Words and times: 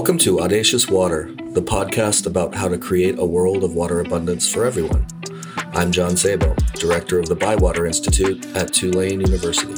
Welcome 0.00 0.16
to 0.20 0.40
Audacious 0.40 0.88
Water, 0.88 1.30
the 1.50 1.60
podcast 1.60 2.26
about 2.26 2.54
how 2.54 2.68
to 2.68 2.78
create 2.78 3.18
a 3.18 3.26
world 3.26 3.62
of 3.62 3.74
water 3.74 4.00
abundance 4.00 4.50
for 4.50 4.64
everyone. 4.64 5.06
I'm 5.74 5.92
John 5.92 6.16
Sabo, 6.16 6.56
director 6.72 7.18
of 7.18 7.26
the 7.26 7.34
Bywater 7.34 7.84
Institute 7.84 8.46
at 8.56 8.72
Tulane 8.72 9.20
University. 9.20 9.74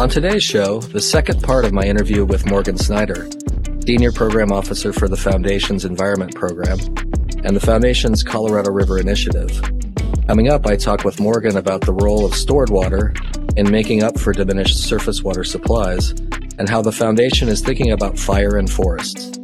On 0.00 0.08
today's 0.08 0.44
show, 0.44 0.78
the 0.78 1.00
second 1.00 1.42
part 1.42 1.64
of 1.64 1.72
my 1.72 1.82
interview 1.82 2.24
with 2.24 2.46
Morgan 2.46 2.78
Snyder, 2.78 3.28
Senior 3.84 4.12
Program 4.12 4.52
Officer 4.52 4.92
for 4.92 5.08
the 5.08 5.16
Foundation's 5.16 5.84
Environment 5.84 6.32
Program 6.32 6.78
and 7.42 7.56
the 7.56 7.60
Foundation's 7.60 8.22
Colorado 8.22 8.70
River 8.70 9.00
Initiative. 9.00 9.60
Coming 10.28 10.48
up, 10.48 10.64
I 10.64 10.76
talk 10.76 11.02
with 11.02 11.18
Morgan 11.18 11.56
about 11.56 11.80
the 11.80 11.92
role 11.92 12.24
of 12.24 12.36
stored 12.36 12.70
water 12.70 13.12
in 13.56 13.70
making 13.70 14.02
up 14.02 14.18
for 14.18 14.32
diminished 14.32 14.78
surface 14.78 15.22
water 15.22 15.44
supplies 15.44 16.10
and 16.58 16.68
how 16.68 16.82
the 16.82 16.92
Foundation 16.92 17.48
is 17.48 17.60
thinking 17.60 17.92
about 17.92 18.18
fire 18.18 18.56
and 18.56 18.70
forests. 18.70 19.38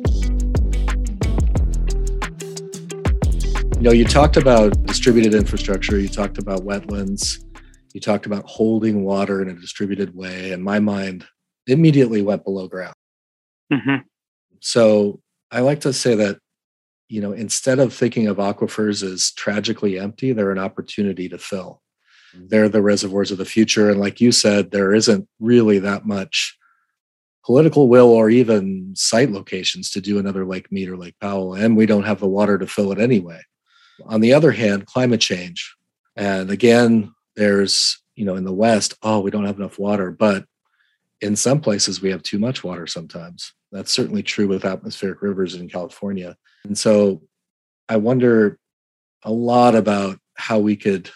You 3.76 3.88
know, 3.88 3.92
you 3.92 4.04
talked 4.04 4.36
about 4.36 4.80
distributed 4.84 5.34
infrastructure, 5.34 5.98
you 5.98 6.08
talked 6.08 6.38
about 6.38 6.60
wetlands, 6.60 7.44
you 7.92 8.00
talked 8.00 8.26
about 8.26 8.44
holding 8.46 9.02
water 9.02 9.42
in 9.42 9.48
a 9.48 9.54
distributed 9.54 10.14
way, 10.14 10.52
and 10.52 10.62
my 10.62 10.78
mind 10.78 11.26
immediately 11.66 12.22
went 12.22 12.44
below 12.44 12.68
ground. 12.68 12.94
Mm-hmm. 13.72 14.02
So 14.60 15.20
I 15.50 15.60
like 15.60 15.80
to 15.80 15.92
say 15.92 16.14
that, 16.14 16.38
you 17.08 17.20
know, 17.20 17.32
instead 17.32 17.78
of 17.78 17.92
thinking 17.92 18.28
of 18.28 18.36
aquifers 18.36 19.02
as 19.02 19.32
tragically 19.32 19.98
empty, 19.98 20.32
they're 20.32 20.52
an 20.52 20.58
opportunity 20.58 21.28
to 21.28 21.38
fill. 21.38 21.81
They're 22.34 22.68
the 22.68 22.82
reservoirs 22.82 23.30
of 23.30 23.38
the 23.38 23.44
future. 23.44 23.90
And 23.90 24.00
like 24.00 24.20
you 24.20 24.32
said, 24.32 24.70
there 24.70 24.94
isn't 24.94 25.28
really 25.40 25.78
that 25.80 26.06
much 26.06 26.56
political 27.44 27.88
will 27.88 28.08
or 28.08 28.30
even 28.30 28.92
site 28.94 29.30
locations 29.30 29.90
to 29.90 30.00
do 30.00 30.18
another 30.18 30.46
Lake 30.46 30.70
Mead 30.70 30.88
or 30.88 30.96
Lake 30.96 31.16
Powell. 31.20 31.54
And 31.54 31.76
we 31.76 31.86
don't 31.86 32.04
have 32.04 32.20
the 32.20 32.28
water 32.28 32.58
to 32.58 32.66
fill 32.66 32.92
it 32.92 32.98
anyway. 32.98 33.40
On 34.06 34.20
the 34.20 34.32
other 34.32 34.52
hand, 34.52 34.86
climate 34.86 35.20
change. 35.20 35.74
And 36.16 36.50
again, 36.50 37.12
there's, 37.36 38.00
you 38.14 38.24
know, 38.24 38.36
in 38.36 38.44
the 38.44 38.52
West, 38.52 38.94
oh, 39.02 39.20
we 39.20 39.30
don't 39.30 39.46
have 39.46 39.58
enough 39.58 39.78
water. 39.78 40.10
But 40.10 40.44
in 41.20 41.36
some 41.36 41.60
places, 41.60 42.00
we 42.00 42.10
have 42.10 42.22
too 42.22 42.38
much 42.38 42.64
water 42.64 42.86
sometimes. 42.86 43.52
That's 43.70 43.92
certainly 43.92 44.22
true 44.22 44.48
with 44.48 44.64
atmospheric 44.64 45.22
rivers 45.22 45.54
in 45.54 45.68
California. 45.68 46.36
And 46.64 46.76
so 46.76 47.22
I 47.88 47.96
wonder 47.96 48.58
a 49.24 49.32
lot 49.32 49.74
about 49.74 50.18
how 50.36 50.58
we 50.58 50.76
could 50.76 51.10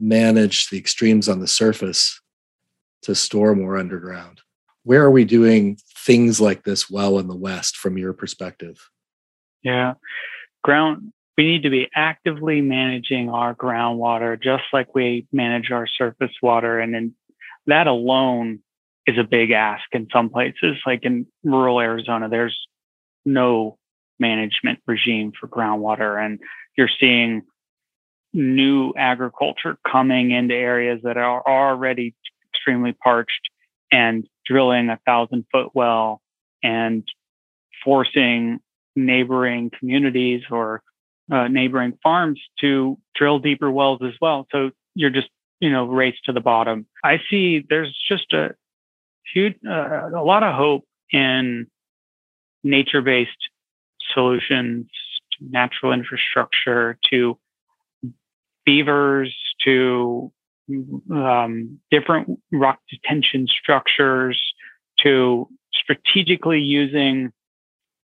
manage 0.00 0.68
the 0.68 0.78
extremes 0.78 1.28
on 1.28 1.40
the 1.40 1.46
surface 1.46 2.20
to 3.02 3.14
store 3.14 3.54
more 3.54 3.76
underground. 3.76 4.40
Where 4.82 5.02
are 5.02 5.10
we 5.10 5.24
doing 5.24 5.78
things 5.96 6.40
like 6.40 6.64
this 6.64 6.90
well 6.90 7.18
in 7.18 7.28
the 7.28 7.36
West 7.36 7.76
from 7.76 7.96
your 7.96 8.12
perspective? 8.12 8.90
Yeah. 9.62 9.94
Ground 10.62 11.12
we 11.36 11.44
need 11.44 11.64
to 11.64 11.70
be 11.70 11.88
actively 11.94 12.60
managing 12.60 13.28
our 13.28 13.54
groundwater 13.54 14.40
just 14.40 14.64
like 14.72 14.94
we 14.94 15.26
manage 15.32 15.70
our 15.70 15.86
surface 15.86 16.30
water. 16.42 16.78
And 16.78 16.94
then 16.94 17.14
that 17.66 17.86
alone 17.86 18.60
is 19.06 19.18
a 19.18 19.24
big 19.24 19.50
ask 19.50 19.84
in 19.92 20.08
some 20.12 20.30
places. 20.30 20.76
Like 20.86 21.04
in 21.04 21.26
rural 21.42 21.80
Arizona, 21.80 22.28
there's 22.28 22.56
no 23.24 23.78
management 24.18 24.78
regime 24.86 25.32
for 25.38 25.48
groundwater. 25.48 26.24
And 26.24 26.38
you're 26.76 26.90
seeing 27.00 27.42
new 28.34 28.92
agriculture 28.96 29.78
coming 29.90 30.32
into 30.32 30.54
areas 30.54 31.00
that 31.04 31.16
are 31.16 31.42
already 31.46 32.14
extremely 32.52 32.92
parched 32.92 33.48
and 33.92 34.26
drilling 34.44 34.90
a 34.90 34.98
thousand 35.06 35.46
foot 35.52 35.70
well 35.72 36.20
and 36.62 37.04
forcing 37.84 38.58
neighboring 38.96 39.70
communities 39.78 40.42
or 40.50 40.82
uh, 41.32 41.48
neighboring 41.48 41.96
farms 42.02 42.40
to 42.60 42.98
drill 43.14 43.38
deeper 43.38 43.70
wells 43.70 44.00
as 44.04 44.14
well. 44.20 44.46
So 44.50 44.70
you're 44.94 45.10
just, 45.10 45.28
you 45.60 45.70
know, 45.70 45.86
race 45.86 46.16
to 46.24 46.32
the 46.32 46.40
bottom. 46.40 46.86
I 47.02 47.20
see 47.30 47.64
there's 47.68 47.96
just 48.08 48.32
a 48.32 48.54
huge, 49.32 49.54
uh, 49.66 50.10
a 50.14 50.24
lot 50.24 50.42
of 50.42 50.54
hope 50.54 50.84
in 51.12 51.66
nature 52.62 53.00
based 53.00 53.30
solutions, 54.12 54.86
natural 55.40 55.92
infrastructure, 55.92 56.98
to 57.10 57.38
beavers, 58.64 59.34
to 59.64 60.32
um, 61.10 61.78
different 61.90 62.40
rock 62.52 62.78
detention 62.90 63.46
structures, 63.46 64.40
to 65.00 65.48
strategically 65.72 66.60
using 66.60 67.32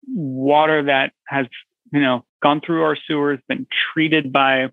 water 0.08 0.82
that 0.84 1.12
has, 1.26 1.46
you 1.92 2.00
know, 2.00 2.24
gone 2.42 2.60
through 2.60 2.82
our 2.82 2.96
sewers, 3.06 3.38
been 3.48 3.66
treated 3.92 4.32
by 4.32 4.68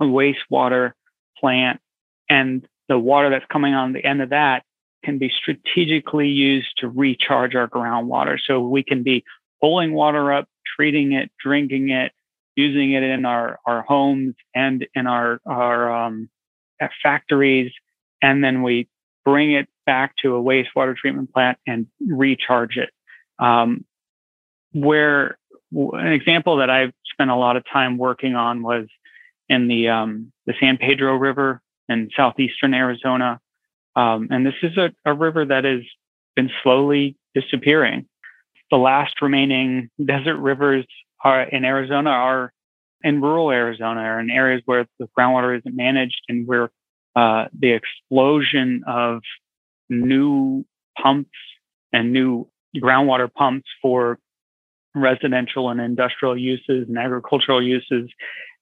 a 0.00 0.04
wastewater 0.04 0.92
plant, 1.38 1.80
and 2.28 2.66
the 2.88 2.98
water 2.98 3.30
that's 3.30 3.46
coming 3.50 3.74
on 3.74 3.92
the 3.92 4.04
end 4.04 4.20
of 4.22 4.30
that 4.30 4.64
can 5.04 5.18
be 5.18 5.30
strategically 5.30 6.28
used 6.28 6.68
to 6.76 6.88
recharge 6.88 7.54
our 7.54 7.68
groundwater. 7.68 8.38
So 8.44 8.60
we 8.60 8.82
can 8.82 9.02
be 9.02 9.24
pulling 9.60 9.92
water 9.92 10.32
up, 10.32 10.48
treating 10.76 11.12
it, 11.12 11.30
drinking 11.42 11.90
it, 11.90 12.12
using 12.56 12.92
it 12.92 13.02
in 13.02 13.24
our, 13.24 13.58
our 13.66 13.82
homes 13.82 14.34
and 14.54 14.86
in 14.94 15.06
our, 15.06 15.40
our 15.46 16.06
um, 16.06 16.28
factories. 17.02 17.72
And 18.22 18.42
then 18.42 18.62
we 18.62 18.88
bring 19.24 19.52
it 19.52 19.68
back 19.86 20.14
to 20.22 20.36
a 20.36 20.42
wastewater 20.42 20.96
treatment 20.96 21.32
plant 21.32 21.58
and 21.66 21.86
recharge 22.00 22.76
it. 22.76 22.90
Um, 23.38 23.84
where 24.72 25.38
an 25.72 26.12
example 26.12 26.56
that 26.56 26.70
I've 26.70 26.92
spent 27.12 27.30
a 27.30 27.36
lot 27.36 27.56
of 27.56 27.64
time 27.70 27.98
working 27.98 28.34
on 28.34 28.62
was 28.62 28.86
in 29.48 29.68
the 29.68 29.88
um, 29.88 30.32
the 30.46 30.54
San 30.60 30.76
Pedro 30.76 31.16
River 31.16 31.60
in 31.88 32.10
southeastern 32.16 32.74
Arizona, 32.74 33.40
um, 33.96 34.28
and 34.30 34.46
this 34.46 34.54
is 34.62 34.76
a, 34.76 34.90
a 35.04 35.12
river 35.12 35.44
that 35.44 35.64
has 35.64 35.82
been 36.36 36.50
slowly 36.62 37.16
disappearing. 37.34 38.06
The 38.70 38.76
last 38.76 39.20
remaining 39.20 39.90
desert 40.04 40.36
rivers 40.36 40.86
are 41.22 41.42
in 41.42 41.64
Arizona 41.64 42.10
are 42.10 42.52
in 43.02 43.20
rural 43.20 43.50
Arizona 43.50 44.00
or 44.02 44.20
in 44.20 44.30
areas 44.30 44.62
where 44.66 44.86
the 44.98 45.08
groundwater 45.18 45.58
isn't 45.58 45.74
managed 45.74 46.20
and 46.28 46.46
where 46.46 46.70
uh, 47.16 47.46
the 47.58 47.70
explosion 47.70 48.82
of 48.86 49.22
new 49.88 50.64
pumps 51.00 51.30
and 51.92 52.12
new 52.12 52.46
groundwater 52.76 53.32
pumps 53.32 53.68
for 53.82 54.18
residential 54.94 55.70
and 55.70 55.80
industrial 55.80 56.36
uses 56.36 56.88
and 56.88 56.98
agricultural 56.98 57.62
uses 57.62 58.10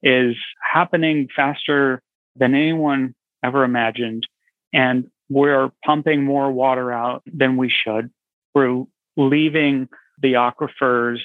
is 0.03 0.37
happening 0.63 1.29
faster 1.35 2.03
than 2.37 2.55
anyone 2.55 3.15
ever 3.43 3.65
imagined. 3.65 4.27
And 4.73 5.11
we're 5.29 5.71
pumping 5.85 6.25
more 6.25 6.51
water 6.51 6.93
out 6.93 7.23
than 7.27 7.57
we 7.57 7.71
should. 7.71 8.11
We're 8.55 8.85
leaving 9.17 9.89
the 10.21 10.35
aquifers 10.35 11.21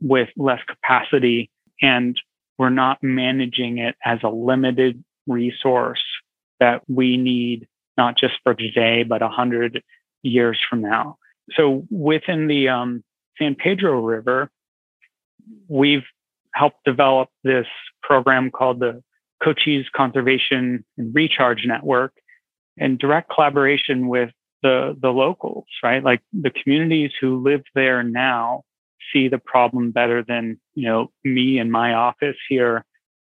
with 0.00 0.28
less 0.36 0.60
capacity 0.68 1.50
and 1.82 2.20
we're 2.58 2.70
not 2.70 3.02
managing 3.02 3.78
it 3.78 3.94
as 4.04 4.18
a 4.22 4.28
limited 4.28 5.02
resource 5.26 6.02
that 6.60 6.82
we 6.88 7.16
need 7.16 7.66
not 7.96 8.16
just 8.16 8.34
for 8.42 8.54
today, 8.54 9.02
but 9.02 9.22
a 9.22 9.28
hundred 9.28 9.82
years 10.22 10.58
from 10.68 10.82
now. 10.82 11.16
So 11.54 11.86
within 11.90 12.46
the 12.46 12.68
um, 12.68 13.04
San 13.38 13.54
Pedro 13.54 14.00
River, 14.00 14.50
we've 15.68 16.04
helped 16.52 16.84
develop 16.84 17.28
this 17.44 17.66
program 18.02 18.50
called 18.50 18.80
the 18.80 19.02
Cochise 19.42 19.86
Conservation 19.94 20.84
and 20.96 21.14
Recharge 21.14 21.64
Network 21.66 22.12
in 22.76 22.96
direct 22.96 23.30
collaboration 23.30 24.08
with 24.08 24.30
the, 24.62 24.96
the 25.00 25.10
locals, 25.10 25.66
right? 25.82 26.02
Like 26.02 26.20
the 26.32 26.50
communities 26.50 27.12
who 27.20 27.42
live 27.42 27.62
there 27.74 28.02
now 28.02 28.62
see 29.12 29.28
the 29.28 29.38
problem 29.38 29.90
better 29.90 30.22
than, 30.22 30.60
you 30.74 30.88
know, 30.88 31.10
me 31.24 31.58
and 31.58 31.70
my 31.70 31.94
office 31.94 32.36
here 32.48 32.84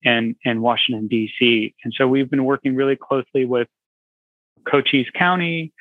in, 0.02 0.36
in 0.44 0.60
Washington, 0.60 1.08
DC. 1.08 1.74
And 1.84 1.94
so 1.96 2.06
we've 2.06 2.30
been 2.30 2.44
working 2.44 2.74
really 2.74 2.96
closely 2.96 3.44
with 3.44 3.68
Cochise 4.68 5.08
County, 5.14 5.72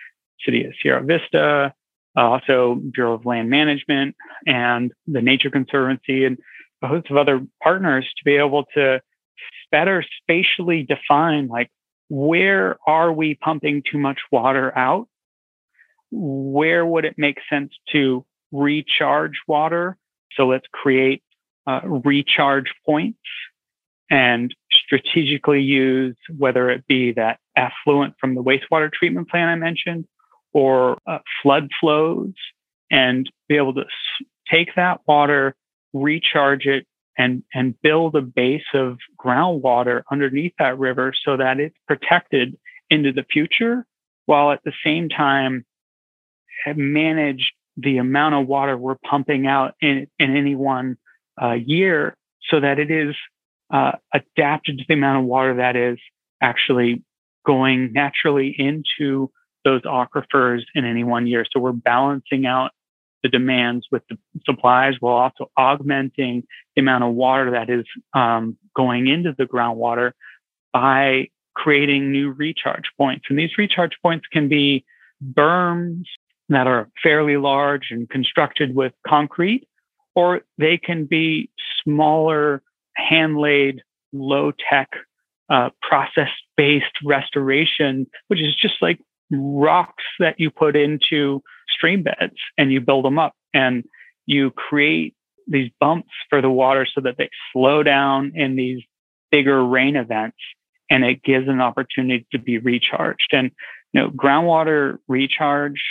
City 0.45 0.65
of 0.65 0.73
Sierra 0.81 1.03
Vista, 1.03 1.73
uh, 2.15 2.19
also 2.19 2.75
Bureau 2.93 3.13
of 3.13 3.25
Land 3.25 3.49
Management 3.49 4.15
and 4.45 4.91
the 5.07 5.21
Nature 5.21 5.49
Conservancy 5.49 6.25
and 6.25 6.37
a 6.81 6.87
host 6.87 7.09
of 7.09 7.17
other 7.17 7.45
partners 7.61 8.05
to 8.17 8.23
be 8.23 8.35
able 8.35 8.65
to 8.75 9.01
better 9.71 10.03
spatially 10.21 10.83
define 10.83 11.47
like 11.47 11.71
where 12.09 12.77
are 12.85 13.11
we 13.11 13.33
pumping 13.35 13.81
too 13.89 13.97
much 13.97 14.19
water 14.31 14.77
out? 14.77 15.07
Where 16.11 16.85
would 16.85 17.05
it 17.05 17.15
make 17.17 17.39
sense 17.49 17.73
to 17.91 18.23
recharge 18.53 19.33
water? 19.47 19.97
So 20.37 20.47
let's 20.47 20.67
create 20.71 21.21
uh, 21.67 21.81
recharge 21.83 22.73
points 22.85 23.19
and 24.09 24.53
strategically 24.71 25.61
use, 25.61 26.15
whether 26.37 26.69
it 26.69 26.85
be 26.87 27.11
that 27.13 27.39
effluent 27.57 28.15
from 28.19 28.35
the 28.35 28.43
wastewater 28.43 28.91
treatment 28.91 29.29
plant 29.29 29.49
I 29.49 29.55
mentioned 29.55 30.05
or 30.53 30.99
uh, 31.07 31.19
flood 31.41 31.69
flows, 31.81 32.33
and 32.91 33.27
be 33.49 33.57
able 33.57 33.73
to 33.73 33.85
take 34.51 34.75
that 34.75 35.01
water, 35.07 35.55
recharge 35.93 36.67
it, 36.67 36.85
and, 37.17 37.43
and 37.53 37.79
build 37.81 38.15
a 38.15 38.21
base 38.21 38.65
of 38.73 38.99
groundwater 39.19 40.03
underneath 40.11 40.53
that 40.59 40.77
river 40.77 41.11
so 41.25 41.37
that 41.37 41.59
it's 41.59 41.77
protected 41.87 42.55
into 42.91 43.11
the 43.11 43.23
future, 43.23 43.85
while 44.27 44.51
at 44.51 44.63
the 44.63 44.73
same 44.83 45.09
time 45.09 45.65
manage 46.75 47.53
the 47.77 47.97
amount 47.97 48.35
of 48.35 48.47
water 48.47 48.77
we're 48.77 48.97
pumping 49.09 49.47
out 49.47 49.73
in, 49.81 50.07
in 50.19 50.35
any 50.35 50.55
one 50.55 50.97
uh, 51.41 51.53
year 51.53 52.15
so 52.49 52.59
that 52.59 52.79
it 52.79 52.91
is 52.91 53.15
uh, 53.71 53.93
adapted 54.13 54.77
to 54.77 54.83
the 54.87 54.93
amount 54.93 55.19
of 55.19 55.25
water 55.25 55.55
that 55.55 55.75
is 55.75 55.97
actually 56.41 57.03
going 57.45 57.91
naturally 57.93 58.55
into 58.57 59.31
those 59.63 59.81
aquifers 59.83 60.61
in 60.75 60.85
any 60.85 61.03
one 61.03 61.25
year. 61.25 61.45
So 61.51 61.59
we're 61.59 61.71
balancing 61.71 62.45
out 62.45 62.71
the 63.23 63.29
demands 63.29 63.87
with 63.91 64.03
the 64.09 64.17
supplies 64.45 64.95
while 64.99 65.15
also 65.15 65.49
augmenting 65.57 66.43
the 66.75 66.81
amount 66.81 67.05
of 67.05 67.13
water 67.13 67.51
that 67.51 67.69
is 67.69 67.85
um, 68.13 68.57
going 68.75 69.07
into 69.07 69.33
the 69.37 69.45
groundwater 69.45 70.11
by 70.73 71.29
creating 71.55 72.11
new 72.11 72.31
recharge 72.31 72.91
points. 72.97 73.25
And 73.29 73.39
these 73.39 73.57
recharge 73.57 73.97
points 74.01 74.27
can 74.31 74.49
be 74.49 74.83
berms 75.23 76.03
that 76.49 76.67
are 76.67 76.89
fairly 77.01 77.37
large 77.37 77.87
and 77.91 78.09
constructed 78.09 78.75
with 78.75 78.93
concrete, 79.07 79.67
or 80.15 80.41
they 80.57 80.77
can 80.77 81.05
be 81.05 81.49
smaller, 81.83 82.61
hand 82.95 83.37
laid, 83.37 83.81
low 84.11 84.51
tech, 84.69 84.89
uh, 85.49 85.69
process 85.81 86.29
based 86.55 86.95
restoration, 87.03 88.07
which 88.27 88.39
is 88.39 88.55
just 88.55 88.75
like 88.81 88.99
rocks 89.31 90.03
that 90.19 90.39
you 90.39 90.49
put 90.49 90.75
into 90.75 91.41
stream 91.69 92.03
beds 92.03 92.35
and 92.57 92.71
you 92.71 92.79
build 92.79 93.05
them 93.05 93.17
up 93.17 93.33
and 93.53 93.83
you 94.25 94.51
create 94.51 95.15
these 95.47 95.71
bumps 95.79 96.11
for 96.29 96.41
the 96.41 96.49
water 96.49 96.87
so 96.93 97.01
that 97.01 97.15
they 97.17 97.29
slow 97.51 97.83
down 97.83 98.31
in 98.35 98.55
these 98.55 98.81
bigger 99.31 99.65
rain 99.65 99.95
events 99.95 100.37
and 100.89 101.03
it 101.03 101.23
gives 101.23 101.47
an 101.47 101.59
opportunity 101.59 102.25
to 102.31 102.39
be 102.39 102.57
recharged. 102.57 103.29
And 103.31 103.51
you 103.93 104.01
know 104.01 104.09
groundwater 104.09 104.97
recharge 105.07 105.81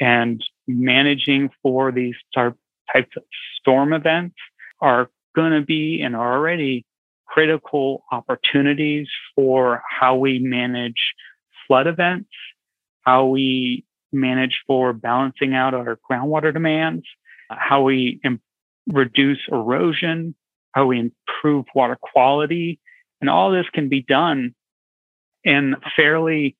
and 0.00 0.42
managing 0.66 1.50
for 1.62 1.92
these 1.92 2.14
types 2.34 2.56
of 3.16 3.22
storm 3.60 3.92
events 3.92 4.36
are 4.80 5.10
going 5.36 5.52
to 5.52 5.60
be 5.60 6.00
and 6.02 6.16
are 6.16 6.34
already 6.34 6.84
critical 7.26 8.02
opportunities 8.10 9.06
for 9.36 9.82
how 9.88 10.16
we 10.16 10.38
manage 10.38 11.14
flood 11.66 11.86
events, 11.86 12.30
how 13.02 13.26
we 13.26 13.84
manage 14.12 14.60
for 14.66 14.92
balancing 14.92 15.54
out 15.54 15.74
our 15.74 15.98
groundwater 16.10 16.52
demands, 16.52 17.04
how 17.48 17.82
we 17.82 18.20
Im- 18.24 18.40
reduce 18.88 19.38
erosion, 19.50 20.34
how 20.72 20.86
we 20.86 20.98
improve 20.98 21.66
water 21.74 21.96
quality. 22.00 22.80
And 23.20 23.30
all 23.30 23.52
this 23.52 23.66
can 23.72 23.88
be 23.88 24.02
done 24.02 24.54
in 25.44 25.76
fairly 25.94 26.56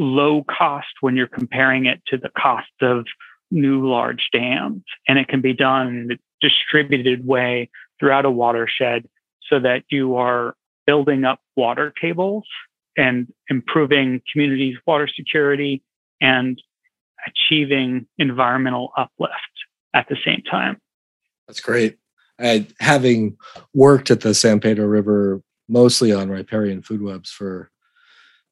low 0.00 0.42
cost 0.44 0.88
when 1.02 1.14
you're 1.14 1.28
comparing 1.28 1.84
it 1.84 2.00
to 2.06 2.16
the 2.16 2.30
cost 2.30 2.70
of 2.80 3.04
new 3.50 3.86
large 3.86 4.28
dams. 4.32 4.82
And 5.06 5.18
it 5.18 5.28
can 5.28 5.42
be 5.42 5.52
done 5.52 5.88
in 5.88 6.12
a 6.12 6.16
distributed 6.40 7.24
way 7.26 7.70
throughout 8.00 8.24
a 8.24 8.30
watershed 8.30 9.06
so 9.48 9.60
that 9.60 9.84
you 9.90 10.16
are 10.16 10.56
building 10.86 11.24
up 11.24 11.40
water 11.54 11.92
tables 12.00 12.44
and 12.96 13.30
improving 13.48 14.22
communities' 14.32 14.76
water 14.86 15.08
security 15.14 15.82
and 16.20 16.60
achieving 17.26 18.06
environmental 18.18 18.92
uplift 18.96 19.34
at 19.94 20.08
the 20.08 20.16
same 20.24 20.42
time. 20.50 20.80
That's 21.46 21.60
great. 21.60 21.98
I, 22.38 22.66
having 22.80 23.36
worked 23.74 24.10
at 24.10 24.22
the 24.22 24.32
San 24.32 24.60
Pedro 24.60 24.86
River 24.86 25.42
mostly 25.68 26.12
on 26.12 26.30
riparian 26.30 26.80
food 26.80 27.02
webs 27.02 27.30
for 27.30 27.70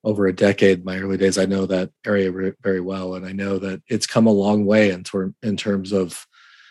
over 0.08 0.26
a 0.26 0.34
decade, 0.34 0.86
my 0.86 0.98
early 0.98 1.18
days, 1.18 1.36
I 1.36 1.44
know 1.44 1.66
that 1.66 1.90
area 2.06 2.32
very 2.62 2.80
well, 2.80 3.14
and 3.14 3.26
I 3.26 3.32
know 3.32 3.58
that 3.58 3.82
it's 3.88 4.06
come 4.06 4.26
a 4.26 4.32
long 4.32 4.64
way 4.64 4.90
in, 4.90 5.04
ter- 5.04 5.34
in 5.42 5.54
terms 5.58 5.92
of 5.92 6.26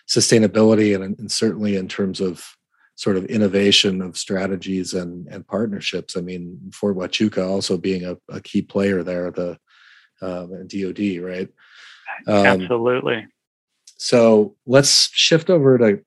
sustainability 0.10 0.96
and, 0.96 1.20
and, 1.20 1.32
certainly 1.32 1.76
in 1.76 1.88
terms 1.88 2.20
of 2.20 2.44
sort 2.96 3.16
of 3.16 3.26
innovation 3.26 4.02
of 4.02 4.18
strategies 4.18 4.96
and, 4.96 5.28
and 5.28 5.48
partnerships. 5.48 6.18
I 6.18 6.22
mean, 6.22 6.58
Fort 6.74 6.98
Huachuca 6.98 7.48
also 7.48 7.78
being 7.78 8.06
a, 8.06 8.18
a 8.28 8.42
key 8.42 8.64
player 8.64 9.04
there, 9.04 9.30
the 9.30 9.60
um, 10.24 10.66
DoD, 10.66 11.22
right? 11.22 11.50
Um, 12.26 12.62
Absolutely. 12.62 13.28
So 13.98 14.56
let's 14.66 15.12
shift 15.14 15.52
over 15.52 15.78
to 15.78 16.00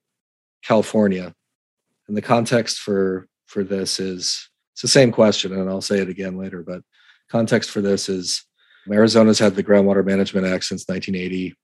California, 0.65 1.33
and 2.09 2.17
the 2.17 2.21
context 2.21 2.79
for 2.79 3.29
for 3.45 3.63
this 3.63 3.99
is 4.01 4.49
it's 4.73 4.81
the 4.81 4.87
same 4.87 5.11
question, 5.11 5.53
and 5.53 5.69
I'll 5.69 5.81
say 5.81 5.99
it 5.99 6.09
again 6.09 6.37
later, 6.37 6.61
but 6.61 6.81
context 7.31 7.71
for 7.71 7.81
this 7.81 8.09
is 8.09 8.45
Arizona's 8.91 9.39
had 9.39 9.55
the 9.55 9.63
Groundwater 9.63 10.05
Management 10.05 10.45
Act 10.45 10.65
since 10.65 10.87
1980, 10.87 11.55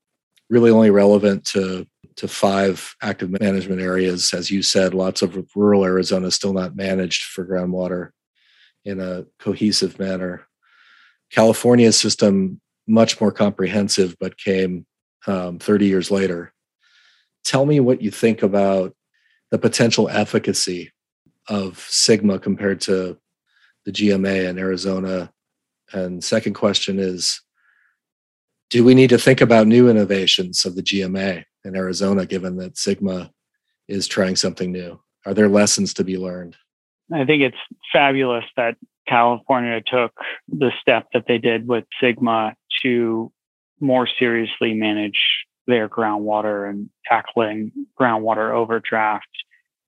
really 0.49 0.71
only 0.71 0.89
relevant 0.89 1.43
to, 1.47 1.85
to 2.15 2.27
five 2.27 2.95
active 3.01 3.29
management 3.41 3.81
areas. 3.81 4.33
As 4.33 4.49
you 4.49 4.63
said, 4.63 4.93
lots 4.93 5.21
of 5.21 5.45
rural 5.55 5.83
Arizona 5.83 6.31
still 6.31 6.53
not 6.53 6.75
managed 6.75 7.23
for 7.23 7.45
groundwater 7.45 8.11
in 8.85 9.01
a 9.01 9.25
cohesive 9.39 9.99
manner. 9.99 10.47
California's 11.31 11.99
system, 11.99 12.61
much 12.87 13.19
more 13.19 13.33
comprehensive, 13.33 14.15
but 14.19 14.37
came 14.37 14.85
um, 15.25 15.59
30 15.59 15.85
years 15.85 16.09
later. 16.09 16.53
Tell 17.43 17.65
me 17.65 17.81
what 17.81 18.01
you 18.01 18.11
think 18.11 18.41
about 18.41 18.95
the 19.51 19.57
potential 19.57 20.07
efficacy 20.07 20.91
of 21.49 21.77
SGMA 21.77 22.41
compared 22.41 22.79
to 22.81 23.17
the 23.85 23.91
GMA 23.91 24.49
in 24.49 24.57
Arizona 24.57 25.31
and 25.93 26.23
second 26.23 26.53
question 26.53 26.99
is 26.99 27.41
do 28.69 28.83
we 28.83 28.93
need 28.93 29.09
to 29.09 29.17
think 29.17 29.39
about 29.39 29.67
new 29.67 29.89
innovations 29.89 30.65
of 30.65 30.75
the 30.75 30.83
GMA 30.83 31.43
in 31.63 31.75
Arizona, 31.75 32.25
given 32.25 32.57
that 32.57 32.73
SGMA 32.73 33.29
is 33.87 34.07
trying 34.07 34.35
something 34.35 34.71
new? 34.71 34.99
Are 35.25 35.33
there 35.33 35.47
lessons 35.47 35.93
to 35.95 36.03
be 36.03 36.17
learned? 36.17 36.57
I 37.13 37.23
think 37.23 37.43
it's 37.43 37.57
fabulous 37.93 38.43
that 38.57 38.75
California 39.07 39.81
took 39.81 40.11
the 40.49 40.71
step 40.81 41.07
that 41.13 41.25
they 41.27 41.37
did 41.37 41.67
with 41.67 41.85
SGMA 42.01 42.53
to 42.83 43.31
more 43.79 44.07
seriously 44.19 44.73
manage 44.73 45.19
their 45.65 45.87
groundwater 45.87 46.69
and 46.69 46.89
tackling 47.05 47.71
groundwater 47.99 48.51
overdraft, 48.51 49.27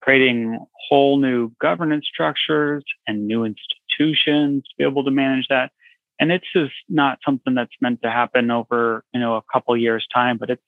creating 0.02 0.58
whole 0.88 1.18
new 1.18 1.52
governance 1.60 2.06
structures 2.08 2.84
and 3.08 3.28
new 3.28 3.44
institutions 3.44 4.64
to 4.64 4.76
be 4.78 4.84
able 4.86 5.04
to 5.04 5.12
manage 5.12 5.48
that 5.50 5.72
and 6.20 6.32
it's 6.32 6.48
just 6.54 6.74
not 6.88 7.20
something 7.26 7.54
that's 7.56 7.74
meant 7.82 8.02
to 8.02 8.10
happen 8.10 8.52
over 8.52 9.04
you 9.14 9.20
know 9.20 9.36
a 9.36 9.44
couple 9.52 9.76
years 9.78 10.06
time 10.14 10.38
but 10.38 10.50
it's 10.50 10.64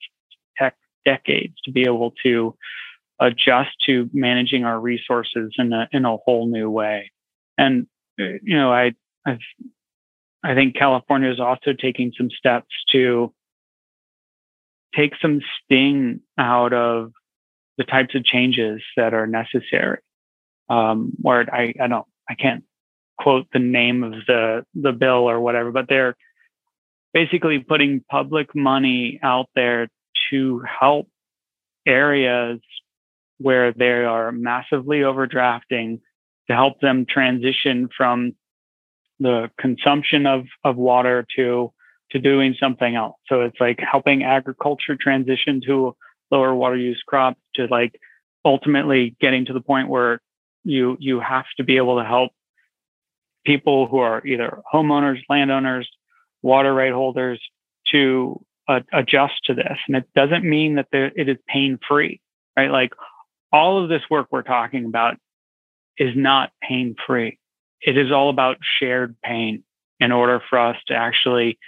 tech 0.56 0.76
decades 1.04 1.54
to 1.64 1.70
be 1.70 1.82
able 1.82 2.12
to 2.22 2.54
adjust 3.20 3.70
to 3.86 4.08
managing 4.12 4.64
our 4.64 4.78
resources 4.80 5.52
in 5.58 5.72
a 5.72 5.88
in 5.92 6.04
a 6.04 6.16
whole 6.16 6.46
new 6.46 6.68
way. 6.68 7.12
And 7.58 7.86
you 8.18 8.56
know 8.56 8.72
i 8.72 8.92
I've, 9.26 9.38
i 10.44 10.54
think 10.54 10.76
california 10.76 11.30
is 11.30 11.40
also 11.40 11.72
taking 11.72 12.12
some 12.16 12.30
steps 12.30 12.68
to 12.92 13.32
take 14.94 15.12
some 15.20 15.40
sting 15.64 16.20
out 16.38 16.72
of 16.72 17.12
the 17.78 17.84
types 17.84 18.14
of 18.14 18.24
changes 18.24 18.82
that 18.96 19.14
are 19.14 19.26
necessary. 19.26 19.98
Um, 20.68 21.12
where 21.20 21.52
I, 21.52 21.74
I 21.80 21.86
don't 21.86 22.06
I 22.28 22.34
can't 22.34 22.64
quote 23.18 23.46
the 23.52 23.58
name 23.58 24.02
of 24.02 24.12
the 24.26 24.64
the 24.74 24.92
bill 24.92 25.28
or 25.28 25.40
whatever, 25.40 25.70
but 25.70 25.86
they're 25.88 26.16
basically 27.12 27.58
putting 27.58 28.04
public 28.10 28.54
money 28.54 29.20
out 29.22 29.48
there 29.54 29.88
to 30.30 30.62
help 30.80 31.08
areas 31.86 32.60
where 33.38 33.72
they 33.72 34.04
are 34.04 34.32
massively 34.32 35.00
overdrafting 35.00 36.00
to 36.48 36.54
help 36.54 36.80
them 36.80 37.06
transition 37.06 37.88
from 37.96 38.34
the 39.20 39.50
consumption 39.58 40.26
of, 40.26 40.44
of 40.64 40.76
water 40.76 41.26
to 41.36 41.72
to 42.10 42.18
doing 42.18 42.54
something 42.60 42.94
else. 42.94 43.16
So 43.26 43.40
it's 43.40 43.56
like 43.58 43.80
helping 43.80 44.22
agriculture 44.22 44.96
transition 45.00 45.62
to 45.66 45.96
lower 46.30 46.54
water 46.54 46.76
use 46.76 47.02
crops 47.06 47.40
to 47.54 47.66
like 47.68 47.98
ultimately 48.44 49.16
getting 49.18 49.46
to 49.46 49.54
the 49.54 49.62
point 49.62 49.88
where 49.88 50.20
you 50.62 50.96
you 51.00 51.20
have 51.20 51.46
to 51.56 51.64
be 51.64 51.78
able 51.78 51.98
to 51.98 52.04
help 52.04 52.32
people 53.44 53.86
who 53.86 53.98
are 53.98 54.24
either 54.26 54.60
homeowners, 54.72 55.20
landowners, 55.28 55.88
water 56.42 56.72
right 56.72 56.92
holders 56.92 57.40
to 57.90 58.44
uh, 58.68 58.80
adjust 58.92 59.34
to 59.44 59.54
this. 59.54 59.78
And 59.86 59.96
it 59.96 60.08
doesn't 60.14 60.44
mean 60.44 60.76
that 60.76 60.86
it 60.92 61.28
is 61.28 61.36
pain 61.48 61.78
free, 61.86 62.20
right? 62.56 62.70
Like 62.70 62.92
all 63.52 63.82
of 63.82 63.88
this 63.88 64.02
work 64.10 64.28
we're 64.30 64.42
talking 64.42 64.84
about 64.84 65.16
is 65.98 66.14
not 66.16 66.52
pain 66.62 66.94
free. 67.06 67.38
it 67.82 67.98
is 67.98 68.12
all 68.12 68.30
about 68.30 68.58
shared 68.78 69.16
pain 69.22 69.64
in 70.00 70.12
order 70.12 70.40
for 70.48 70.58
us 70.58 70.76
to 70.86 70.94
actually 70.94 71.58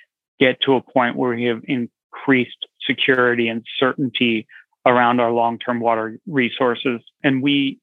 get 0.41 0.61
to 0.63 0.75
a 0.75 0.81
point 0.83 1.17
where 1.17 1.35
we 1.35 1.45
have 1.45 1.63
increased 1.65 2.67
security 2.87 3.49
and 3.49 3.65
certainty 3.79 4.47
around 4.87 5.21
our 5.21 5.33
long-term 5.33 5.81
water 5.81 6.19
resources. 6.27 7.01
And 7.23 7.43
we 7.43 7.79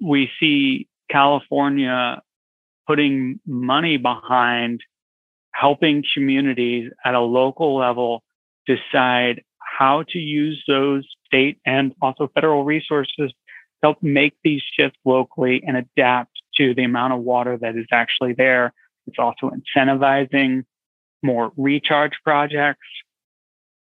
we 0.00 0.30
see 0.40 0.88
California 1.10 2.20
putting 2.86 3.40
money 3.46 3.96
behind 3.96 4.80
helping 5.52 6.02
communities 6.14 6.90
at 7.04 7.14
a 7.14 7.20
local 7.20 7.76
level 7.76 8.22
decide 8.66 9.42
how 9.58 10.04
to 10.08 10.18
use 10.18 10.62
those 10.66 11.06
state 11.26 11.58
and 11.66 11.94
also 12.00 12.30
federal 12.34 12.64
resources 12.64 13.14
to 13.16 13.32
help 13.82 14.02
make 14.02 14.34
these 14.42 14.62
shifts 14.76 14.98
locally 15.04 15.62
and 15.66 15.76
adapt 15.76 16.30
to 16.56 16.74
the 16.74 16.84
amount 16.84 17.12
of 17.12 17.20
water 17.20 17.58
that 17.58 17.76
is 17.76 17.86
actually 17.92 18.32
there. 18.32 18.72
It's 19.06 19.18
also 19.18 19.50
incentivizing 19.50 20.64
more 21.22 21.52
recharge 21.56 22.12
projects. 22.22 22.86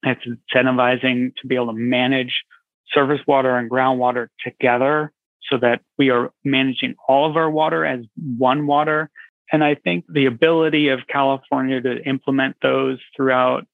It's 0.04 0.22
incentivizing 0.26 1.34
to 1.42 1.48
be 1.48 1.56
able 1.56 1.68
to 1.68 1.74
manage 1.74 2.44
surface 2.92 3.22
water 3.26 3.56
and 3.58 3.70
groundwater 3.70 4.28
together 4.44 5.13
so 5.50 5.58
that 5.58 5.82
we 5.98 6.10
are 6.10 6.32
managing 6.44 6.96
all 7.08 7.30
of 7.30 7.38
our 7.38 7.50
water 7.50 7.86
as 7.86 8.06
one 8.38 8.68
water. 8.68 9.10
And 9.52 9.64
I 9.64 9.76
think 9.76 10.06
the 10.10 10.26
ability 10.26 10.90
of 10.90 11.02
California 11.08 11.82
to 11.82 12.04
implement 12.08 12.56
those 12.62 13.00
throughout 13.16 13.68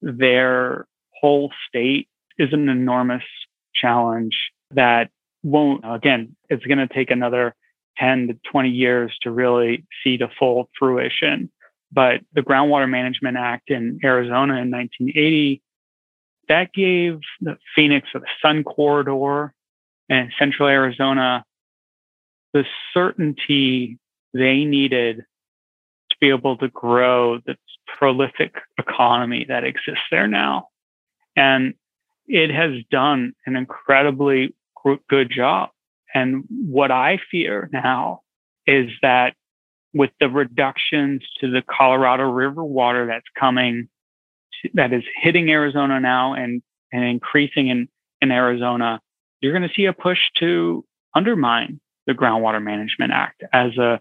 their 0.00 0.86
whole 1.20 1.50
state 1.68 2.08
is 2.38 2.52
an 2.52 2.68
enormous 2.68 3.24
challenge 3.74 4.36
that 4.72 5.10
won't, 5.42 5.84
again, 5.84 6.36
it's 6.48 6.64
going 6.64 6.78
to 6.78 6.92
take 6.92 7.10
another 7.10 7.54
10 7.98 8.28
to 8.28 8.38
20 8.50 8.70
years 8.70 9.16
to 9.22 9.30
really 9.30 9.84
see 10.02 10.16
to 10.18 10.28
full 10.38 10.68
fruition. 10.78 11.50
But 11.92 12.20
the 12.34 12.42
Groundwater 12.42 12.88
Management 12.88 13.36
Act 13.36 13.70
in 13.70 14.00
Arizona 14.04 14.60
in 14.60 14.70
1980, 14.70 15.62
that 16.48 16.72
gave 16.72 17.20
the 17.40 17.56
Phoenix 17.74 18.08
the 18.12 18.22
Sun 18.42 18.64
Corridor 18.64 19.52
and 20.08 20.32
Central 20.38 20.68
Arizona 20.68 21.44
the 22.56 22.64
certainty 22.94 23.98
they 24.32 24.64
needed 24.64 25.18
to 25.18 26.16
be 26.20 26.30
able 26.30 26.56
to 26.56 26.68
grow 26.68 27.38
the 27.44 27.56
prolific 27.98 28.54
economy 28.78 29.44
that 29.48 29.62
exists 29.62 30.04
there 30.10 30.26
now. 30.26 30.68
And 31.36 31.74
it 32.26 32.50
has 32.50 32.82
done 32.90 33.34
an 33.44 33.56
incredibly 33.56 34.54
good 35.08 35.30
job. 35.30 35.70
And 36.14 36.44
what 36.48 36.90
I 36.90 37.18
fear 37.30 37.68
now 37.72 38.22
is 38.66 38.90
that 39.02 39.34
with 39.92 40.10
the 40.18 40.28
reductions 40.28 41.22
to 41.40 41.50
the 41.50 41.62
Colorado 41.62 42.24
River 42.24 42.64
water 42.64 43.06
that's 43.06 43.26
coming, 43.38 43.88
that 44.72 44.94
is 44.94 45.02
hitting 45.20 45.50
Arizona 45.50 46.00
now 46.00 46.32
and, 46.32 46.62
and 46.90 47.04
increasing 47.04 47.68
in, 47.68 47.88
in 48.22 48.30
Arizona, 48.30 49.00
you're 49.46 49.56
going 49.56 49.68
to 49.68 49.74
see 49.74 49.84
a 49.84 49.92
push 49.92 50.18
to 50.40 50.84
undermine 51.14 51.80
the 52.08 52.12
Groundwater 52.12 52.62
Management 52.62 53.12
Act 53.12 53.44
as 53.52 53.76
a 53.78 54.00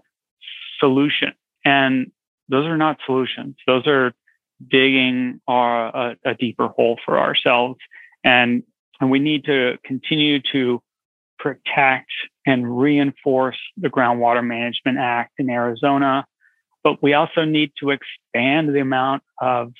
solution. 0.79 1.33
And 1.63 2.11
those 2.49 2.65
are 2.65 2.77
not 2.77 2.97
solutions. 3.05 3.55
Those 3.67 3.85
are 3.85 4.13
digging 4.67 5.39
our, 5.47 5.87
a, 5.95 6.15
a 6.25 6.33
deeper 6.33 6.67
hole 6.67 6.97
for 7.05 7.19
ourselves. 7.19 7.79
And, 8.23 8.63
and 8.99 9.11
we 9.11 9.19
need 9.19 9.45
to 9.45 9.77
continue 9.83 10.39
to 10.51 10.81
protect 11.37 12.09
and 12.47 12.79
reinforce 12.79 13.57
the 13.77 13.89
Groundwater 13.89 14.45
Management 14.45 14.97
Act 14.97 15.33
in 15.37 15.49
Arizona. 15.49 16.25
But 16.83 17.03
we 17.03 17.13
also 17.13 17.45
need 17.45 17.71
to 17.79 17.91
expand 17.91 18.73
the 18.73 18.79
amount 18.79 19.21
of 19.39 19.73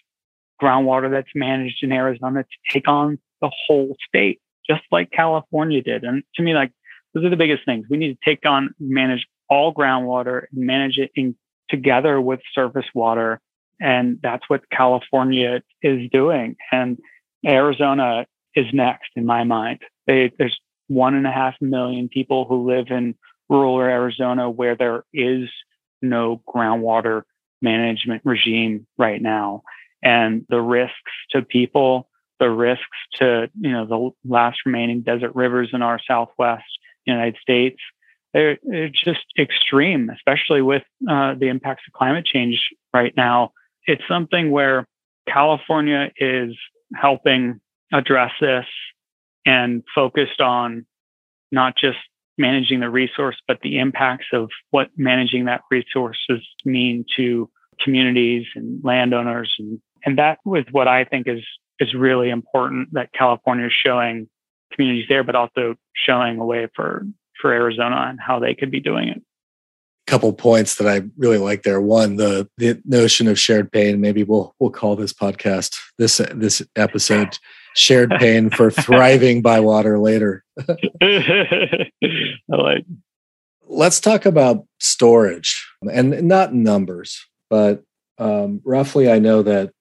groundwater 0.62 1.12
that's 1.12 1.30
managed 1.36 1.84
in 1.84 1.92
Arizona 1.92 2.44
to 2.44 2.74
take 2.74 2.88
on 2.88 3.20
the 3.42 3.52
whole 3.68 3.96
state, 4.08 4.40
just 4.70 4.84
like 4.92 5.12
California 5.12 5.82
did. 5.82 6.04
And 6.04 6.24
to 6.36 6.44
me, 6.44 6.54
like 6.54 6.72
those 7.14 7.26
are 7.26 7.30
the 7.30 7.38
biggest 7.38 7.66
things. 7.66 7.86
We 7.90 7.98
need 7.98 8.14
to 8.14 8.30
take 8.30 8.46
on, 8.46 8.74
manage 8.80 9.26
all 9.50 9.74
groundwater 9.74 10.46
and 10.52 10.66
manage 10.66 10.98
it 10.98 11.12
in, 11.16 11.36
together 11.70 12.20
with 12.20 12.40
surface 12.54 12.86
water. 12.94 13.40
And 13.80 14.20
that's 14.22 14.50
what 14.50 14.70
California 14.70 15.62
is 15.82 16.10
doing. 16.12 16.56
And 16.72 16.98
Arizona 17.46 18.26
is 18.56 18.66
next 18.74 19.10
in 19.16 19.26
my 19.26 19.44
mind. 19.44 19.80
They, 20.08 20.32
there's 20.38 20.58
one 20.88 21.16
and 21.16 21.28
a 21.28 21.32
half 21.32 21.56
million 21.62 22.10
people 22.10 22.46
who 22.46 22.68
live 22.70 22.88
in 22.90 23.16
rural 23.50 23.80
Arizona 23.80 24.50
where 24.50 24.76
there 24.76 25.04
is 25.14 25.50
no 26.02 26.42
groundwater 26.48 27.24
management 27.62 28.22
regime 28.24 28.86
right 28.98 29.22
now. 29.22 29.64
And 30.04 30.46
the 30.50 30.62
risks 30.62 30.94
to 31.32 31.42
people, 31.42 32.08
the 32.40 32.50
risks 32.50 32.98
to, 33.16 33.50
you 33.60 33.72
know, 33.72 33.86
the 33.86 34.30
last 34.30 34.60
remaining 34.66 35.02
desert 35.02 35.34
rivers 35.36 35.70
in 35.74 35.82
our 35.82 36.00
Southwest 36.08 36.64
United 37.06 37.38
States, 37.42 37.80
they're, 38.34 38.58
they're 38.64 38.90
just 38.90 39.26
extreme, 39.40 40.10
especially 40.10 40.62
with 40.62 40.84
uh, 41.10 41.36
the 41.36 41.48
impacts 41.48 41.84
of 41.88 41.94
climate 41.94 42.26
change 42.26 42.70
right 42.94 43.14
now. 43.16 43.52
It's 43.88 44.04
something 44.08 44.52
where 44.52 44.88
California 45.28 46.12
is 46.18 46.56
helping 46.96 47.62
address 47.94 48.32
this 48.42 48.66
and 49.46 49.84
focused 49.94 50.42
on 50.42 50.86
not 51.52 51.78
just 51.78 51.98
managing 52.38 52.82
the 52.82 52.90
resource, 52.90 53.38
but 53.48 53.60
the 53.62 53.78
impacts 53.78 54.28
of 54.34 54.50
what 54.72 54.90
managing 54.98 55.46
that 55.46 55.62
resources 55.72 56.46
mean 56.66 57.06
to 57.16 57.50
communities 57.80 58.46
and 58.56 58.84
landowners. 58.84 59.54
And, 59.58 59.80
and 60.06 60.18
that 60.18 60.40
was 60.44 60.66
what 60.72 60.88
I 60.88 61.06
think 61.06 61.28
is, 61.28 61.44
is 61.80 61.94
really 61.94 62.30
important 62.30 62.94
that 62.94 63.12
California 63.14 63.68
is 63.68 63.74
showing 63.74 64.28
communities 64.72 65.06
there, 65.10 65.24
but 65.24 65.36
also 65.36 65.76
showing 65.94 66.40
a 66.40 66.46
way 66.46 66.68
for, 66.76 67.06
for 67.42 67.52
Arizona 67.52 68.08
and 68.10 68.20
how 68.20 68.40
they 68.40 68.54
could 68.56 68.72
be 68.72 68.80
doing 68.80 69.10
it 69.10 69.22
couple 70.08 70.32
points 70.34 70.76
that 70.76 70.88
I 70.88 71.02
really 71.18 71.38
like 71.38 71.64
there. 71.64 71.82
One, 71.82 72.18
the 72.18 72.48
the 72.58 72.82
notion 72.86 73.28
of 73.28 73.40
shared 73.40 73.72
pain. 73.72 74.02
Maybe 74.02 74.24
we'll 74.24 74.56
we'll 74.60 74.70
call 74.70 74.96
this 74.96 75.14
podcast 75.14 75.76
this 75.98 76.18
this 76.34 76.62
episode 76.76 77.38
shared 77.76 78.12
pain 78.20 78.50
for 78.50 78.72
thriving 78.72 79.42
by 79.42 79.60
water 79.60 80.00
later. 80.00 80.44
I 81.02 81.90
like. 82.50 82.86
Let's 83.68 84.00
talk 84.00 84.26
about 84.26 84.66
storage 84.80 85.68
and 85.92 86.24
not 86.24 86.54
numbers, 86.54 87.26
but 87.50 87.84
um, 88.20 88.62
roughly, 88.64 89.12
I 89.12 89.20
know 89.20 89.42
that 89.42 89.72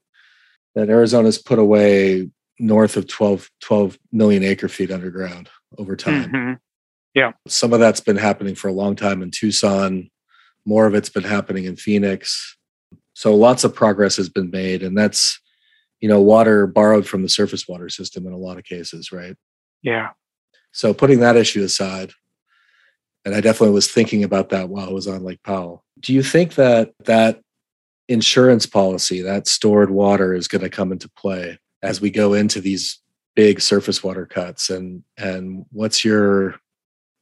that 0.74 0.88
Arizona's 0.88 1.38
put 1.38 1.58
away 1.58 2.30
north 2.58 2.96
of 2.96 3.06
12, 3.06 3.50
12 3.60 3.98
million 4.12 4.42
acre 4.42 4.68
feet 4.68 4.90
underground 4.90 5.48
over 5.78 5.96
time. 5.96 6.32
Mm-hmm. 6.32 6.52
Yeah. 7.14 7.32
Some 7.46 7.72
of 7.72 7.80
that's 7.80 8.00
been 8.00 8.16
happening 8.16 8.54
for 8.54 8.68
a 8.68 8.72
long 8.72 8.96
time 8.96 9.22
in 9.22 9.30
Tucson. 9.30 10.10
More 10.66 10.86
of 10.86 10.94
it's 10.94 11.08
been 11.08 11.24
happening 11.24 11.64
in 11.64 11.76
Phoenix. 11.76 12.56
So 13.14 13.34
lots 13.34 13.64
of 13.64 13.74
progress 13.74 14.16
has 14.16 14.28
been 14.28 14.50
made. 14.50 14.82
And 14.82 14.96
that's 14.96 15.40
you 16.04 16.08
know, 16.08 16.20
water 16.20 16.66
borrowed 16.66 17.06
from 17.06 17.22
the 17.22 17.30
surface 17.30 17.66
water 17.66 17.88
system 17.88 18.26
in 18.26 18.34
a 18.34 18.36
lot 18.36 18.58
of 18.58 18.64
cases, 18.64 19.10
right? 19.10 19.36
Yeah. 19.80 20.10
So 20.70 20.92
putting 20.92 21.20
that 21.20 21.34
issue 21.34 21.62
aside, 21.62 22.12
and 23.24 23.34
I 23.34 23.40
definitely 23.40 23.72
was 23.72 23.90
thinking 23.90 24.22
about 24.22 24.50
that 24.50 24.68
while 24.68 24.86
I 24.86 24.92
was 24.92 25.08
on 25.08 25.24
Lake 25.24 25.42
Powell. 25.42 25.82
Do 25.98 26.12
you 26.12 26.22
think 26.22 26.56
that 26.56 26.92
that 27.04 27.40
insurance 28.08 28.66
policy, 28.66 29.22
that 29.22 29.46
stored 29.46 29.90
water, 29.90 30.34
is 30.34 30.48
going 30.48 30.62
to 30.62 30.70
come 30.70 30.92
into 30.92 31.08
play 31.10 31.58
as 31.82 32.00
we 32.00 32.10
go 32.10 32.34
into 32.34 32.60
these 32.60 33.00
big 33.34 33.60
surface 33.60 34.02
water 34.02 34.26
cuts? 34.26 34.70
And 34.70 35.02
and 35.16 35.64
what's 35.70 36.04
your 36.04 36.56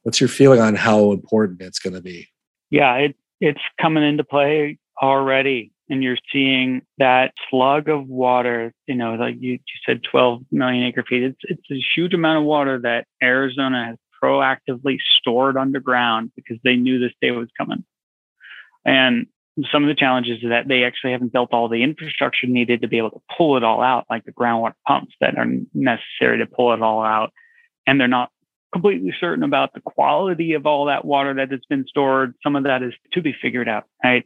what's 0.03 0.19
your 0.19 0.29
feeling 0.29 0.61
on 0.61 0.75
how 0.75 1.11
important 1.11 1.61
it's 1.61 1.79
going 1.79 1.93
to 1.93 2.01
be? 2.01 2.27
Yeah, 2.69 2.95
it, 2.95 3.15
it's 3.39 3.61
coming 3.79 4.03
into 4.03 4.23
play 4.23 4.77
already 5.01 5.73
and 5.89 6.03
you're 6.03 6.17
seeing 6.31 6.81
that 6.97 7.33
slug 7.49 7.89
of 7.89 8.07
water, 8.07 8.73
you 8.87 8.95
know, 8.95 9.15
like 9.15 9.35
you, 9.39 9.53
you 9.53 9.59
said 9.85 10.01
12 10.09 10.43
million 10.51 10.85
acre 10.85 11.03
feet. 11.03 11.23
It's, 11.23 11.39
it's 11.43 11.71
a 11.71 11.83
huge 11.95 12.13
amount 12.13 12.39
of 12.39 12.45
water 12.45 12.79
that 12.79 13.05
Arizona 13.21 13.85
has 13.87 13.97
proactively 14.23 14.97
stored 15.19 15.57
underground 15.57 16.31
because 16.35 16.57
they 16.63 16.75
knew 16.75 16.99
this 16.99 17.13
day 17.21 17.31
was 17.31 17.49
coming. 17.57 17.83
And 18.85 19.27
some 19.71 19.83
of 19.83 19.87
the 19.87 19.95
challenges 19.95 20.39
is 20.41 20.49
that 20.49 20.67
they 20.67 20.83
actually 20.83 21.11
haven't 21.11 21.31
built 21.31 21.53
all 21.53 21.69
the 21.69 21.83
infrastructure 21.83 22.47
needed 22.47 22.81
to 22.81 22.87
be 22.87 22.97
able 22.97 23.11
to 23.11 23.21
pull 23.37 23.55
it 23.55 23.63
all 23.63 23.81
out, 23.81 24.05
like 24.09 24.25
the 24.25 24.31
groundwater 24.31 24.73
pumps 24.87 25.13
that 25.21 25.37
are 25.37 25.45
necessary 25.73 26.39
to 26.39 26.45
pull 26.47 26.73
it 26.73 26.81
all 26.81 27.03
out. 27.03 27.31
And 27.85 27.99
they're 27.99 28.07
not 28.07 28.31
completely 28.71 29.13
certain 29.19 29.43
about 29.43 29.73
the 29.73 29.81
quality 29.81 30.53
of 30.53 30.65
all 30.65 30.85
that 30.85 31.05
water 31.05 31.35
that 31.35 31.51
has 31.51 31.61
been 31.69 31.85
stored. 31.87 32.33
Some 32.43 32.55
of 32.55 32.63
that 32.63 32.81
is 32.81 32.93
to 33.13 33.21
be 33.21 33.35
figured 33.39 33.69
out, 33.69 33.83
right? 34.03 34.25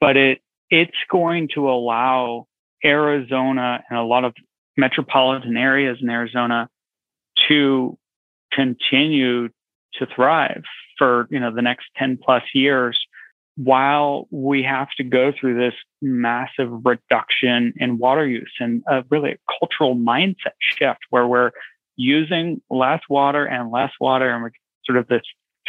But 0.00 0.16
it 0.16 0.40
it's 0.70 0.96
going 1.08 1.48
to 1.54 1.70
allow 1.70 2.48
Arizona 2.84 3.84
and 3.88 3.98
a 3.98 4.02
lot 4.02 4.24
of 4.24 4.34
metropolitan 4.76 5.56
areas 5.56 5.98
in 6.00 6.10
Arizona 6.10 6.68
to 7.48 7.96
continue 8.52 9.48
to 9.94 10.06
thrive 10.14 10.64
for 10.98 11.28
you 11.30 11.38
know 11.38 11.54
the 11.54 11.62
next 11.62 11.86
10 11.96 12.18
plus 12.22 12.42
years 12.54 13.03
while 13.56 14.26
we 14.30 14.62
have 14.62 14.88
to 14.96 15.04
go 15.04 15.32
through 15.38 15.56
this 15.56 15.74
massive 16.02 16.70
reduction 16.84 17.72
in 17.76 17.98
water 17.98 18.26
use 18.26 18.52
and 18.58 18.82
a 18.88 19.04
really 19.10 19.32
a 19.32 19.38
cultural 19.60 19.94
mindset 19.94 20.56
shift 20.58 21.00
where 21.10 21.26
we're 21.26 21.52
using 21.96 22.60
less 22.68 23.00
water 23.08 23.44
and 23.46 23.70
less 23.70 23.92
water 24.00 24.28
and 24.28 24.42
we're 24.42 24.50
sort 24.84 24.98
of 24.98 25.06
this 25.06 25.22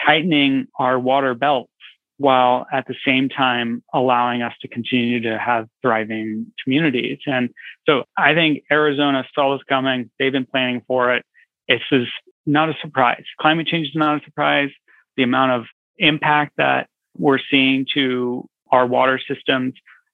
tightening 0.03 0.67
our 0.79 0.99
water 0.99 1.33
belts 1.35 1.71
while 2.17 2.65
at 2.71 2.87
the 2.87 2.95
same 3.05 3.29
time 3.29 3.83
allowing 3.93 4.41
us 4.41 4.53
to 4.61 4.67
continue 4.67 5.19
to 5.19 5.37
have 5.37 5.67
thriving 5.81 6.47
communities. 6.63 7.19
And 7.27 7.49
so 7.85 8.05
I 8.17 8.33
think 8.33 8.63
Arizona 8.71 9.25
saw 9.35 9.55
this 9.55 9.63
coming. 9.67 10.09
They've 10.17 10.31
been 10.31 10.45
planning 10.45 10.81
for 10.87 11.13
it. 11.13 11.25
This 11.67 11.81
is 11.91 12.07
not 12.45 12.69
a 12.69 12.73
surprise. 12.81 13.23
Climate 13.39 13.67
change 13.67 13.89
is 13.89 13.95
not 13.95 14.21
a 14.21 14.25
surprise. 14.25 14.69
The 15.17 15.23
amount 15.23 15.51
of 15.51 15.65
impact 15.97 16.53
that 16.57 16.87
we're 17.17 17.39
seeing 17.51 17.85
to 17.93 18.47
our 18.71 18.85
water 18.85 19.19
systems, 19.27 19.73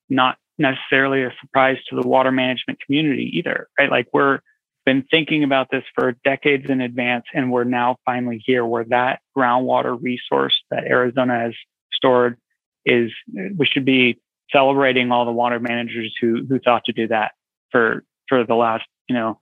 not 0.09 0.37
necessarily 0.57 1.23
a 1.23 1.33
surprise 1.41 1.77
to 1.89 1.95
the 1.99 2.07
water 2.07 2.31
management 2.31 2.79
community 2.85 3.31
either, 3.33 3.67
right? 3.79 3.89
Like 3.89 4.07
we're 4.13 4.39
been 4.85 5.03
thinking 5.11 5.43
about 5.43 5.69
this 5.69 5.83
for 5.93 6.13
decades 6.23 6.65
in 6.69 6.81
advance, 6.81 7.25
and 7.33 7.51
we're 7.51 7.63
now 7.63 7.97
finally 8.05 8.41
here 8.43 8.65
where 8.65 8.85
that 8.85 9.19
groundwater 9.37 9.97
resource 10.01 10.59
that 10.71 10.85
Arizona 10.85 11.39
has 11.39 11.53
stored 11.93 12.37
is 12.85 13.11
we 13.57 13.65
should 13.65 13.85
be 13.85 14.19
celebrating 14.51 15.11
all 15.11 15.25
the 15.25 15.31
water 15.31 15.59
managers 15.59 16.13
who 16.19 16.45
who 16.47 16.59
thought 16.59 16.83
to 16.85 16.93
do 16.93 17.07
that 17.07 17.33
for 17.71 18.03
for 18.27 18.43
the 18.43 18.55
last 18.55 18.85
you 19.07 19.15
know 19.15 19.39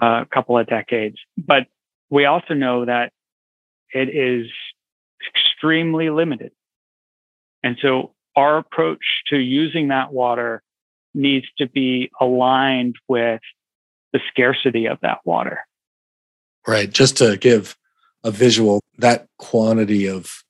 a 0.00 0.04
uh, 0.04 0.24
couple 0.26 0.58
of 0.58 0.66
decades. 0.66 1.16
But 1.36 1.66
we 2.10 2.26
also 2.26 2.54
know 2.54 2.84
that 2.84 3.12
it 3.92 4.08
is 4.08 4.46
extremely 5.34 6.10
limited, 6.10 6.52
and 7.66 7.76
so 7.82 8.14
our 8.36 8.58
approach 8.58 9.04
to 9.26 9.38
using 9.38 9.88
that 9.88 10.12
water 10.12 10.62
needs 11.14 11.46
to 11.58 11.66
be 11.66 12.12
aligned 12.20 12.94
with 13.08 13.40
the 14.12 14.20
scarcity 14.28 14.86
of 14.86 14.98
that 15.02 15.18
water. 15.24 15.66
Right. 16.64 16.88
Just 16.88 17.16
to 17.16 17.36
give 17.36 17.76
a 18.22 18.30
visual, 18.30 18.80
that 18.98 19.26
quantity 19.38 20.08
of 20.08 20.44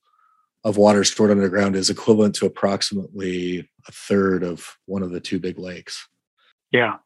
of 0.63 0.77
water 0.77 1.03
stored 1.03 1.31
underground 1.31 1.75
is 1.75 1.89
equivalent 1.89 2.35
to 2.35 2.45
approximately 2.45 3.67
a 3.87 3.91
third 3.91 4.43
of 4.43 4.77
one 4.85 5.01
of 5.01 5.09
the 5.09 5.19
two 5.19 5.39
big 5.39 5.57
lakes. 5.57 6.07
Yeah. 6.71 6.97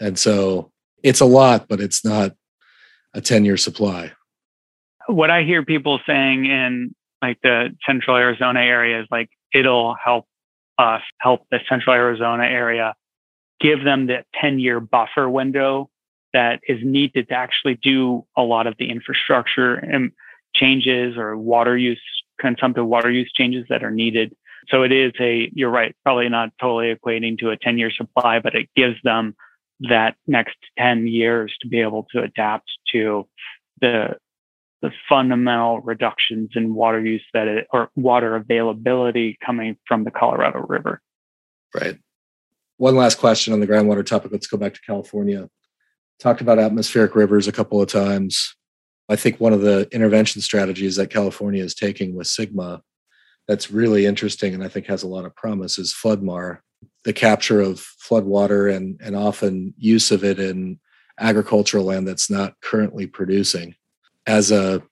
And 0.00 0.18
so 0.18 0.72
it's 1.04 1.20
a 1.20 1.26
lot, 1.26 1.68
but 1.68 1.80
it's 1.80 2.04
not 2.04 2.32
a 3.12 3.20
10 3.20 3.44
year 3.44 3.56
supply. 3.56 4.12
What 5.06 5.30
I 5.30 5.42
hear 5.42 5.64
people 5.64 6.00
saying 6.06 6.46
in 6.46 6.94
like 7.24 7.40
the 7.42 7.74
central 7.86 8.16
Arizona 8.16 8.60
area 8.60 9.00
is 9.00 9.06
like, 9.10 9.30
it'll 9.52 9.94
help 10.02 10.26
us 10.78 11.02
help 11.20 11.46
the 11.50 11.60
central 11.68 11.94
Arizona 11.94 12.44
area 12.44 12.94
give 13.60 13.82
them 13.84 14.06
the 14.06 14.24
10 14.40 14.58
year 14.58 14.80
buffer 14.80 15.28
window 15.28 15.88
that 16.32 16.60
is 16.68 16.78
needed 16.82 17.28
to 17.28 17.34
actually 17.34 17.76
do 17.76 18.26
a 18.36 18.42
lot 18.42 18.66
of 18.66 18.74
the 18.78 18.90
infrastructure 18.90 19.74
and 19.74 20.12
changes 20.54 21.16
or 21.16 21.36
water 21.36 21.76
use, 21.78 22.02
consumptive 22.38 22.86
water 22.86 23.10
use 23.10 23.30
changes 23.34 23.64
that 23.70 23.82
are 23.82 23.90
needed. 23.90 24.34
So 24.68 24.82
it 24.82 24.92
is 24.92 25.12
a, 25.20 25.50
you're 25.54 25.70
right, 25.70 25.94
probably 26.02 26.28
not 26.28 26.50
totally 26.60 26.94
equating 26.94 27.38
to 27.38 27.50
a 27.50 27.56
10 27.56 27.78
year 27.78 27.90
supply, 27.90 28.40
but 28.40 28.54
it 28.54 28.68
gives 28.76 28.96
them 29.02 29.34
that 29.80 30.16
next 30.26 30.56
10 30.78 31.06
years 31.06 31.54
to 31.62 31.68
be 31.68 31.80
able 31.80 32.06
to 32.12 32.22
adapt 32.22 32.70
to 32.92 33.26
the 33.80 34.16
the 34.84 34.92
fundamental 35.08 35.80
reductions 35.80 36.50
in 36.54 36.74
water 36.74 37.00
use 37.00 37.24
that 37.32 37.48
it, 37.48 37.66
or 37.72 37.88
water 37.96 38.36
availability 38.36 39.38
coming 39.44 39.78
from 39.88 40.04
the 40.04 40.10
Colorado 40.10 40.60
River. 40.60 41.00
Right. 41.74 41.96
One 42.76 42.94
last 42.94 43.18
question 43.18 43.54
on 43.54 43.60
the 43.60 43.66
groundwater 43.66 44.04
topic. 44.04 44.30
Let's 44.30 44.46
go 44.46 44.58
back 44.58 44.74
to 44.74 44.80
California. 44.82 45.48
Talked 46.18 46.42
about 46.42 46.58
atmospheric 46.58 47.16
rivers 47.16 47.48
a 47.48 47.52
couple 47.52 47.80
of 47.80 47.88
times. 47.88 48.54
I 49.08 49.16
think 49.16 49.40
one 49.40 49.54
of 49.54 49.62
the 49.62 49.88
intervention 49.90 50.42
strategies 50.42 50.96
that 50.96 51.08
California 51.08 51.64
is 51.64 51.74
taking 51.74 52.14
with 52.14 52.26
SGMA 52.26 52.80
that's 53.48 53.70
really 53.70 54.04
interesting 54.04 54.52
and 54.52 54.62
I 54.62 54.68
think 54.68 54.84
has 54.86 55.02
a 55.02 55.08
lot 55.08 55.24
of 55.24 55.34
promise 55.34 55.78
is 55.78 55.94
Flood-MAR, 55.94 56.62
the 57.04 57.14
capture 57.14 57.62
of 57.62 57.86
floodwater 58.06 58.74
and, 58.74 59.00
and 59.02 59.16
often 59.16 59.72
use 59.78 60.10
of 60.10 60.24
it 60.24 60.38
in 60.38 60.78
agricultural 61.18 61.86
land 61.86 62.06
that's 62.06 62.28
not 62.28 62.60
currently 62.60 63.06
producing 63.06 63.76
as 64.26 64.50
a 64.50 64.82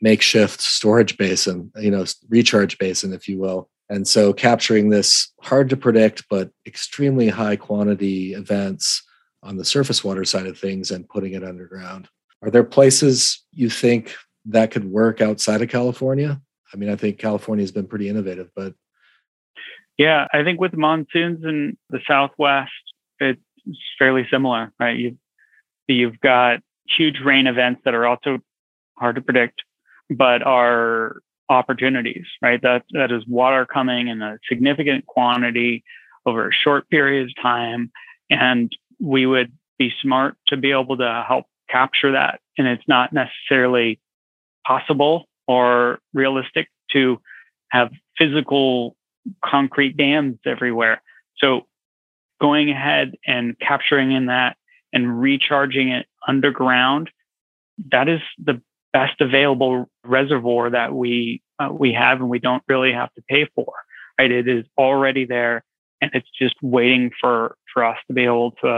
makeshift 0.00 0.60
storage 0.60 1.16
basin, 1.16 1.72
you 1.76 1.90
know, 1.90 2.04
recharge 2.28 2.78
basin, 2.78 3.12
if 3.12 3.28
you 3.28 3.38
will. 3.38 3.68
And 3.88 4.06
so 4.06 4.32
capturing 4.32 4.90
this 4.90 5.32
hard 5.40 5.70
to 5.70 5.76
predict, 5.76 6.24
but 6.28 6.50
extremely 6.66 7.28
high 7.28 7.56
quantity 7.56 8.34
events 8.34 9.02
on 9.42 9.56
the 9.56 9.64
surface 9.64 10.02
water 10.02 10.24
side 10.24 10.46
of 10.46 10.58
things 10.58 10.90
and 10.90 11.08
putting 11.08 11.34
it 11.34 11.44
underground. 11.44 12.08
Are 12.42 12.50
there 12.50 12.64
places 12.64 13.44
you 13.52 13.70
think 13.70 14.14
that 14.46 14.70
could 14.70 14.84
work 14.84 15.20
outside 15.20 15.62
of 15.62 15.68
California? 15.68 16.40
I 16.72 16.76
mean, 16.76 16.90
I 16.90 16.96
think 16.96 17.18
California 17.18 17.62
has 17.62 17.72
been 17.72 17.86
pretty 17.86 18.08
innovative, 18.08 18.50
but 18.54 18.74
yeah, 19.96 20.26
I 20.32 20.42
think 20.44 20.60
with 20.60 20.76
monsoons 20.76 21.42
in 21.44 21.78
the 21.88 22.00
Southwest, 22.06 22.70
it's 23.18 23.40
fairly 23.98 24.26
similar, 24.30 24.72
right? 24.78 24.96
You've 24.96 25.16
you've 25.86 26.20
got 26.20 26.60
huge 26.86 27.20
rain 27.20 27.46
events 27.46 27.80
that 27.84 27.94
are 27.94 28.06
also 28.06 28.40
hard 28.98 29.16
to 29.16 29.22
predict, 29.22 29.62
but 30.10 30.42
are 30.42 31.16
opportunities, 31.48 32.26
right? 32.42 32.60
That 32.62 32.84
that 32.90 33.12
is 33.12 33.26
water 33.26 33.66
coming 33.66 34.08
in 34.08 34.22
a 34.22 34.38
significant 34.48 35.06
quantity 35.06 35.84
over 36.24 36.48
a 36.48 36.52
short 36.52 36.88
period 36.90 37.28
of 37.28 37.42
time, 37.42 37.90
and 38.30 38.74
we 39.00 39.26
would 39.26 39.52
be 39.78 39.92
smart 40.02 40.36
to 40.48 40.56
be 40.56 40.72
able 40.72 40.96
to 40.96 41.24
help 41.26 41.46
capture 41.68 42.12
that. 42.12 42.40
And 42.58 42.66
it's 42.66 42.86
not 42.88 43.12
necessarily 43.12 44.00
possible 44.66 45.28
or 45.46 46.00
realistic 46.12 46.68
to 46.92 47.20
have 47.68 47.90
physical 48.18 48.96
concrete 49.44 49.96
dams 49.96 50.38
everywhere. 50.46 51.02
So 51.38 51.66
going 52.40 52.70
ahead 52.70 53.16
and 53.26 53.58
capturing 53.58 54.12
in 54.12 54.26
that 54.26 54.56
and 54.92 55.20
recharging 55.20 55.90
it 55.90 56.06
underground, 56.26 57.10
that 57.92 58.08
is 58.08 58.20
the 58.42 58.60
best 58.96 59.20
available 59.20 59.90
reservoir 60.04 60.70
that 60.70 60.94
we 60.94 61.42
uh, 61.58 61.68
we 61.70 61.92
have 61.92 62.20
and 62.20 62.30
we 62.30 62.38
don't 62.38 62.62
really 62.66 62.92
have 62.92 63.12
to 63.12 63.22
pay 63.28 63.46
for. 63.54 63.72
Right? 64.18 64.30
It 64.30 64.48
is 64.48 64.64
already 64.78 65.26
there 65.26 65.62
and 66.00 66.10
it's 66.14 66.30
just 66.38 66.54
waiting 66.62 67.10
for 67.20 67.56
for 67.72 67.84
us 67.84 67.98
to 68.06 68.14
be 68.14 68.24
able 68.24 68.52
to 68.62 68.68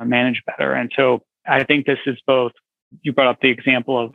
uh, 0.00 0.04
manage 0.04 0.42
better. 0.46 0.72
And 0.72 0.90
so 0.96 1.22
I 1.46 1.62
think 1.62 1.86
this 1.86 2.00
is 2.06 2.18
both. 2.26 2.52
You 3.02 3.12
brought 3.12 3.28
up 3.28 3.40
the 3.40 3.50
example 3.50 3.96
of 4.02 4.14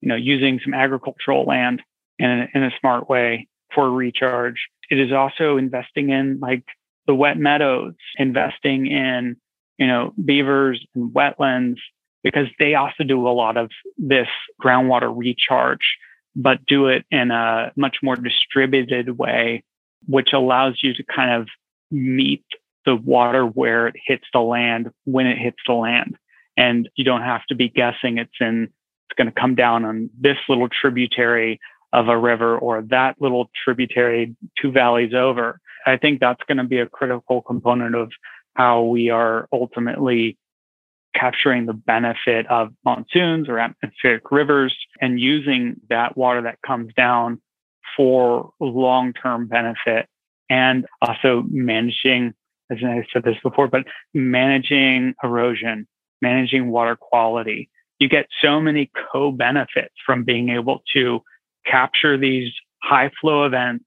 you 0.00 0.08
know 0.08 0.14
using 0.14 0.60
some 0.62 0.74
agricultural 0.74 1.44
land 1.44 1.82
in 2.20 2.30
a, 2.30 2.46
in 2.54 2.62
a 2.62 2.70
smart 2.78 3.10
way 3.10 3.48
for 3.74 3.90
recharge. 3.90 4.68
It 4.90 5.00
is 5.00 5.12
also 5.12 5.56
investing 5.56 6.10
in 6.10 6.38
like 6.38 6.64
the 7.08 7.14
wet 7.16 7.36
meadows, 7.36 7.94
investing 8.16 8.86
in 8.86 9.36
you 9.76 9.88
know 9.88 10.12
beavers 10.24 10.86
and 10.94 11.12
wetlands 11.12 11.78
because 12.22 12.46
they 12.58 12.74
also 12.74 13.04
do 13.04 13.26
a 13.26 13.30
lot 13.30 13.56
of 13.56 13.70
this 13.96 14.28
groundwater 14.62 15.12
recharge, 15.14 15.96
but 16.36 16.64
do 16.66 16.86
it 16.86 17.04
in 17.10 17.30
a 17.30 17.72
much 17.76 17.98
more 18.02 18.16
distributed 18.16 19.18
way, 19.18 19.64
which 20.06 20.32
allows 20.32 20.78
you 20.82 20.94
to 20.94 21.02
kind 21.02 21.40
of 21.40 21.48
meet 21.90 22.44
the 22.86 22.96
water 22.96 23.44
where 23.44 23.86
it 23.88 23.96
hits 24.06 24.24
the 24.32 24.40
land 24.40 24.90
when 25.04 25.26
it 25.26 25.38
hits 25.38 25.58
the 25.66 25.72
land. 25.72 26.16
And 26.56 26.88
you 26.96 27.04
don't 27.04 27.22
have 27.22 27.44
to 27.46 27.54
be 27.54 27.68
guessing 27.68 28.18
it's 28.18 28.30
in, 28.40 28.64
it's 28.64 29.16
going 29.16 29.26
to 29.26 29.40
come 29.40 29.54
down 29.54 29.84
on 29.84 30.10
this 30.18 30.36
little 30.48 30.68
tributary 30.68 31.60
of 31.92 32.08
a 32.08 32.16
river 32.16 32.56
or 32.56 32.82
that 32.82 33.16
little 33.20 33.50
tributary 33.64 34.36
two 34.60 34.70
valleys 34.70 35.14
over. 35.14 35.60
I 35.86 35.96
think 35.96 36.20
that's 36.20 36.42
going 36.46 36.58
to 36.58 36.64
be 36.64 36.78
a 36.78 36.86
critical 36.86 37.42
component 37.42 37.94
of 37.94 38.12
how 38.54 38.82
we 38.82 39.10
are 39.10 39.48
ultimately 39.52 40.36
capturing 41.14 41.66
the 41.66 41.72
benefit 41.72 42.46
of 42.48 42.72
monsoons 42.84 43.48
or 43.48 43.58
atmospheric 43.58 44.30
rivers 44.30 44.74
and 45.00 45.20
using 45.20 45.76
that 45.88 46.16
water 46.16 46.42
that 46.42 46.58
comes 46.66 46.92
down 46.94 47.40
for 47.96 48.52
long 48.60 49.12
term 49.12 49.46
benefit 49.46 50.06
and 50.48 50.86
also 51.02 51.44
managing, 51.48 52.34
as 52.70 52.78
I 52.84 53.04
said 53.12 53.24
this 53.24 53.36
before, 53.42 53.68
but 53.68 53.84
managing 54.14 55.14
erosion, 55.22 55.86
managing 56.22 56.70
water 56.70 56.96
quality. 56.96 57.70
You 57.98 58.08
get 58.08 58.26
so 58.40 58.60
many 58.60 58.90
co 59.12 59.30
benefits 59.30 59.94
from 60.06 60.24
being 60.24 60.48
able 60.48 60.82
to 60.94 61.20
capture 61.66 62.16
these 62.16 62.50
high 62.82 63.10
flow 63.20 63.44
events, 63.44 63.84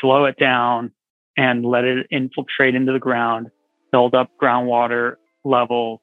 slow 0.00 0.24
it 0.24 0.36
down, 0.38 0.92
and 1.36 1.64
let 1.64 1.84
it 1.84 2.06
infiltrate 2.10 2.74
into 2.74 2.92
the 2.92 2.98
ground, 2.98 3.48
build 3.92 4.14
up 4.14 4.30
groundwater 4.40 5.16
levels 5.44 6.00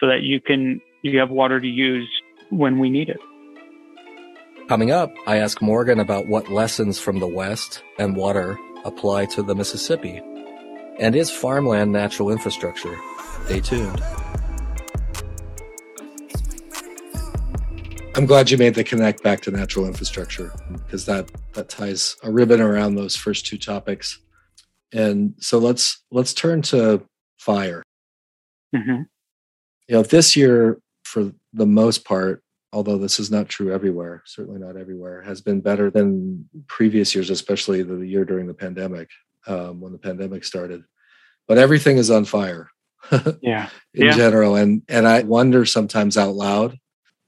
so 0.00 0.06
that 0.06 0.22
you 0.22 0.40
can 0.40 0.80
you 1.02 1.18
have 1.18 1.30
water 1.30 1.60
to 1.60 1.68
use 1.68 2.08
when 2.50 2.78
we 2.78 2.90
need 2.90 3.08
it. 3.08 3.20
Coming 4.68 4.90
up, 4.90 5.12
I 5.26 5.36
ask 5.36 5.60
Morgan 5.60 6.00
about 6.00 6.26
what 6.26 6.50
lessons 6.50 6.98
from 6.98 7.18
the 7.18 7.26
West 7.26 7.82
and 7.98 8.16
water 8.16 8.58
apply 8.84 9.26
to 9.26 9.42
the 9.42 9.54
Mississippi? 9.54 10.22
And 10.98 11.14
is 11.14 11.30
farmland 11.30 11.92
natural 11.92 12.30
infrastructure? 12.30 12.96
Stay 13.44 13.60
tuned. 13.60 14.02
I'm 18.16 18.26
glad 18.26 18.50
you 18.50 18.56
made 18.56 18.74
the 18.74 18.84
connect 18.84 19.24
back 19.24 19.40
to 19.42 19.50
natural 19.50 19.86
infrastructure 19.86 20.52
because 20.70 21.04
that 21.06 21.28
that 21.54 21.68
ties 21.68 22.16
a 22.22 22.30
ribbon 22.30 22.60
around 22.60 22.94
those 22.94 23.16
first 23.16 23.44
two 23.44 23.58
topics. 23.58 24.20
And 24.92 25.34
so 25.40 25.58
let's 25.58 26.02
let's 26.12 26.32
turn 26.32 26.62
to 26.62 27.04
fire. 27.38 27.82
Mm-hmm. 28.74 29.02
You 29.88 29.96
know, 29.96 30.02
this 30.02 30.36
year 30.36 30.78
for 31.04 31.32
the 31.52 31.66
most 31.66 32.04
part, 32.04 32.42
although 32.72 32.98
this 32.98 33.20
is 33.20 33.30
not 33.30 33.48
true 33.48 33.72
everywhere, 33.72 34.22
certainly 34.26 34.58
not 34.58 34.76
everywhere, 34.76 35.22
has 35.22 35.40
been 35.40 35.60
better 35.60 35.90
than 35.90 36.48
previous 36.66 37.14
years, 37.14 37.30
especially 37.30 37.82
the 37.82 38.06
year 38.06 38.24
during 38.24 38.46
the 38.46 38.54
pandemic, 38.54 39.10
um, 39.46 39.80
when 39.80 39.92
the 39.92 39.98
pandemic 39.98 40.44
started. 40.44 40.84
But 41.46 41.58
everything 41.58 41.98
is 41.98 42.10
on 42.10 42.24
fire. 42.24 42.70
yeah. 43.42 43.68
In 43.92 44.06
yeah. 44.06 44.16
general. 44.16 44.56
And 44.56 44.82
and 44.88 45.06
I 45.06 45.22
wonder 45.22 45.64
sometimes 45.64 46.16
out 46.16 46.34
loud 46.34 46.78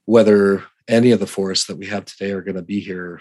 whether 0.05 0.63
any 0.87 1.11
of 1.11 1.19
the 1.19 1.27
forests 1.27 1.67
that 1.67 1.77
we 1.77 1.85
have 1.87 2.05
today 2.05 2.31
are 2.31 2.41
going 2.41 2.55
to 2.55 2.61
be 2.61 2.79
here, 2.79 3.19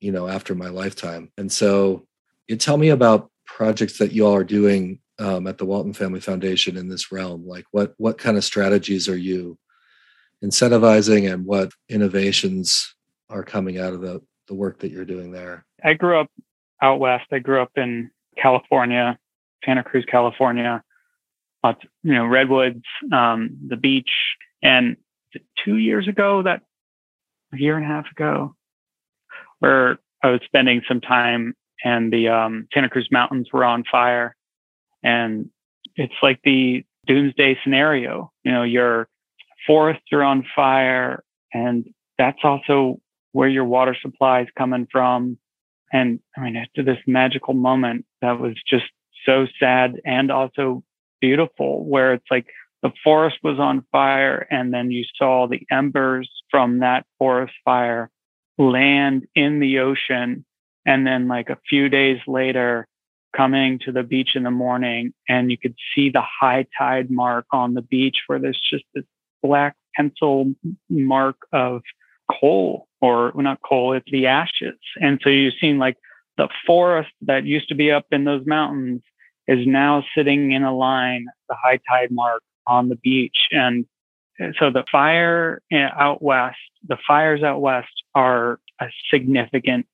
you 0.00 0.12
know, 0.12 0.28
after 0.28 0.54
my 0.54 0.68
lifetime. 0.68 1.30
And 1.38 1.50
so 1.50 2.06
you 2.46 2.56
tell 2.56 2.76
me 2.76 2.88
about 2.88 3.30
projects 3.46 3.98
that 3.98 4.12
you 4.12 4.26
all 4.26 4.34
are 4.34 4.44
doing 4.44 5.00
um, 5.18 5.46
at 5.46 5.58
the 5.58 5.64
Walton 5.64 5.92
Family 5.92 6.20
Foundation 6.20 6.76
in 6.76 6.88
this 6.88 7.10
realm. 7.10 7.46
Like 7.46 7.64
what 7.70 7.94
what 7.98 8.18
kind 8.18 8.36
of 8.36 8.44
strategies 8.44 9.08
are 9.08 9.16
you 9.16 9.58
incentivizing 10.44 11.32
and 11.32 11.44
what 11.44 11.72
innovations 11.88 12.94
are 13.28 13.42
coming 13.42 13.78
out 13.78 13.92
of 13.92 14.00
the, 14.00 14.22
the 14.46 14.54
work 14.54 14.78
that 14.80 14.90
you're 14.90 15.04
doing 15.04 15.32
there? 15.32 15.66
I 15.84 15.94
grew 15.94 16.20
up 16.20 16.30
out 16.80 17.00
west. 17.00 17.26
I 17.32 17.38
grew 17.40 17.60
up 17.60 17.72
in 17.76 18.10
California, 18.40 19.18
Santa 19.64 19.82
Cruz, 19.82 20.04
California. 20.08 20.82
Lots, 21.64 21.80
you 22.04 22.14
know, 22.14 22.24
redwoods, 22.24 22.84
um, 23.12 23.58
the 23.66 23.76
beach, 23.76 24.10
and 24.62 24.96
two 25.64 25.76
years 25.76 26.06
ago 26.06 26.42
that 26.42 26.62
a 27.52 27.58
year 27.58 27.76
and 27.76 27.84
a 27.84 27.88
half 27.88 28.06
ago, 28.12 28.54
where 29.58 29.98
I 30.22 30.30
was 30.30 30.40
spending 30.44 30.82
some 30.86 31.00
time 31.00 31.54
and 31.84 32.12
the 32.12 32.28
um, 32.28 32.68
Santa 32.72 32.88
Cruz 32.88 33.08
Mountains 33.10 33.48
were 33.52 33.64
on 33.64 33.84
fire. 33.90 34.34
And 35.08 35.48
it's 35.96 36.20
like 36.22 36.40
the 36.44 36.84
doomsday 37.06 37.58
scenario. 37.64 38.30
You 38.44 38.52
know, 38.52 38.62
your 38.62 39.08
forests 39.66 40.04
are 40.12 40.22
on 40.22 40.44
fire, 40.54 41.24
and 41.52 41.86
that's 42.18 42.40
also 42.44 43.00
where 43.32 43.48
your 43.48 43.64
water 43.64 43.96
supply 44.00 44.42
is 44.42 44.48
coming 44.56 44.86
from. 44.92 45.38
And 45.92 46.20
I 46.36 46.42
mean, 46.42 46.56
it's 46.56 46.86
this 46.86 46.98
magical 47.06 47.54
moment 47.54 48.04
that 48.20 48.38
was 48.38 48.54
just 48.68 48.84
so 49.24 49.46
sad 49.58 50.00
and 50.04 50.30
also 50.30 50.84
beautiful, 51.22 51.86
where 51.86 52.12
it's 52.12 52.30
like 52.30 52.46
the 52.82 52.92
forest 53.02 53.38
was 53.42 53.58
on 53.58 53.86
fire 53.90 54.46
and 54.50 54.72
then 54.74 54.90
you 54.90 55.04
saw 55.16 55.48
the 55.48 55.62
embers 55.70 56.30
from 56.50 56.80
that 56.80 57.06
forest 57.18 57.54
fire 57.64 58.10
land 58.58 59.26
in 59.34 59.58
the 59.58 59.78
ocean 59.78 60.44
and 60.86 61.06
then 61.06 61.28
like 61.28 61.48
a 61.48 61.58
few 61.68 61.88
days 61.88 62.18
later 62.26 62.86
coming 63.36 63.78
to 63.78 63.92
the 63.92 64.02
beach 64.02 64.30
in 64.34 64.42
the 64.42 64.50
morning 64.50 65.12
and 65.28 65.50
you 65.50 65.58
could 65.58 65.74
see 65.94 66.10
the 66.10 66.22
high 66.22 66.66
tide 66.76 67.10
mark 67.10 67.46
on 67.52 67.74
the 67.74 67.82
beach 67.82 68.16
where 68.26 68.38
there's 68.38 68.60
just 68.70 68.84
this 68.94 69.04
black 69.42 69.76
pencil 69.94 70.52
mark 70.88 71.36
of 71.52 71.82
coal 72.40 72.86
or 73.00 73.32
well, 73.34 73.44
not 73.44 73.60
coal 73.62 73.92
it's 73.92 74.10
the 74.10 74.26
ashes 74.26 74.78
and 75.00 75.20
so 75.22 75.30
you've 75.30 75.54
seen 75.60 75.78
like 75.78 75.96
the 76.36 76.48
forest 76.66 77.10
that 77.22 77.44
used 77.44 77.68
to 77.68 77.74
be 77.74 77.90
up 77.90 78.06
in 78.12 78.24
those 78.24 78.46
mountains 78.46 79.02
is 79.48 79.66
now 79.66 80.04
sitting 80.14 80.52
in 80.52 80.62
a 80.62 80.74
line 80.74 81.26
the 81.48 81.56
high 81.62 81.80
tide 81.88 82.10
mark 82.10 82.42
on 82.66 82.88
the 82.88 82.96
beach. 82.96 83.48
And 83.50 83.86
so 84.58 84.70
the 84.70 84.84
fire 84.92 85.60
eh, 85.72 85.88
out 85.98 86.22
west, 86.22 86.58
the 86.86 86.98
fires 87.06 87.42
out 87.42 87.60
west 87.60 87.88
are 88.14 88.60
a 88.80 88.86
significant 89.10 89.86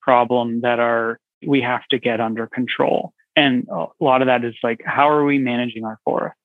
problem 0.00 0.60
that 0.60 0.78
are 0.78 1.18
we 1.46 1.60
have 1.60 1.86
to 1.90 1.98
get 1.98 2.20
under 2.20 2.46
control. 2.46 3.12
And 3.36 3.68
a 3.68 3.86
lot 4.00 4.22
of 4.22 4.26
that 4.26 4.44
is 4.44 4.54
like, 4.62 4.80
how 4.84 5.08
are 5.10 5.24
we 5.24 5.38
managing 5.38 5.84
our 5.84 5.98
forest? 6.04 6.36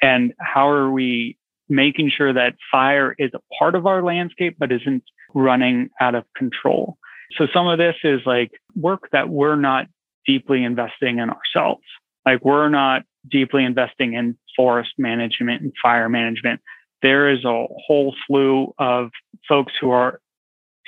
And 0.00 0.32
how 0.38 0.68
are 0.68 0.90
we 0.90 1.36
making 1.68 2.10
sure 2.10 2.32
that 2.32 2.54
fire 2.70 3.14
is 3.18 3.30
a 3.34 3.40
part 3.58 3.74
of 3.74 3.86
our 3.86 4.02
landscape, 4.02 4.56
but 4.58 4.72
isn't 4.72 5.04
running 5.34 5.90
out 6.00 6.14
of 6.14 6.24
control? 6.36 6.98
So 7.36 7.46
some 7.52 7.68
of 7.68 7.78
this 7.78 7.96
is 8.04 8.20
like 8.26 8.52
work 8.74 9.08
that 9.12 9.28
we're 9.28 9.56
not 9.56 9.86
deeply 10.26 10.64
investing 10.64 11.18
in 11.18 11.30
ourselves. 11.30 11.84
Like 12.26 12.44
we're 12.44 12.68
not 12.68 13.02
deeply 13.28 13.64
investing 13.64 14.14
in 14.14 14.36
forest 14.56 14.92
management 14.98 15.62
and 15.62 15.72
fire 15.82 16.08
management. 16.08 16.60
There 17.02 17.30
is 17.30 17.44
a 17.44 17.66
whole 17.86 18.14
slew 18.26 18.74
of 18.78 19.10
folks 19.48 19.72
who 19.80 19.90
are 19.90 20.20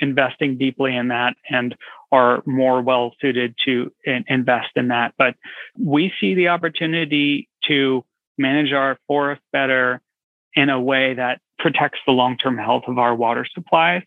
investing 0.03 0.57
deeply 0.57 0.95
in 0.95 1.07
that 1.07 1.35
and 1.49 1.75
are 2.11 2.43
more 2.45 2.81
well 2.81 3.15
suited 3.19 3.55
to 3.65 3.91
invest 4.05 4.69
in 4.75 4.89
that. 4.89 5.15
But 5.17 5.35
we 5.79 6.13
see 6.19 6.35
the 6.35 6.49
opportunity 6.49 7.49
to 7.67 8.05
manage 8.37 8.71
our 8.71 8.99
forest 9.07 9.41
better 9.51 10.01
in 10.55 10.69
a 10.69 10.79
way 10.79 11.15
that 11.15 11.41
protects 11.57 11.99
the 12.05 12.11
long 12.11 12.37
term 12.37 12.57
health 12.57 12.83
of 12.87 12.99
our 12.99 13.15
water 13.15 13.47
supplies. 13.51 14.03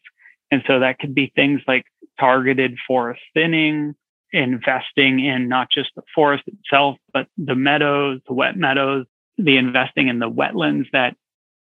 And 0.50 0.62
so 0.66 0.80
that 0.80 1.00
could 1.00 1.14
be 1.14 1.32
things 1.34 1.60
like 1.66 1.86
targeted 2.20 2.76
forest 2.86 3.22
thinning, 3.34 3.96
investing 4.32 5.24
in 5.24 5.48
not 5.48 5.70
just 5.70 5.90
the 5.96 6.02
forest 6.14 6.44
itself, 6.46 6.98
but 7.12 7.26
the 7.36 7.56
meadows, 7.56 8.20
the 8.28 8.34
wet 8.34 8.56
meadows, 8.56 9.06
the 9.38 9.56
investing 9.56 10.08
in 10.08 10.18
the 10.18 10.30
wetlands 10.30 10.86
that 10.92 11.16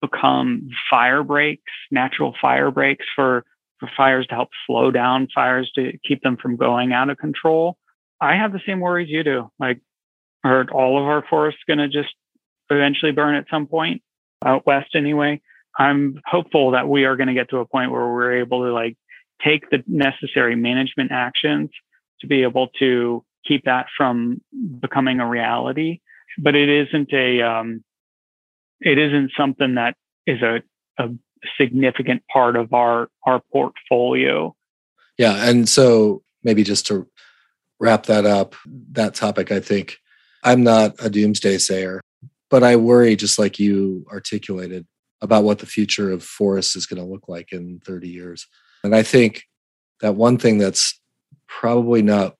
become 0.00 0.68
fire 0.90 1.22
breaks, 1.22 1.72
natural 1.90 2.34
fire 2.40 2.70
breaks 2.70 3.06
for, 3.14 3.44
for 3.78 3.90
fires 3.96 4.26
to 4.28 4.34
help 4.34 4.48
slow 4.66 4.90
down 4.90 5.28
fires 5.34 5.70
to 5.74 5.92
keep 6.06 6.22
them 6.22 6.36
from 6.36 6.56
going 6.56 6.92
out 6.92 7.10
of 7.10 7.18
control. 7.18 7.76
I 8.20 8.36
have 8.36 8.52
the 8.52 8.60
same 8.66 8.80
worries 8.80 9.08
you 9.10 9.22
do. 9.22 9.50
Like, 9.58 9.80
are 10.44 10.66
all 10.70 10.98
of 10.98 11.04
our 11.04 11.24
forests 11.28 11.60
going 11.66 11.78
to 11.78 11.88
just 11.88 12.14
eventually 12.70 13.12
burn 13.12 13.34
at 13.34 13.46
some 13.50 13.66
point 13.66 14.02
out 14.44 14.66
west 14.66 14.94
anyway? 14.94 15.40
I'm 15.78 16.20
hopeful 16.26 16.72
that 16.72 16.88
we 16.88 17.04
are 17.04 17.16
going 17.16 17.28
to 17.28 17.34
get 17.34 17.50
to 17.50 17.58
a 17.58 17.66
point 17.66 17.90
where 17.90 18.06
we're 18.06 18.40
able 18.40 18.64
to 18.64 18.72
like 18.72 18.96
take 19.44 19.68
the 19.70 19.82
necessary 19.86 20.54
management 20.54 21.10
actions 21.10 21.70
to 22.20 22.26
be 22.26 22.42
able 22.42 22.68
to 22.78 23.24
keep 23.46 23.64
that 23.64 23.86
from 23.96 24.40
becoming 24.80 25.20
a 25.20 25.28
reality. 25.28 26.00
But 26.38 26.54
it 26.54 26.68
isn't 26.68 27.12
a, 27.12 27.42
um, 27.42 27.84
it 28.80 28.98
isn't 28.98 29.32
something 29.36 29.74
that 29.74 29.96
is 30.26 30.42
a, 30.42 30.62
a 30.98 31.08
significant 31.60 32.22
part 32.32 32.56
of 32.56 32.72
our 32.72 33.08
our 33.26 33.40
portfolio. 33.52 34.54
Yeah, 35.18 35.48
and 35.48 35.68
so 35.68 36.22
maybe 36.42 36.62
just 36.62 36.86
to 36.88 37.08
wrap 37.80 38.06
that 38.06 38.26
up, 38.26 38.54
that 38.92 39.14
topic, 39.14 39.52
I 39.52 39.60
think 39.60 39.98
I'm 40.42 40.62
not 40.62 40.94
a 40.98 41.08
doomsday 41.08 41.58
sayer, 41.58 42.00
but 42.50 42.62
I 42.62 42.76
worry, 42.76 43.16
just 43.16 43.38
like 43.38 43.58
you 43.58 44.06
articulated, 44.10 44.86
about 45.20 45.44
what 45.44 45.58
the 45.58 45.66
future 45.66 46.10
of 46.10 46.22
forests 46.22 46.76
is 46.76 46.86
going 46.86 47.02
to 47.02 47.10
look 47.10 47.28
like 47.28 47.52
in 47.52 47.80
30 47.84 48.08
years. 48.08 48.46
And 48.82 48.94
I 48.94 49.02
think 49.02 49.44
that 50.00 50.16
one 50.16 50.36
thing 50.38 50.58
that's 50.58 51.00
probably 51.46 52.02
not 52.02 52.34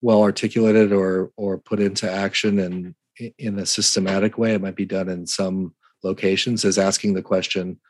well 0.00 0.22
articulated 0.22 0.92
or 0.92 1.32
or 1.36 1.58
put 1.58 1.80
into 1.80 2.10
action 2.10 2.58
and 2.60 2.94
in 3.38 3.58
a 3.58 3.66
systematic 3.66 4.38
way 4.38 4.54
it 4.54 4.62
might 4.62 4.76
be 4.76 4.84
done 4.84 5.08
in 5.08 5.26
some 5.26 5.74
locations 6.04 6.64
is 6.64 6.78
asking 6.78 7.14
the 7.14 7.22
question 7.22 7.80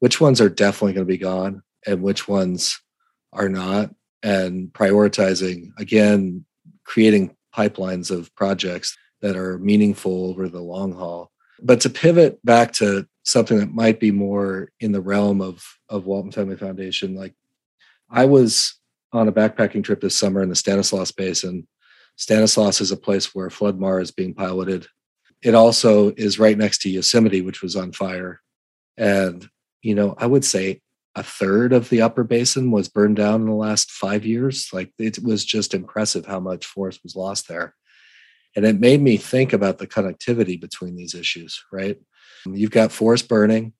which 0.00 0.20
ones 0.20 0.40
are 0.40 0.48
definitely 0.48 0.92
going 0.92 1.06
to 1.06 1.12
be 1.12 1.18
gone 1.18 1.62
and 1.86 2.02
which 2.02 2.28
ones 2.28 2.80
are 3.32 3.48
not 3.48 3.94
and 4.22 4.72
prioritizing 4.72 5.70
again 5.78 6.44
creating 6.84 7.34
pipelines 7.54 8.10
of 8.10 8.34
projects 8.34 8.96
that 9.20 9.36
are 9.36 9.58
meaningful 9.58 10.30
over 10.30 10.48
the 10.48 10.60
long 10.60 10.92
haul 10.92 11.30
but 11.60 11.80
to 11.80 11.90
pivot 11.90 12.44
back 12.44 12.72
to 12.72 13.06
something 13.24 13.58
that 13.58 13.72
might 13.72 14.00
be 14.00 14.10
more 14.10 14.70
in 14.80 14.92
the 14.92 15.00
realm 15.00 15.40
of 15.40 15.64
of 15.88 16.06
walton 16.06 16.32
family 16.32 16.56
foundation 16.56 17.14
like 17.14 17.34
i 18.10 18.24
was 18.24 18.78
on 19.12 19.28
a 19.28 19.32
backpacking 19.32 19.82
trip 19.82 20.00
this 20.00 20.16
summer 20.16 20.42
in 20.42 20.48
the 20.48 20.54
Stanislaus 20.54 21.12
Basin. 21.12 21.66
Stanislaus 22.16 22.80
is 22.80 22.90
a 22.90 22.96
place 22.96 23.34
where 23.34 23.50
Flood-MAR 23.50 24.00
is 24.00 24.10
being 24.10 24.34
piloted. 24.34 24.86
It 25.42 25.54
also 25.54 26.12
is 26.16 26.38
right 26.38 26.58
next 26.58 26.82
to 26.82 26.90
Yosemite, 26.90 27.40
which 27.40 27.62
was 27.62 27.76
on 27.76 27.92
fire. 27.92 28.40
And, 28.96 29.48
you 29.82 29.94
know, 29.94 30.14
I 30.18 30.26
would 30.26 30.44
say 30.44 30.80
a 31.14 31.22
third 31.22 31.72
of 31.72 31.88
the 31.88 32.02
upper 32.02 32.24
basin 32.24 32.70
was 32.70 32.88
burned 32.88 33.16
down 33.16 33.40
in 33.40 33.46
the 33.46 33.54
last 33.54 33.90
five 33.90 34.24
years. 34.24 34.68
Like 34.72 34.92
it 34.98 35.22
was 35.22 35.44
just 35.44 35.74
impressive 35.74 36.26
how 36.26 36.40
much 36.40 36.66
forest 36.66 37.00
was 37.02 37.16
lost 37.16 37.48
there. 37.48 37.74
And 38.56 38.64
it 38.64 38.80
made 38.80 39.02
me 39.02 39.16
think 39.16 39.52
about 39.52 39.78
the 39.78 39.86
connectivity 39.86 40.60
between 40.60 40.96
these 40.96 41.14
issues, 41.14 41.62
right? 41.72 41.98
You've 42.46 42.70
got 42.70 42.92
forest 42.92 43.28
burning, 43.28 43.72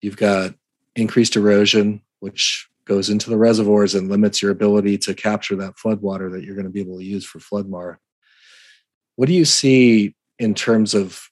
you've 0.00 0.16
got 0.16 0.54
increased 0.96 1.36
erosion, 1.36 2.02
which 2.20 2.68
goes 2.84 3.10
into 3.10 3.30
the 3.30 3.36
reservoirs 3.36 3.94
and 3.94 4.08
limits 4.08 4.42
your 4.42 4.50
ability 4.50 4.98
to 4.98 5.14
capture 5.14 5.56
that 5.56 5.78
flood 5.78 6.00
water 6.00 6.30
that 6.30 6.42
you're 6.42 6.56
going 6.56 6.64
to 6.64 6.72
be 6.72 6.80
able 6.80 6.98
to 6.98 7.04
use 7.04 7.24
for 7.24 7.38
Flood-MAR. 7.38 8.00
What 9.16 9.26
do 9.26 9.34
you 9.34 9.44
see 9.44 10.14
in 10.38 10.54
terms 10.54 10.94
of 10.94 11.28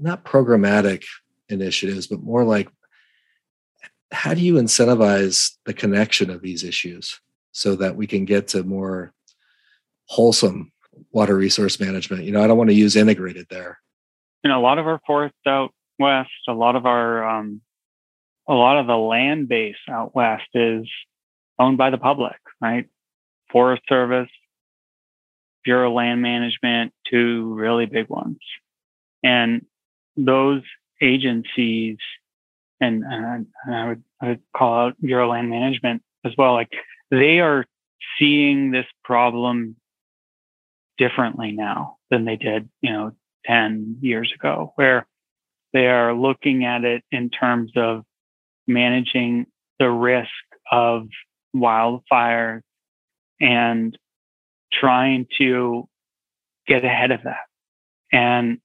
not 0.00 0.24
programmatic 0.24 1.04
initiatives, 1.48 2.06
but 2.06 2.22
more 2.22 2.44
like 2.44 2.68
how 4.12 4.34
do 4.34 4.40
you 4.40 4.54
incentivize 4.54 5.52
the 5.64 5.72
connection 5.72 6.30
of 6.30 6.42
these 6.42 6.64
issues 6.64 7.20
so 7.52 7.74
that 7.76 7.96
we 7.96 8.06
can 8.06 8.24
get 8.24 8.48
to 8.48 8.62
more 8.62 9.12
wholesome 10.06 10.70
water 11.12 11.36
resource 11.36 11.80
management? 11.80 12.24
You 12.24 12.32
know, 12.32 12.42
I 12.42 12.46
don't 12.46 12.58
want 12.58 12.70
to 12.70 12.76
use 12.76 12.94
integrated 12.94 13.46
there. 13.50 13.78
You 14.44 14.50
know, 14.50 14.60
a 14.60 14.62
lot 14.62 14.78
of 14.78 14.86
our 14.86 15.00
forests 15.06 15.38
out 15.46 15.72
west, 15.98 16.30
a 16.48 16.52
lot 16.52 16.76
of 16.76 16.84
our 16.84 17.24
um, 17.24 17.60
a 18.48 18.54
lot 18.54 18.78
of 18.78 18.86
the 18.86 18.96
land 18.96 19.48
base 19.48 19.76
out 19.88 20.14
west 20.14 20.48
is 20.54 20.88
owned 21.58 21.78
by 21.78 21.90
the 21.90 21.98
public, 21.98 22.36
right? 22.60 22.88
Forest 23.50 23.82
Service, 23.88 24.30
Bureau 25.64 25.90
of 25.90 25.94
Land 25.94 26.22
Management, 26.22 26.92
two 27.08 27.54
really 27.54 27.86
big 27.86 28.08
ones. 28.08 28.38
And 29.22 29.64
those 30.16 30.62
agencies, 31.02 31.98
and, 32.80 33.04
and 33.04 33.46
I, 33.70 33.88
would, 33.88 34.04
I 34.20 34.28
would 34.28 34.42
call 34.56 34.86
out 34.86 35.00
Bureau 35.00 35.30
Land 35.30 35.50
Management 35.50 36.02
as 36.24 36.32
well, 36.38 36.54
like 36.54 36.70
they 37.10 37.40
are 37.40 37.66
seeing 38.18 38.70
this 38.70 38.86
problem 39.04 39.76
differently 40.98 41.52
now 41.52 41.96
than 42.10 42.24
they 42.24 42.36
did, 42.36 42.68
you 42.80 42.92
know, 42.92 43.12
10 43.46 43.98
years 44.00 44.32
ago, 44.34 44.72
where 44.76 45.06
they 45.72 45.86
are 45.86 46.14
looking 46.14 46.64
at 46.64 46.84
it 46.84 47.02
in 47.10 47.30
terms 47.30 47.72
of 47.76 48.04
managing 48.66 49.46
the 49.78 49.90
risk 49.90 50.28
of 50.70 51.06
wildfires 51.54 52.60
and 53.40 53.96
trying 54.72 55.26
to 55.38 55.88
get 56.66 56.84
ahead 56.84 57.10
of 57.10 57.22
that. 57.24 57.46
And 58.12 58.58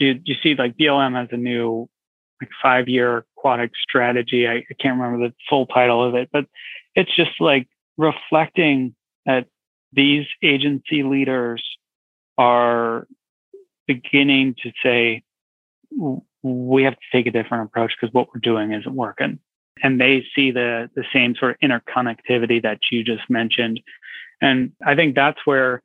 you, 0.00 0.20
you 0.24 0.34
see 0.42 0.54
like 0.54 0.76
BLM 0.76 1.14
has 1.14 1.28
a 1.30 1.36
new 1.36 1.88
like 2.40 2.50
five 2.62 2.88
year 2.88 3.24
aquatic 3.36 3.72
strategy. 3.80 4.48
I, 4.48 4.54
I 4.54 4.74
can't 4.80 4.98
remember 4.98 5.28
the 5.28 5.34
full 5.48 5.66
title 5.66 6.02
of 6.02 6.14
it, 6.14 6.30
but 6.32 6.46
it's 6.94 7.14
just 7.14 7.40
like 7.40 7.68
reflecting 7.96 8.94
that 9.26 9.46
these 9.92 10.26
agency 10.42 11.02
leaders 11.02 11.62
are 12.38 13.06
beginning 13.86 14.54
to 14.62 14.72
say, 14.82 15.22
we 16.42 16.84
have 16.84 16.94
to 16.94 17.06
take 17.12 17.26
a 17.26 17.30
different 17.30 17.64
approach 17.64 17.92
because 18.00 18.12
what 18.14 18.28
we're 18.28 18.40
doing 18.40 18.72
isn't 18.72 18.94
working. 18.94 19.38
And 19.82 20.00
they 20.00 20.24
see 20.34 20.50
the 20.50 20.90
the 20.94 21.04
same 21.12 21.34
sort 21.34 21.52
of 21.52 21.70
interconnectivity 21.70 22.62
that 22.62 22.78
you 22.90 23.02
just 23.02 23.28
mentioned. 23.28 23.80
And 24.40 24.72
I 24.84 24.94
think 24.94 25.14
that's 25.14 25.40
where 25.44 25.82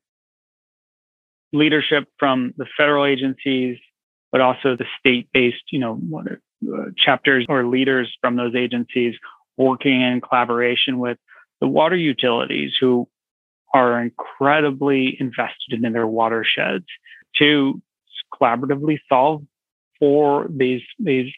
leadership 1.54 2.08
from 2.20 2.54
the 2.58 2.66
federal 2.78 3.06
agencies, 3.06 3.78
but 4.36 4.42
also 4.42 4.76
the 4.76 4.84
state-based, 5.00 5.64
you 5.72 5.80
know, 5.80 5.98
uh, 6.28 6.88
chapters 6.98 7.46
or 7.48 7.66
leaders 7.66 8.14
from 8.20 8.36
those 8.36 8.54
agencies 8.54 9.16
working 9.56 10.02
in 10.02 10.20
collaboration 10.20 11.00
with 11.00 11.18
the 11.62 11.68
water 11.70 11.96
utilities 11.96 12.74
who 12.78 13.08
are 13.74 14.02
incredibly 14.02 15.16
invested 15.22 15.86
in 15.86 15.94
their 15.94 16.06
watersheds 16.06 16.84
to 17.38 17.82
collaboratively 18.34 19.00
solve 19.08 19.42
for 20.00 20.48
these 20.50 20.82
these 21.00 21.32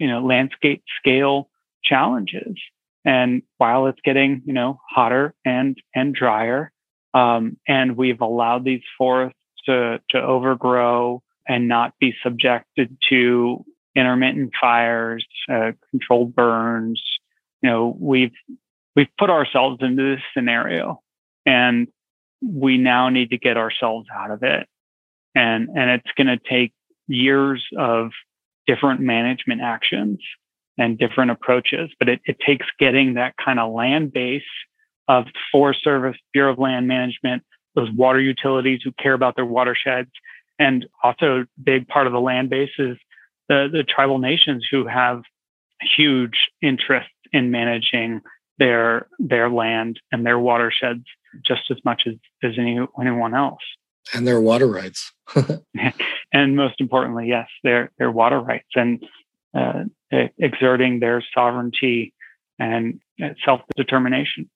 you 0.00 0.08
know 0.08 0.20
landscape 0.20 0.82
scale 0.98 1.48
challenges. 1.84 2.56
And 3.04 3.42
while 3.58 3.86
it's 3.86 4.00
getting 4.04 4.42
you 4.46 4.52
know 4.52 4.80
hotter 4.90 5.32
and 5.44 5.80
and 5.94 6.12
drier 6.12 6.72
um, 7.14 7.56
and 7.68 7.96
we've 7.96 8.20
allowed 8.20 8.64
these 8.64 8.82
forests 8.98 9.38
to 9.66 10.00
to 10.10 10.20
overgrow 10.20 11.22
and 11.48 11.68
not 11.68 11.94
be 12.00 12.14
subjected 12.22 12.96
to 13.08 13.64
intermittent 13.94 14.52
fires 14.60 15.26
uh, 15.50 15.72
controlled 15.90 16.34
burns. 16.34 17.02
You 17.62 17.70
know 17.70 17.96
we've 17.98 18.32
we've 18.96 19.14
put 19.18 19.30
ourselves 19.30 19.78
into 19.82 20.14
this 20.14 20.22
scenario 20.34 21.00
and 21.46 21.88
we 22.42 22.78
now 22.78 23.08
need 23.08 23.30
to 23.30 23.38
get 23.38 23.56
ourselves 23.56 24.08
out 24.14 24.30
of 24.30 24.42
it. 24.42 24.66
And 25.34 25.68
and 25.74 25.90
it's 25.90 26.10
going 26.16 26.26
to 26.26 26.38
take 26.38 26.72
years 27.08 27.64
of 27.78 28.10
different 28.66 29.00
management 29.00 29.60
actions 29.60 30.18
and 30.78 30.98
different 30.98 31.30
approaches, 31.30 31.90
but 31.98 32.08
it, 32.08 32.20
it 32.24 32.38
takes 32.44 32.66
getting 32.78 33.14
that 33.14 33.34
kind 33.42 33.58
of 33.58 33.72
land 33.72 34.12
base 34.12 34.42
of 35.08 35.24
Forest 35.50 35.84
Service, 35.84 36.16
Bureau 36.32 36.52
of 36.52 36.58
Land 36.58 36.88
Management, 36.88 37.42
those 37.74 37.90
water 37.92 38.20
utilities 38.20 38.80
who 38.82 38.92
care 38.92 39.12
about 39.14 39.36
their 39.36 39.44
watersheds, 39.44 40.10
and 40.62 40.86
also 41.02 41.44
big 41.62 41.88
part 41.88 42.06
of 42.06 42.12
the 42.12 42.20
land 42.20 42.48
base 42.48 42.70
is 42.78 42.96
the, 43.48 43.68
the 43.70 43.82
tribal 43.82 44.18
nations 44.18 44.66
who 44.70 44.86
have 44.86 45.22
huge 45.96 46.48
interest 46.62 47.10
in 47.32 47.50
managing 47.50 48.20
their 48.58 49.08
their 49.18 49.50
land 49.50 49.98
and 50.12 50.24
their 50.24 50.38
watersheds 50.38 51.04
just 51.44 51.62
as 51.70 51.78
much 51.84 52.02
as, 52.06 52.14
as 52.42 52.52
any, 52.58 52.78
anyone 53.00 53.34
else 53.34 53.62
and 54.14 54.26
their 54.26 54.40
water 54.40 54.66
rights. 54.66 55.12
and 56.32 56.56
most 56.56 56.80
importantly, 56.80 57.28
yes, 57.28 57.48
their 57.64 57.90
their 57.98 58.10
water 58.10 58.40
rights 58.40 58.68
and 58.74 59.04
uh, 59.54 59.84
exerting 60.38 61.00
their 61.00 61.24
sovereignty 61.34 62.14
and 62.58 63.00
uh, 63.22 63.30
self 63.44 63.60
determination. 63.76 64.48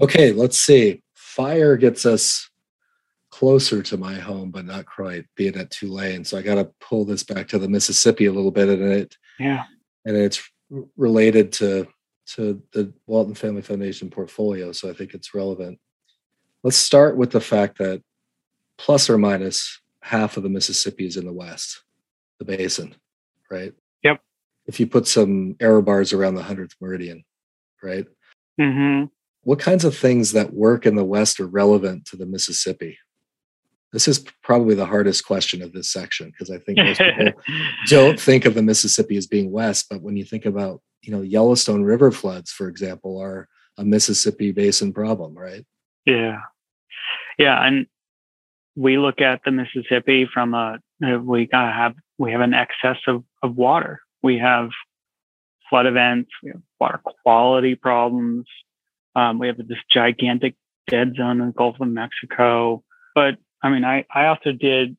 Okay, 0.00 0.32
let's 0.32 0.58
see. 0.58 1.02
Fire 1.14 1.76
gets 1.76 2.04
us 2.04 2.50
closer 3.32 3.82
to 3.82 3.96
my 3.96 4.14
home, 4.14 4.50
but 4.50 4.66
not 4.66 4.86
quite, 4.86 5.24
being 5.34 5.56
at 5.56 5.70
Tulane. 5.70 6.24
So 6.24 6.38
I 6.38 6.42
got 6.42 6.56
to 6.56 6.70
pull 6.80 7.04
this 7.04 7.24
back 7.24 7.48
to 7.48 7.58
the 7.58 7.68
Mississippi 7.68 8.26
a 8.26 8.32
little 8.32 8.52
bit, 8.52 8.68
and 8.68 8.92
it 8.92 9.16
yeah, 9.40 9.64
and 10.04 10.16
it's 10.16 10.48
related 10.96 11.50
to 11.52 11.88
to 12.34 12.62
the 12.72 12.92
Walton 13.06 13.34
Family 13.34 13.62
Foundation 13.62 14.10
portfolio. 14.10 14.70
So 14.70 14.88
I 14.88 14.92
think 14.92 15.14
it's 15.14 15.34
relevant. 15.34 15.80
Let's 16.62 16.76
start 16.76 17.16
with 17.16 17.32
the 17.32 17.40
fact 17.40 17.78
that 17.78 18.02
plus 18.78 19.10
or 19.10 19.18
minus 19.18 19.80
half 20.02 20.36
of 20.36 20.42
the 20.42 20.48
Mississippi 20.48 21.06
is 21.06 21.16
in 21.16 21.26
the 21.26 21.32
west, 21.32 21.82
the 22.38 22.44
basin, 22.44 22.94
right? 23.50 23.72
Yep. 24.02 24.20
If 24.66 24.78
you 24.78 24.86
put 24.86 25.08
some 25.08 25.56
error 25.58 25.82
bars 25.82 26.12
around 26.12 26.36
the 26.36 26.42
100th 26.42 26.74
meridian, 26.80 27.24
right? 27.82 28.06
Mm-hmm. 28.60 29.06
What 29.42 29.58
kinds 29.58 29.84
of 29.84 29.96
things 29.96 30.32
that 30.32 30.52
work 30.52 30.86
in 30.86 30.94
the 30.94 31.04
west 31.04 31.40
are 31.40 31.46
relevant 31.46 32.04
to 32.06 32.16
the 32.16 32.26
Mississippi? 32.26 32.98
This 33.92 34.08
is 34.08 34.24
probably 34.42 34.74
the 34.74 34.86
hardest 34.86 35.26
question 35.26 35.62
of 35.62 35.72
this 35.72 35.92
section 35.92 36.30
because 36.30 36.50
I 36.50 36.58
think 36.58 36.78
most 36.78 36.98
people 36.98 37.32
don't 37.86 38.18
think 38.18 38.46
of 38.46 38.54
the 38.54 38.62
Mississippi 38.62 39.16
as 39.16 39.26
being 39.26 39.50
west, 39.50 39.86
but 39.90 40.00
when 40.00 40.16
you 40.16 40.24
think 40.24 40.46
about, 40.46 40.80
you 41.02 41.12
know, 41.12 41.20
Yellowstone 41.20 41.82
River 41.82 42.10
floods, 42.10 42.50
for 42.50 42.68
example, 42.68 43.20
are 43.20 43.48
a 43.76 43.84
Mississippi 43.84 44.52
basin 44.52 44.92
problem, 44.92 45.36
right? 45.36 45.66
Yeah. 46.06 46.38
Yeah. 47.38 47.64
And 47.64 47.86
we 48.76 48.98
look 48.98 49.20
at 49.20 49.42
the 49.44 49.50
Mississippi 49.50 50.28
from 50.32 50.54
a 50.54 50.78
we 51.20 51.46
gotta 51.46 51.72
have 51.72 51.94
we 52.18 52.32
have 52.32 52.40
an 52.40 52.54
excess 52.54 52.98
of, 53.06 53.24
of 53.42 53.56
water. 53.56 54.00
We 54.22 54.38
have 54.38 54.70
flood 55.68 55.86
events, 55.86 56.30
we 56.42 56.50
have 56.50 56.62
water 56.80 57.00
quality 57.24 57.74
problems. 57.74 58.46
Um, 59.14 59.38
we 59.38 59.48
have 59.48 59.58
this 59.58 59.78
gigantic 59.90 60.54
dead 60.86 61.14
zone 61.16 61.40
in 61.40 61.48
the 61.48 61.52
Gulf 61.52 61.80
of 61.80 61.88
Mexico. 61.88 62.82
But 63.14 63.36
I 63.62 63.70
mean, 63.70 63.84
I, 63.84 64.04
I 64.12 64.26
also 64.26 64.52
did 64.52 64.96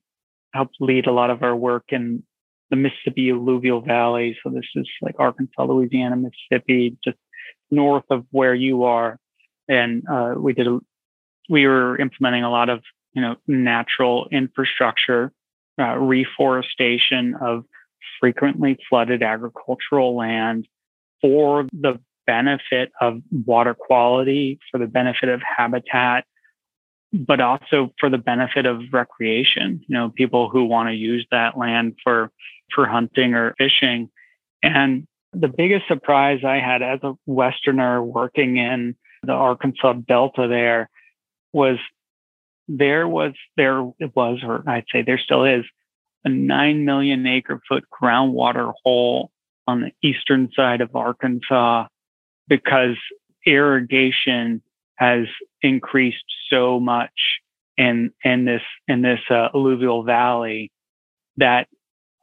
help 0.54 0.70
lead 0.80 1.08
a 1.08 1.12
lot 1.12 1.30
of 1.30 1.44
our 1.44 1.56
work 1.56 1.86
in 1.90 2.24
the 2.70 2.76
Mississippi 2.76 3.30
alluvial 3.32 3.82
valley. 3.82 4.38
So 4.44 4.50
this 4.50 4.66
is 4.76 4.88
like 5.02 5.16
Arkansas, 5.20 5.64
Louisiana, 5.64 6.16
Mississippi, 6.16 6.98
just 7.04 7.18
north 7.70 8.06
of 8.10 8.26
where 8.32 8.56
you 8.56 8.84
are. 8.84 9.20
And 9.68 10.04
uh, 10.10 10.36
we 10.38 10.54
did 10.54 10.68
a, 10.68 10.80
we 11.50 11.68
were 11.68 12.00
implementing 12.00 12.44
a 12.44 12.50
lot 12.50 12.70
of 12.70 12.82
you 13.14 13.22
know, 13.22 13.36
natural 13.48 14.28
infrastructure, 14.32 15.32
uh, 15.80 15.96
reforestation 15.98 17.36
of 17.40 17.64
frequently 18.20 18.78
flooded 18.90 19.24
agricultural 19.24 20.16
land 20.16 20.68
for 21.22 21.68
the 21.72 22.00
benefit 22.26 22.92
of 23.02 23.22
water 23.46 23.74
quality, 23.74 24.60
for 24.72 24.78
the 24.78 24.88
benefit 24.88 25.30
of 25.30 25.42
habitat, 25.58 26.26
but 27.14 27.40
also 27.40 27.94
for 28.00 28.10
the 28.10 28.18
benefit 28.18 28.66
of 28.66 28.82
recreation. 28.92 29.82
You 29.88 29.94
know, 29.94 30.10
people 30.10 30.50
who 30.50 30.66
want 30.66 30.90
to 30.90 30.96
use 30.96 31.26
that 31.32 31.58
land 31.58 31.96
for 32.04 32.32
for 32.74 32.88
hunting 32.88 33.36
or 33.36 33.54
fishing. 33.58 34.10
And 34.64 35.08
the 35.32 35.48
biggest 35.48 35.88
surprise 35.88 36.44
I 36.44 36.58
had 36.58 36.82
as 36.82 37.00
a 37.04 37.14
Westerner 37.28 38.04
working 38.04 38.58
in 38.58 38.96
the 39.22 39.34
Arkansas 39.34 39.94
Delta 39.94 40.48
there 40.48 40.90
was 41.54 41.78
there 42.68 43.08
was 43.08 43.34
there 43.58 43.92
it 44.00 44.16
was 44.16 44.40
or 44.44 44.64
I'd 44.68 44.86
say 44.92 45.02
there 45.02 45.20
still 45.20 45.46
is 45.46 45.66
a 46.26 46.30
9 46.30 46.86
million 46.86 47.26
acre 47.28 47.62
foot 47.68 47.84
groundwater 47.92 48.74
hole 48.84 49.32
on 49.68 49.82
the 49.82 49.92
eastern 50.02 50.50
side 50.56 50.82
of 50.82 50.96
Arkansas 50.96 51.88
because 52.48 52.96
irrigation 53.46 54.62
has 55.04 55.28
increased 55.62 56.24
so 56.50 56.80
much 56.80 57.12
in 57.78 58.12
in 58.24 58.46
this 58.46 58.62
in 58.88 59.02
this 59.02 59.20
uh, 59.30 59.50
alluvial 59.54 60.04
valley 60.04 60.72
that 61.38 61.68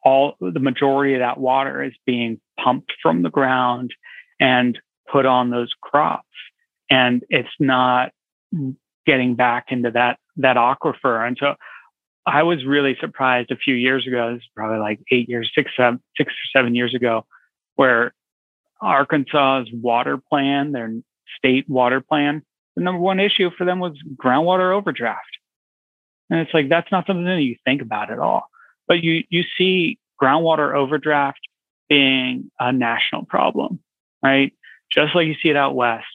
all 0.02 0.34
the 0.40 0.60
majority 0.60 1.14
of 1.14 1.20
that 1.20 1.38
water 1.38 1.82
is 1.82 1.92
being 2.06 2.40
pumped 2.58 2.92
from 3.02 3.22
the 3.22 3.28
ground 3.30 3.92
and 4.40 4.78
put 5.12 5.26
on 5.26 5.50
those 5.50 5.70
crops. 5.82 6.24
And 6.88 7.22
it's 7.28 7.48
not 7.58 8.12
getting 9.04 9.34
back 9.34 9.66
into 9.68 9.90
that 9.90 10.18
that 10.38 10.56
aquifer. 10.56 11.26
And 11.26 11.36
so 11.38 11.54
i 12.26 12.42
was 12.42 12.64
really 12.64 12.96
surprised 13.00 13.50
a 13.50 13.56
few 13.56 13.74
years 13.74 14.06
ago 14.06 14.34
this 14.34 14.42
is 14.42 14.48
probably 14.54 14.78
like 14.78 15.00
eight 15.10 15.26
years 15.26 15.50
six 15.54 15.70
seven 15.74 15.98
six 16.18 16.32
or 16.32 16.58
seven 16.58 16.74
years 16.74 16.94
ago 16.94 17.24
where 17.76 18.12
arkansas's 18.82 19.72
water 19.72 20.18
plan 20.18 20.72
their 20.72 20.92
state 21.38 21.66
water 21.66 22.02
plan 22.02 22.42
the 22.76 22.82
number 22.82 23.00
one 23.00 23.20
issue 23.20 23.50
for 23.56 23.64
them 23.64 23.80
was 23.80 23.98
groundwater 24.16 24.74
overdraft. 24.74 25.20
And 26.30 26.40
it's 26.40 26.54
like 26.54 26.68
that's 26.68 26.90
not 26.92 27.06
something 27.06 27.24
that 27.24 27.42
you 27.42 27.56
think 27.64 27.82
about 27.82 28.10
at 28.10 28.18
all. 28.18 28.44
But 28.86 29.02
you 29.02 29.24
you 29.28 29.44
see 29.58 29.98
groundwater 30.20 30.74
overdraft 30.74 31.40
being 31.88 32.50
a 32.60 32.72
national 32.72 33.24
problem 33.24 33.80
right? 34.22 34.52
Just 34.92 35.14
like 35.14 35.26
you 35.26 35.34
see 35.42 35.48
it 35.48 35.56
out 35.56 35.74
west. 35.74 36.06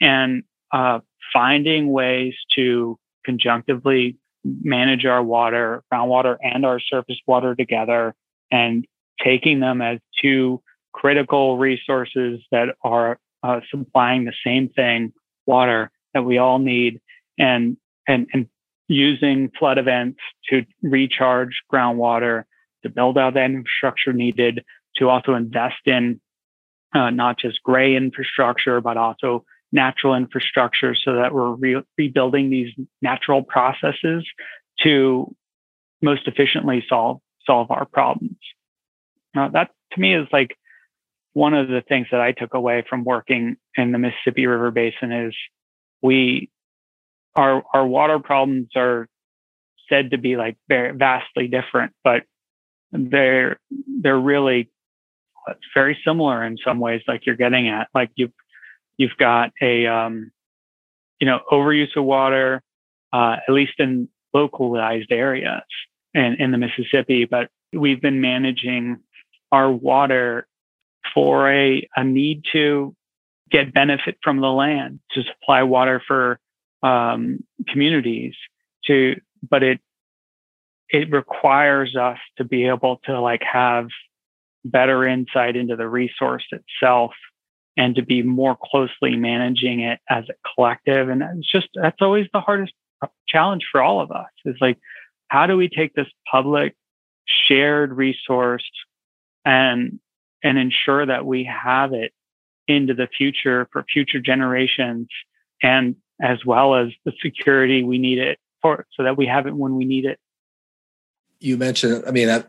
And 0.00 0.44
uh, 0.72 1.00
finding 1.32 1.90
ways 1.90 2.34
to 2.54 2.98
conjunctively 3.24 4.16
manage 4.44 5.04
our 5.04 5.22
water, 5.22 5.82
groundwater, 5.92 6.36
and 6.42 6.64
our 6.64 6.80
surface 6.80 7.18
water 7.26 7.54
together, 7.54 8.14
and 8.50 8.86
taking 9.22 9.60
them 9.60 9.82
as 9.82 9.98
two 10.20 10.62
critical 10.92 11.58
resources 11.58 12.40
that 12.50 12.74
are 12.82 13.18
uh, 13.42 13.60
supplying 13.70 14.24
the 14.24 14.32
same 14.44 14.68
thing, 14.70 15.12
water 15.46 15.90
that 16.14 16.24
we 16.24 16.38
all 16.38 16.58
need, 16.58 17.00
and 17.38 17.76
and 18.06 18.26
and 18.32 18.48
using 18.88 19.50
flood 19.58 19.78
events 19.78 20.18
to 20.48 20.64
recharge 20.82 21.62
groundwater, 21.72 22.44
to 22.82 22.88
build 22.88 23.16
out 23.16 23.34
that 23.34 23.44
infrastructure 23.44 24.12
needed, 24.12 24.64
to 24.96 25.08
also 25.08 25.34
invest 25.34 25.86
in 25.86 26.20
uh, 26.94 27.10
not 27.10 27.38
just 27.38 27.62
gray 27.62 27.94
infrastructure, 27.94 28.80
but 28.80 28.96
also 28.96 29.44
natural 29.72 30.14
infrastructure 30.14 30.96
so 30.96 31.14
that 31.14 31.32
we're 31.32 31.52
re- 31.52 31.82
rebuilding 31.96 32.50
these 32.50 32.72
natural 33.00 33.42
processes 33.42 34.26
to 34.82 35.34
most 36.02 36.26
efficiently 36.26 36.84
solve 36.88 37.20
solve 37.46 37.70
our 37.70 37.84
problems. 37.84 38.38
Now, 39.34 39.48
that 39.50 39.70
to 39.92 40.00
me 40.00 40.14
is 40.14 40.26
like 40.32 40.56
one 41.32 41.54
of 41.54 41.68
the 41.68 41.82
things 41.82 42.08
that 42.10 42.20
I 42.20 42.32
took 42.32 42.54
away 42.54 42.84
from 42.88 43.04
working 43.04 43.56
in 43.76 43.92
the 43.92 43.98
Mississippi 43.98 44.46
River 44.46 44.70
Basin 44.70 45.12
is 45.12 45.34
we 46.02 46.50
our 47.36 47.62
our 47.72 47.86
water 47.86 48.18
problems 48.18 48.68
are 48.76 49.08
said 49.88 50.12
to 50.12 50.18
be 50.18 50.36
like 50.36 50.56
very 50.68 50.96
vastly 50.96 51.48
different, 51.48 51.92
but 52.04 52.24
they're 52.92 53.58
they're 54.02 54.18
really 54.18 54.70
very 55.74 55.98
similar 56.04 56.44
in 56.44 56.58
some 56.64 56.78
ways. 56.78 57.02
Like 57.06 57.26
you're 57.26 57.36
getting 57.36 57.68
at, 57.68 57.88
like 57.94 58.10
you've 58.14 58.32
you've 58.96 59.16
got 59.18 59.50
a 59.60 59.86
um, 59.86 60.30
you 61.18 61.26
know 61.26 61.40
overuse 61.50 61.96
of 61.96 62.04
water, 62.04 62.62
uh, 63.12 63.36
at 63.46 63.52
least 63.52 63.74
in 63.78 64.08
localized 64.32 65.12
areas 65.12 65.62
and 66.14 66.40
in 66.40 66.50
the 66.50 66.58
Mississippi, 66.58 67.24
but 67.24 67.48
we've 67.72 68.00
been 68.00 68.20
managing 68.20 68.98
our 69.52 69.70
water 69.70 70.46
for 71.14 71.50
a, 71.50 71.88
a 71.96 72.04
need 72.04 72.44
to 72.52 72.94
get 73.50 73.74
benefit 73.74 74.16
from 74.22 74.40
the 74.40 74.50
land 74.50 75.00
to 75.12 75.22
supply 75.22 75.62
water 75.62 76.02
for 76.06 76.38
um, 76.82 77.44
communities 77.68 78.34
to 78.86 79.16
but 79.48 79.62
it 79.62 79.80
it 80.88 81.10
requires 81.12 81.94
us 81.96 82.18
to 82.36 82.44
be 82.44 82.66
able 82.66 83.00
to 83.04 83.20
like 83.20 83.42
have 83.42 83.88
better 84.64 85.06
insight 85.06 85.56
into 85.56 85.76
the 85.76 85.88
resource 85.88 86.44
itself 86.50 87.12
and 87.76 87.94
to 87.94 88.02
be 88.02 88.22
more 88.22 88.56
closely 88.60 89.16
managing 89.16 89.80
it 89.80 90.00
as 90.08 90.24
a 90.28 90.34
collective. 90.54 91.08
And 91.08 91.22
it's 91.22 91.50
just 91.50 91.68
that's 91.74 92.02
always 92.02 92.26
the 92.32 92.40
hardest 92.40 92.72
challenge 93.28 93.64
for 93.70 93.80
all 93.80 94.00
of 94.00 94.10
us. 94.10 94.28
Is 94.44 94.56
like 94.60 94.78
how 95.28 95.46
do 95.46 95.56
we 95.56 95.68
take 95.68 95.94
this 95.94 96.08
public 96.30 96.74
shared 97.26 97.92
resource 97.92 98.68
and 99.44 100.00
and 100.42 100.58
ensure 100.58 101.06
that 101.06 101.24
we 101.24 101.44
have 101.44 101.92
it 101.92 102.12
into 102.70 102.94
the 102.94 103.08
future 103.08 103.68
for 103.72 103.84
future 103.92 104.20
generations 104.20 105.08
and 105.62 105.96
as 106.22 106.44
well 106.44 106.74
as 106.74 106.88
the 107.04 107.12
security 107.22 107.82
we 107.82 107.98
need 107.98 108.18
it 108.18 108.38
for 108.62 108.86
so 108.96 109.02
that 109.02 109.16
we 109.16 109.26
have 109.26 109.46
it 109.46 109.54
when 109.54 109.74
we 109.74 109.84
need 109.84 110.04
it. 110.04 110.18
You 111.38 111.56
mentioned 111.56 112.04
i 112.06 112.10
mean 112.10 112.26
that 112.26 112.48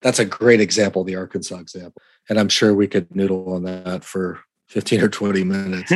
that's 0.00 0.18
a 0.18 0.24
great 0.24 0.60
example 0.60 1.04
the 1.04 1.14
arkansas 1.14 1.58
example 1.58 2.02
and 2.28 2.40
i'm 2.40 2.48
sure 2.48 2.74
we 2.74 2.88
could 2.88 3.14
noodle 3.14 3.54
on 3.54 3.62
that 3.62 4.04
for 4.04 4.40
15 4.68 5.02
or 5.02 5.08
20 5.08 5.44
minutes. 5.44 5.92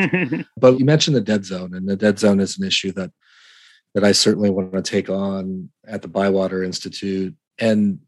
But 0.59 0.79
you 0.79 0.85
mentioned 0.85 1.17
the 1.17 1.23
dead 1.23 1.47
zone 1.47 1.75
and 1.75 1.89
the 1.89 1.97
dead 1.97 2.19
zone 2.19 2.41
is 2.41 2.59
an 2.59 2.67
issue 2.67 2.93
that 2.93 3.11
that 3.95 4.05
i 4.05 4.13
certainly 4.13 4.51
want 4.51 4.73
to 4.73 4.83
take 4.83 5.09
on 5.09 5.71
at 5.87 6.03
the 6.03 6.09
bywater 6.09 6.63
institute 6.63 7.35
and 7.59 7.99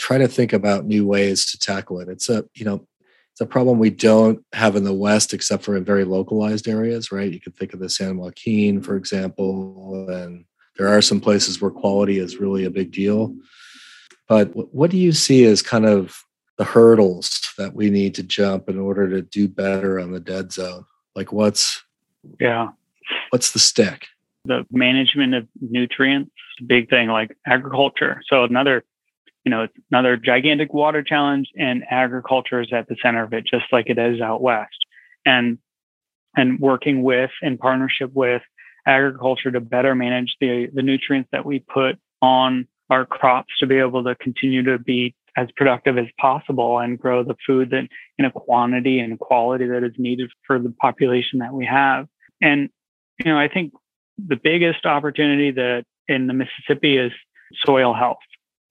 try 0.00 0.16
to 0.18 0.26
think 0.26 0.52
about 0.52 0.86
new 0.86 1.06
ways 1.06 1.44
to 1.44 1.58
tackle 1.58 2.00
it. 2.00 2.08
It's 2.08 2.28
a 2.28 2.44
you 2.54 2.64
know 2.64 2.86
it's 3.40 3.48
a 3.48 3.50
problem 3.50 3.78
we 3.78 3.88
don't 3.88 4.44
have 4.52 4.76
in 4.76 4.84
the 4.84 4.92
West, 4.92 5.32
except 5.32 5.62
for 5.62 5.74
in 5.74 5.82
very 5.82 6.04
localized 6.04 6.68
areas, 6.68 7.10
right? 7.10 7.32
You 7.32 7.40
could 7.40 7.56
think 7.56 7.72
of 7.72 7.80
the 7.80 7.88
San 7.88 8.18
Joaquin, 8.18 8.82
for 8.82 8.96
example, 8.96 10.06
and 10.10 10.44
there 10.76 10.88
are 10.88 11.00
some 11.00 11.22
places 11.22 11.58
where 11.58 11.70
quality 11.70 12.18
is 12.18 12.36
really 12.36 12.66
a 12.66 12.70
big 12.70 12.90
deal. 12.90 13.34
But 14.28 14.74
what 14.74 14.90
do 14.90 14.98
you 14.98 15.12
see 15.12 15.46
as 15.46 15.62
kind 15.62 15.86
of 15.86 16.22
the 16.58 16.64
hurdles 16.64 17.40
that 17.56 17.74
we 17.74 17.88
need 17.88 18.14
to 18.16 18.22
jump 18.22 18.68
in 18.68 18.78
order 18.78 19.08
to 19.08 19.22
do 19.22 19.48
better 19.48 19.98
on 19.98 20.12
the 20.12 20.20
dead 20.20 20.52
zone? 20.52 20.84
Like 21.16 21.32
what's 21.32 21.82
yeah, 22.40 22.68
what's 23.30 23.52
the 23.52 23.58
stick? 23.58 24.06
The 24.44 24.66
management 24.70 25.34
of 25.34 25.48
nutrients, 25.62 26.32
big 26.66 26.90
thing 26.90 27.08
like 27.08 27.38
agriculture. 27.46 28.20
So 28.26 28.44
another 28.44 28.84
you 29.44 29.50
know, 29.50 29.62
it's 29.62 29.74
another 29.90 30.16
gigantic 30.16 30.74
water 30.74 31.02
challenge 31.02 31.48
and 31.56 31.84
agriculture 31.90 32.60
is 32.60 32.72
at 32.72 32.88
the 32.88 32.96
center 33.02 33.24
of 33.24 33.32
it, 33.32 33.46
just 33.46 33.64
like 33.72 33.88
it 33.88 33.98
is 33.98 34.20
out 34.20 34.42
west. 34.42 34.76
And 35.24 35.58
and 36.36 36.60
working 36.60 37.02
with 37.02 37.30
in 37.42 37.58
partnership 37.58 38.12
with 38.14 38.42
agriculture 38.86 39.50
to 39.50 39.60
better 39.60 39.94
manage 39.94 40.36
the, 40.40 40.68
the 40.72 40.82
nutrients 40.82 41.28
that 41.32 41.44
we 41.44 41.58
put 41.58 41.98
on 42.22 42.68
our 42.88 43.04
crops 43.04 43.52
to 43.58 43.66
be 43.66 43.76
able 43.76 44.04
to 44.04 44.14
continue 44.14 44.62
to 44.62 44.78
be 44.78 45.14
as 45.36 45.48
productive 45.56 45.98
as 45.98 46.06
possible 46.20 46.78
and 46.78 46.98
grow 46.98 47.22
the 47.22 47.36
food 47.46 47.70
that 47.70 47.88
in 48.18 48.24
a 48.24 48.30
quantity 48.30 49.00
and 49.00 49.18
quality 49.18 49.66
that 49.66 49.84
is 49.84 49.92
needed 49.98 50.30
for 50.46 50.58
the 50.58 50.70
population 50.80 51.40
that 51.40 51.52
we 51.52 51.66
have. 51.66 52.06
And 52.40 52.68
you 53.24 53.32
know, 53.32 53.38
I 53.38 53.48
think 53.48 53.72
the 54.18 54.36
biggest 54.36 54.86
opportunity 54.86 55.50
that 55.52 55.84
in 56.08 56.26
the 56.26 56.34
Mississippi 56.34 56.96
is 56.96 57.12
soil 57.64 57.94
health 57.94 58.18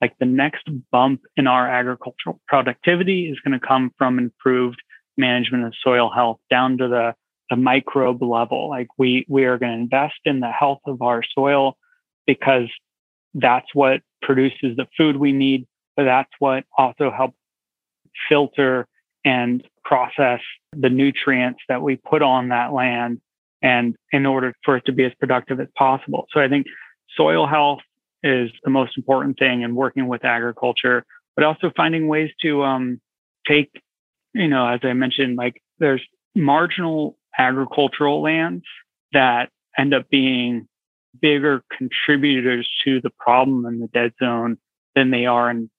like 0.01 0.17
the 0.19 0.25
next 0.25 0.67
bump 0.91 1.21
in 1.35 1.47
our 1.47 1.69
agricultural 1.69 2.39
productivity 2.47 3.29
is 3.29 3.39
going 3.41 3.59
to 3.59 3.65
come 3.65 3.91
from 3.97 4.17
improved 4.17 4.81
management 5.17 5.65
of 5.65 5.73
soil 5.83 6.09
health 6.09 6.39
down 6.49 6.77
to 6.77 6.87
the, 6.87 7.13
the 7.49 7.55
microbe 7.55 8.21
level. 8.21 8.69
Like 8.69 8.87
we 8.97 9.25
we 9.27 9.45
are 9.45 9.57
going 9.57 9.73
to 9.73 9.79
invest 9.79 10.19
in 10.25 10.39
the 10.39 10.51
health 10.51 10.81
of 10.85 11.01
our 11.01 11.21
soil 11.35 11.77
because 12.25 12.69
that's 13.33 13.67
what 13.73 14.01
produces 14.21 14.77
the 14.77 14.87
food 14.97 15.17
we 15.17 15.31
need, 15.31 15.67
but 15.95 16.03
that's 16.03 16.31
what 16.39 16.63
also 16.77 17.11
helps 17.11 17.37
filter 18.27 18.87
and 19.25 19.63
process 19.83 20.39
the 20.71 20.89
nutrients 20.89 21.59
that 21.67 21.81
we 21.81 21.95
put 21.95 22.21
on 22.21 22.49
that 22.49 22.71
land 22.71 23.19
and 23.61 23.95
in 24.11 24.25
order 24.25 24.53
for 24.63 24.77
it 24.77 24.85
to 24.85 24.91
be 24.91 25.03
as 25.03 25.13
productive 25.19 25.59
as 25.59 25.67
possible. 25.77 26.25
So 26.31 26.39
I 26.39 26.47
think 26.47 26.67
soil 27.15 27.45
health 27.45 27.79
is 28.23 28.51
the 28.63 28.69
most 28.69 28.97
important 28.97 29.37
thing 29.39 29.61
in 29.61 29.75
working 29.75 30.07
with 30.07 30.25
agriculture, 30.25 31.05
but 31.35 31.45
also 31.45 31.71
finding 31.75 32.07
ways 32.07 32.31
to 32.41 32.63
um, 32.63 32.99
take, 33.47 33.81
you 34.33 34.47
know, 34.47 34.67
as 34.67 34.79
I 34.83 34.93
mentioned, 34.93 35.37
like 35.37 35.61
there's 35.79 36.01
marginal 36.35 37.17
agricultural 37.37 38.21
lands 38.21 38.65
that 39.13 39.49
end 39.77 39.93
up 39.93 40.09
being 40.09 40.67
bigger 41.21 41.63
contributors 41.75 42.69
to 42.83 43.01
the 43.01 43.09
problem 43.19 43.65
in 43.65 43.79
the 43.79 43.87
dead 43.87 44.13
zone 44.21 44.57
than 44.95 45.11
they 45.11 45.25
are 45.25 45.49
in 45.49 45.69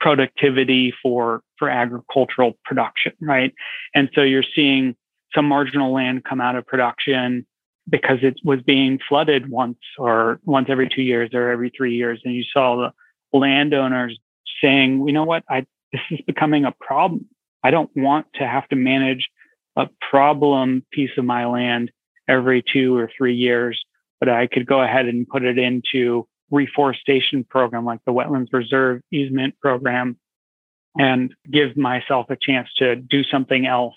productivity 0.00 0.92
for 1.02 1.42
for 1.58 1.68
agricultural 1.68 2.58
production 2.64 3.12
right? 3.20 3.52
And 3.94 4.08
so 4.14 4.22
you're 4.22 4.44
seeing 4.54 4.96
some 5.34 5.46
marginal 5.46 5.92
land 5.92 6.24
come 6.24 6.40
out 6.40 6.56
of 6.56 6.66
production 6.66 7.46
because 7.90 8.18
it 8.22 8.38
was 8.44 8.60
being 8.62 8.98
flooded 9.08 9.50
once 9.50 9.78
or 9.98 10.40
once 10.44 10.68
every 10.70 10.88
two 10.88 11.02
years 11.02 11.30
or 11.34 11.50
every 11.50 11.70
three 11.76 11.94
years. 11.94 12.20
And 12.24 12.34
you 12.34 12.44
saw 12.44 12.76
the 12.76 13.38
landowners 13.38 14.18
saying, 14.62 15.06
you 15.06 15.12
know 15.12 15.24
what, 15.24 15.44
I, 15.48 15.66
this 15.92 16.00
is 16.10 16.20
becoming 16.26 16.64
a 16.64 16.72
problem. 16.72 17.26
I 17.62 17.70
don't 17.70 17.90
want 17.96 18.26
to 18.34 18.46
have 18.46 18.68
to 18.68 18.76
manage 18.76 19.28
a 19.76 19.88
problem 20.08 20.84
piece 20.92 21.10
of 21.18 21.24
my 21.24 21.46
land 21.46 21.90
every 22.28 22.62
two 22.62 22.96
or 22.96 23.10
three 23.16 23.34
years, 23.34 23.82
but 24.18 24.28
I 24.28 24.46
could 24.46 24.66
go 24.66 24.80
ahead 24.80 25.06
and 25.06 25.28
put 25.28 25.44
it 25.44 25.58
into 25.58 26.26
reforestation 26.50 27.44
program 27.44 27.84
like 27.84 28.00
the 28.06 28.12
wetlands 28.12 28.52
reserve 28.52 29.02
easement 29.12 29.58
program 29.60 30.18
and 30.98 31.32
give 31.50 31.76
myself 31.76 32.26
a 32.30 32.36
chance 32.36 32.68
to 32.78 32.96
do 32.96 33.22
something 33.24 33.66
else 33.66 33.94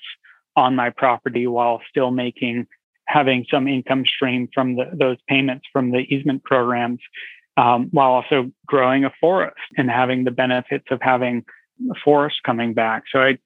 on 0.56 0.76
my 0.76 0.92
property 0.92 1.48
while 1.48 1.82
still 1.90 2.12
making 2.12 2.68
having 3.14 3.46
some 3.50 3.68
income 3.68 4.04
stream 4.06 4.50
from 4.54 4.76
the, 4.76 4.86
those 4.92 5.18
payments 5.28 5.66
from 5.72 5.92
the 5.92 6.00
easement 6.00 6.44
programs 6.44 7.00
um, 7.58 7.90
while 7.92 8.12
also 8.12 8.52
growing 8.66 9.06
a 9.06 9.14
forest 9.22 9.56
and 9.78 9.90
having 9.90 10.24
the 10.24 10.32
benefits 10.32 10.86
of 10.90 11.00
having 11.02 11.46
the 11.80 11.96
forest 12.04 12.38
coming 12.44 12.74
back. 12.74 13.04
So 13.12 13.20
i 13.20 13.38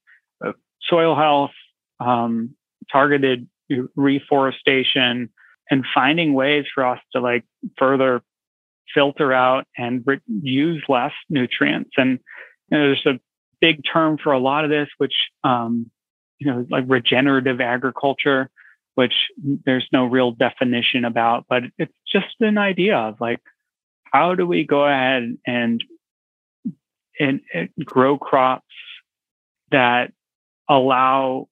uh, 0.46 0.54
soil 0.90 1.16
health 1.16 1.52
um, 2.00 2.56
targeted 2.92 3.48
reforestation 3.96 5.30
and 5.70 5.86
finding 5.94 6.34
ways 6.34 6.66
for 6.74 6.86
us 6.86 7.00
to 7.14 7.20
like 7.20 7.44
further 7.78 8.22
filter 8.94 9.34
out 9.34 9.66
and 9.78 10.04
re- 10.06 10.22
use 10.28 10.82
less 10.88 11.12
nutrients. 11.30 11.92
And 11.98 12.20
you 12.72 12.78
know, 12.78 12.84
there's 12.88 13.06
a 13.06 13.20
big 13.60 13.82
term 13.92 14.18
for 14.18 14.32
a 14.32 14.40
lot 14.40 14.64
of 14.64 14.70
this, 14.70 14.88
which, 14.98 15.16
um, 15.44 15.92
you 16.40 16.48
know, 16.48 16.66
like 16.70 16.86
regenerative 16.88 17.60
agriculture, 17.60 18.50
which 18.98 19.14
there's 19.64 19.88
no 19.94 20.06
real 20.06 20.32
definition 20.32 21.06
about, 21.06 21.46
but 21.48 21.62
it's 21.78 21.94
just 22.12 22.34
an 22.40 22.58
idea 22.58 22.98
of 22.98 23.22
like, 23.22 23.40
how 24.12 24.34
do 24.34 24.48
we 24.48 24.64
go 24.64 24.86
ahead 24.86 25.38
and, 25.46 25.84
and, 27.20 27.42
and 27.54 27.70
grow 27.86 28.18
crops 28.18 28.66
that 29.70 30.12
allow 30.68 31.48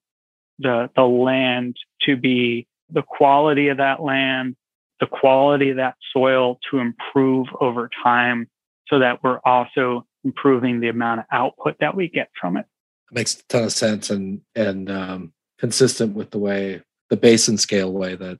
the, 0.58 0.90
the 0.96 1.04
land 1.04 1.76
to 2.02 2.16
be 2.16 2.66
the 2.90 3.02
quality 3.02 3.68
of 3.68 3.76
that 3.76 4.02
land, 4.02 4.56
the 4.98 5.06
quality 5.06 5.70
of 5.70 5.76
that 5.76 5.94
soil 6.12 6.58
to 6.68 6.80
improve 6.80 7.46
over 7.60 7.88
time 8.02 8.48
so 8.88 8.98
that 8.98 9.22
we're 9.22 9.38
also 9.44 10.04
improving 10.24 10.80
the 10.80 10.88
amount 10.88 11.20
of 11.20 11.26
output 11.30 11.76
that 11.78 11.94
we 11.94 12.08
get 12.08 12.28
from 12.40 12.56
it. 12.56 12.66
Makes 13.12 13.38
a 13.38 13.42
ton 13.44 13.62
of 13.62 13.72
sense 13.72 14.10
and 14.10 14.40
and 14.56 14.90
um, 14.90 15.32
consistent 15.60 16.16
with 16.16 16.32
the 16.32 16.38
way 16.38 16.82
the 17.10 17.16
basin 17.16 17.58
scale 17.58 17.92
way 17.92 18.14
that 18.14 18.38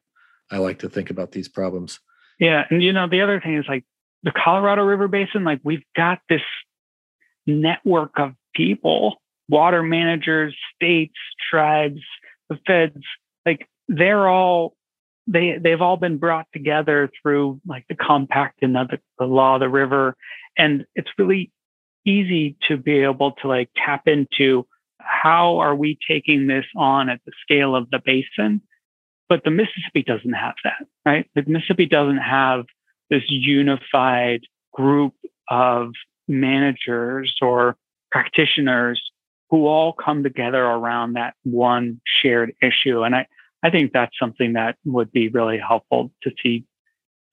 I 0.51 0.59
like 0.59 0.81
to 0.81 0.89
think 0.89 1.11
about 1.11 1.33
these 1.33 1.49
problems. 1.49 2.01
Yeah, 2.39 2.65
and 2.71 2.83
you 2.83 2.93
know 2.93 3.09
the 3.09 3.23
other 3.23 3.41
thing 3.41 3.57
is 3.57 3.65
like 3.69 3.85
the 4.23 4.33
Colorado 4.33 4.83
River 4.83 5.09
Basin. 5.09 5.45
Like 5.45 5.61
we've 5.63 5.85
got 5.95 6.21
this 6.29 6.43
network 7.47 8.19
of 8.19 8.33
people, 8.55 9.17
water 9.49 9.83
managers, 9.83 10.55
states, 10.75 11.17
tribes, 11.51 12.01
the 12.49 12.59
feds. 12.67 13.03
Like 13.45 13.69
they're 13.89 14.29
all 14.29 14.75
they 15.27 15.59
they've 15.61 15.81
all 15.81 15.97
been 15.97 16.19
brought 16.19 16.47
together 16.53 17.11
through 17.23 17.61
like 17.67 17.85
the 17.89 17.95
compact 17.95 18.63
and 18.63 18.75
the, 18.75 18.99
the 19.19 19.25
law 19.25 19.55
of 19.55 19.61
the 19.61 19.69
river 19.69 20.17
and 20.57 20.87
it's 20.95 21.09
really 21.19 21.51
easy 22.05 22.57
to 22.69 22.77
be 22.77 23.01
able 23.01 23.33
to 23.33 23.49
like 23.49 23.69
tap 23.77 24.07
into 24.07 24.67
how 25.07 25.59
are 25.59 25.75
we 25.75 25.99
taking 26.09 26.47
this 26.47 26.65
on 26.77 27.09
at 27.09 27.21
the 27.27 27.33
scale 27.43 27.75
of 27.75 27.89
the 27.91 28.01
basin 28.05 28.61
but 29.29 29.43
the 29.45 29.51
mississippi 29.51 30.03
doesn't 30.07 30.33
have 30.33 30.55
that 30.65 30.87
right 31.05 31.31
the 31.35 31.43
mississippi 31.47 31.87
doesn't 31.87 32.19
have 32.19 32.65
this 33.11 33.23
unified 33.29 34.41
group 34.73 35.15
of 35.49 35.93
managers 36.29 37.35
or 37.41 37.77
practitioners 38.11 39.01
who 39.51 39.67
all 39.67 39.93
come 39.93 40.23
together 40.23 40.63
around 40.63 41.13
that 41.13 41.35
one 41.45 42.01
shared 42.23 42.53
issue 42.63 43.03
and 43.03 43.15
i 43.15 43.27
i 43.63 43.71
think 43.71 43.93
that's 43.93 44.19
something 44.19 44.55
that 44.55 44.77
would 44.85 45.13
be 45.13 45.29
really 45.29 45.59
helpful 45.59 46.11
to 46.23 46.31
see 46.43 46.65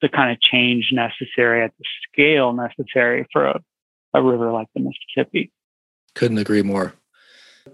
the 0.01 0.09
kind 0.09 0.31
of 0.31 0.39
change 0.41 0.89
necessary 0.91 1.63
at 1.63 1.71
the 1.79 1.85
scale 2.11 2.53
necessary 2.53 3.25
for 3.31 3.45
a 3.45 3.59
a 4.13 4.21
river 4.21 4.51
like 4.51 4.67
the 4.75 4.81
Mississippi. 4.81 5.51
Couldn't 6.15 6.37
agree 6.37 6.61
more. 6.61 6.93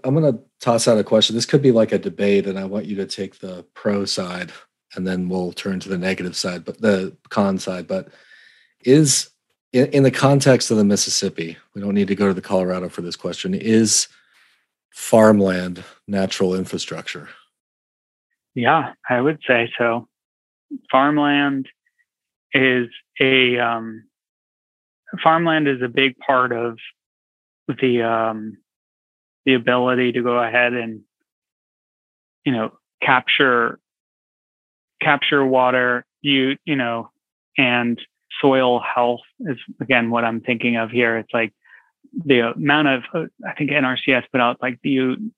I'm 0.04 0.14
going 0.14 0.32
to 0.32 0.40
toss 0.60 0.86
out 0.86 0.98
a 0.98 1.04
question. 1.04 1.34
This 1.34 1.46
could 1.46 1.62
be 1.62 1.72
like 1.72 1.92
a 1.92 1.98
debate, 1.98 2.46
and 2.46 2.58
I 2.58 2.64
want 2.64 2.86
you 2.86 2.96
to 2.96 3.06
take 3.06 3.38
the 3.38 3.64
pro 3.74 4.04
side, 4.04 4.52
and 4.94 5.06
then 5.06 5.28
we'll 5.28 5.52
turn 5.52 5.80
to 5.80 5.88
the 5.88 5.98
negative 5.98 6.36
side, 6.36 6.64
but 6.64 6.80
the 6.80 7.16
con 7.28 7.58
side. 7.58 7.86
But 7.86 8.08
is 8.84 9.30
in, 9.72 9.86
in 9.86 10.02
the 10.02 10.10
context 10.10 10.70
of 10.70 10.76
the 10.76 10.84
Mississippi, 10.84 11.56
we 11.74 11.80
don't 11.80 11.94
need 11.94 12.08
to 12.08 12.14
go 12.14 12.28
to 12.28 12.34
the 12.34 12.40
Colorado 12.40 12.88
for 12.88 13.02
this 13.02 13.16
question. 13.16 13.54
Is 13.54 14.08
farmland 14.90 15.84
natural 16.06 16.54
infrastructure? 16.54 17.28
Yeah, 18.54 18.92
I 19.08 19.20
would 19.20 19.40
say 19.46 19.70
so. 19.78 20.08
Farmland 20.90 21.68
is 22.52 22.88
a 23.20 23.58
um, 23.58 24.04
farmland 25.22 25.68
is 25.68 25.82
a 25.82 25.88
big 25.88 26.16
part 26.18 26.52
of 26.52 26.78
the 27.68 28.02
um, 28.02 28.58
the 29.50 29.56
ability 29.56 30.12
to 30.12 30.22
go 30.22 30.38
ahead 30.38 30.74
and 30.74 31.00
you 32.44 32.52
know 32.52 32.70
capture 33.02 33.80
capture 35.02 35.44
water 35.44 36.04
you 36.22 36.56
you 36.64 36.76
know 36.76 37.10
and 37.58 38.00
soil 38.40 38.80
health 38.80 39.22
is 39.40 39.58
again 39.80 40.10
what 40.10 40.24
i'm 40.24 40.40
thinking 40.40 40.76
of 40.76 40.90
here. 40.90 41.16
It's 41.16 41.34
like 41.34 41.52
the 42.14 42.52
amount 42.52 42.88
of 42.88 43.02
i 43.46 43.52
think 43.54 43.70
nrcs 43.70 44.22
put 44.30 44.40
out 44.40 44.62
like 44.62 44.78
you 44.82 45.32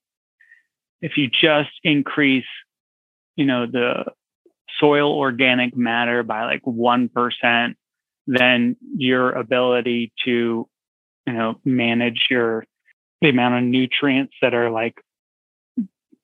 if 1.00 1.16
you 1.16 1.28
just 1.28 1.70
increase 1.82 2.44
you 3.36 3.46
know 3.46 3.66
the 3.66 4.04
soil 4.78 5.10
organic 5.12 5.74
matter 5.74 6.22
by 6.22 6.44
like 6.44 6.62
1% 6.64 7.74
then 8.26 8.76
your 8.96 9.32
ability 9.32 10.12
to, 10.24 10.68
you 11.26 11.32
know, 11.32 11.58
manage 11.64 12.26
your 12.30 12.64
the 13.22 13.30
amount 13.30 13.54
of 13.54 13.62
nutrients 13.62 14.34
that 14.42 14.52
are 14.52 14.70
like 14.70 15.00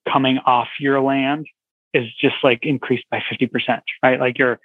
coming 0.07 0.39
off 0.45 0.69
your 0.81 1.01
land 1.01 1.47
is 1.95 2.05
just 2.21 2.37
like 2.43 2.67
increased 2.67 3.07
by 3.11 3.23
50%, 3.33 3.81
right? 4.03 4.21
Like 4.21 4.39
your 4.39 4.61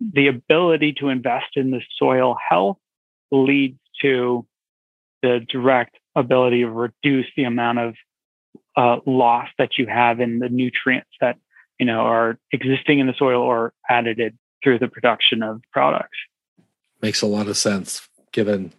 the 0.00 0.26
ability 0.26 0.92
to 0.94 1.08
invest 1.08 1.56
in 1.56 1.70
the 1.70 1.80
soil 1.96 2.36
health 2.50 2.78
leads 3.30 3.78
to 4.02 4.44
the 5.22 5.40
direct 5.48 5.96
ability 6.16 6.60
to 6.60 6.70
reduce 6.70 7.26
the 7.36 7.44
amount 7.44 7.78
of 7.78 7.94
uh, 8.76 8.98
loss 9.06 9.48
that 9.56 9.78
you 9.78 9.86
have 9.86 10.20
in 10.20 10.40
the 10.40 10.48
nutrients 10.48 11.10
that 11.20 11.38
you 11.78 11.86
know 11.86 12.00
are 12.00 12.38
existing 12.50 12.98
in 12.98 13.06
the 13.06 13.14
soil 13.16 13.40
or 13.40 13.72
added 13.88 14.36
through 14.62 14.78
the 14.78 14.88
production 14.88 15.42
of 15.42 15.62
products 15.72 16.18
makes 17.00 17.22
a 17.22 17.26
lot 17.26 17.46
of 17.46 17.56
sense 17.56 18.08
given 18.32 18.72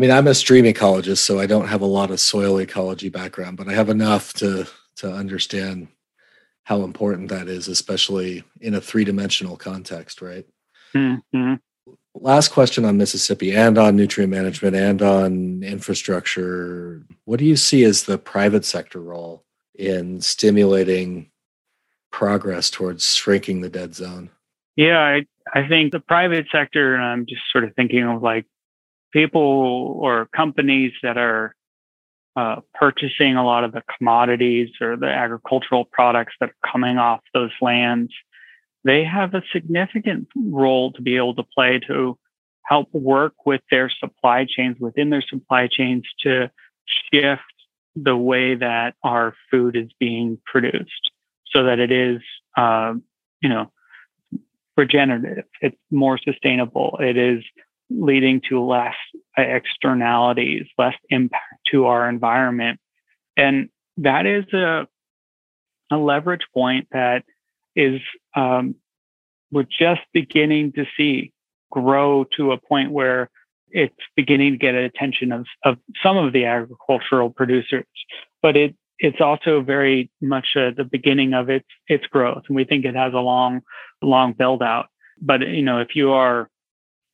I 0.00 0.02
mean, 0.02 0.12
I'm 0.12 0.28
a 0.28 0.34
stream 0.34 0.64
ecologist, 0.64 1.18
so 1.18 1.38
I 1.38 1.44
don't 1.44 1.68
have 1.68 1.82
a 1.82 1.86
lot 1.86 2.10
of 2.10 2.20
soil 2.20 2.56
ecology 2.56 3.10
background, 3.10 3.58
but 3.58 3.68
I 3.68 3.74
have 3.74 3.90
enough 3.90 4.32
to 4.34 4.66
to 4.96 5.12
understand 5.12 5.88
how 6.62 6.84
important 6.84 7.28
that 7.28 7.48
is, 7.48 7.68
especially 7.68 8.42
in 8.62 8.72
a 8.72 8.80
three 8.80 9.04
dimensional 9.04 9.58
context, 9.58 10.22
right? 10.22 10.46
Mm-hmm. 10.94 11.56
Last 12.14 12.48
question 12.48 12.86
on 12.86 12.96
Mississippi 12.96 13.54
and 13.54 13.76
on 13.76 13.94
nutrient 13.94 14.30
management 14.30 14.74
and 14.74 15.02
on 15.02 15.62
infrastructure. 15.62 17.04
What 17.26 17.38
do 17.38 17.44
you 17.44 17.56
see 17.56 17.84
as 17.84 18.04
the 18.04 18.16
private 18.16 18.64
sector 18.64 19.02
role 19.02 19.44
in 19.74 20.22
stimulating 20.22 21.30
progress 22.10 22.70
towards 22.70 23.14
shrinking 23.14 23.60
the 23.60 23.68
dead 23.68 23.94
zone? 23.94 24.30
Yeah, 24.76 24.98
I, 24.98 25.26
I 25.54 25.68
think 25.68 25.92
the 25.92 26.00
private 26.00 26.46
sector, 26.50 26.94
and 26.94 27.04
I'm 27.04 27.26
just 27.26 27.42
sort 27.52 27.64
of 27.64 27.74
thinking 27.74 28.04
of 28.04 28.22
like 28.22 28.46
people 29.12 29.98
or 30.00 30.26
companies 30.34 30.92
that 31.02 31.18
are 31.18 31.54
uh, 32.36 32.56
purchasing 32.74 33.36
a 33.36 33.44
lot 33.44 33.64
of 33.64 33.72
the 33.72 33.82
commodities 33.98 34.70
or 34.80 34.96
the 34.96 35.06
agricultural 35.06 35.84
products 35.84 36.34
that 36.40 36.50
are 36.50 36.70
coming 36.72 36.96
off 36.96 37.20
those 37.34 37.50
lands, 37.60 38.12
they 38.84 39.04
have 39.04 39.34
a 39.34 39.42
significant 39.52 40.28
role 40.36 40.92
to 40.92 41.02
be 41.02 41.16
able 41.16 41.34
to 41.34 41.42
play 41.42 41.80
to 41.86 42.16
help 42.64 42.88
work 42.92 43.34
with 43.44 43.60
their 43.70 43.90
supply 43.90 44.46
chains 44.48 44.76
within 44.78 45.10
their 45.10 45.22
supply 45.22 45.66
chains 45.66 46.04
to 46.20 46.50
shift 47.12 47.42
the 47.96 48.16
way 48.16 48.54
that 48.54 48.94
our 49.02 49.34
food 49.50 49.76
is 49.76 49.90
being 49.98 50.38
produced 50.46 51.10
so 51.52 51.64
that 51.64 51.80
it 51.80 51.90
is, 51.90 52.20
uh, 52.56 52.94
you 53.42 53.48
know, 53.48 53.70
regenerative, 54.76 55.44
it's 55.60 55.76
more 55.90 56.16
sustainable, 56.16 56.96
it 57.00 57.16
is 57.16 57.42
leading 57.90 58.40
to 58.48 58.64
less 58.64 58.94
externalities, 59.36 60.66
less 60.78 60.94
impact 61.08 61.66
to 61.70 61.86
our 61.86 62.08
environment. 62.08 62.78
And 63.36 63.68
that 63.98 64.26
is 64.26 64.44
a, 64.52 64.86
a 65.90 65.96
leverage 65.96 66.46
point 66.54 66.88
that 66.92 67.24
is 67.74 68.00
um, 68.34 68.76
we're 69.50 69.64
just 69.64 70.00
beginning 70.12 70.72
to 70.72 70.86
see 70.96 71.32
grow 71.70 72.24
to 72.36 72.52
a 72.52 72.58
point 72.58 72.90
where 72.90 73.30
it's 73.70 73.94
beginning 74.16 74.52
to 74.52 74.58
get 74.58 74.74
attention 74.74 75.32
of, 75.32 75.46
of 75.64 75.78
some 76.02 76.16
of 76.16 76.32
the 76.32 76.44
agricultural 76.44 77.30
producers. 77.30 77.86
But 78.42 78.56
it 78.56 78.74
it's 78.98 79.20
also 79.20 79.62
very 79.62 80.10
much 80.20 80.48
uh, 80.56 80.70
the 80.76 80.84
beginning 80.84 81.32
of 81.32 81.48
its 81.48 81.66
its 81.88 82.06
growth, 82.06 82.42
and 82.48 82.56
we 82.56 82.64
think 82.64 82.84
it 82.84 82.94
has 82.94 83.14
a 83.14 83.18
long 83.18 83.62
long 84.02 84.32
build 84.34 84.62
out. 84.62 84.88
But 85.20 85.40
you 85.40 85.62
know, 85.62 85.78
if 85.78 85.96
you 85.96 86.12
are 86.12 86.49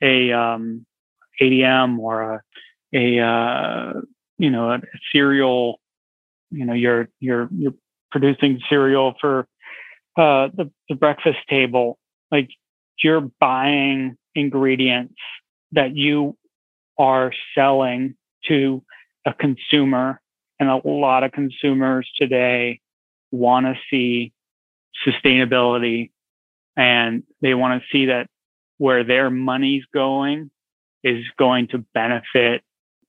a 0.03 0.33
um, 0.33 0.87
ADM 1.41 1.99
or 1.99 2.35
a 2.35 2.43
a 2.95 3.21
uh, 3.21 3.93
you 4.39 4.51
know 4.51 4.73
a 4.73 4.81
cereal, 5.13 5.81
you 6.51 6.65
know 6.65 6.75
you're 6.75 7.09
you're 7.21 7.49
you're 7.53 7.75
producing 8.11 8.61
cereal 8.69 9.15
for 9.21 9.47
uh, 10.17 10.49
the 10.55 10.71
the 10.89 10.95
breakfast 10.95 11.39
table, 11.49 11.99
like 12.31 12.51
you're 13.03 13.29
buying 13.41 14.17
ingredients 14.35 15.15
that 15.73 15.97
you 15.97 16.37
are 16.99 17.33
selling 17.55 18.15
to 18.47 18.83
a 19.27 19.35
consumer 19.35 20.21
and 20.59 20.69
a 20.69 20.81
lot 20.89 21.25
of 21.25 21.33
consumers 21.33 22.09
today 22.17 22.81
want 23.31 23.67
to 23.67 23.75
see 23.91 24.33
sustainability 25.07 26.11
and 26.77 27.23
they 27.43 27.55
want 27.55 27.83
to 27.83 27.89
see 27.91 28.07
that 28.07 28.29
where 28.79 29.05
their 29.05 29.31
money's 29.31 29.85
going 29.93 30.51
is 31.03 31.25
going 31.39 31.69
to 31.69 31.79
benefit 31.95 32.63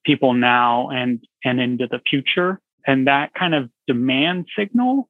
people 0.05 0.33
now 0.33 0.89
and 0.89 1.25
and 1.43 1.59
into 1.59 1.87
the 1.87 1.99
future. 2.09 2.59
And 2.85 3.07
that 3.07 3.33
kind 3.33 3.53
of 3.53 3.69
demand 3.87 4.47
signal 4.57 5.09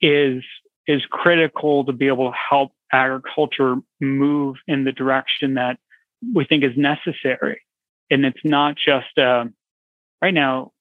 is 0.00 0.42
is 0.86 1.02
critical 1.10 1.84
to 1.84 1.92
be 1.92 2.08
able 2.08 2.30
to 2.30 2.36
help 2.36 2.72
agriculture 2.92 3.76
move 4.00 4.56
in 4.66 4.84
the 4.84 4.92
direction 4.92 5.54
that 5.54 5.78
we 6.34 6.44
think 6.44 6.64
is 6.64 6.76
necessary. 6.76 7.60
And 8.10 8.24
it's 8.24 8.44
not 8.44 8.76
just 8.76 9.16
uh, 9.18 9.44
right 10.20 10.34
now 10.34 10.72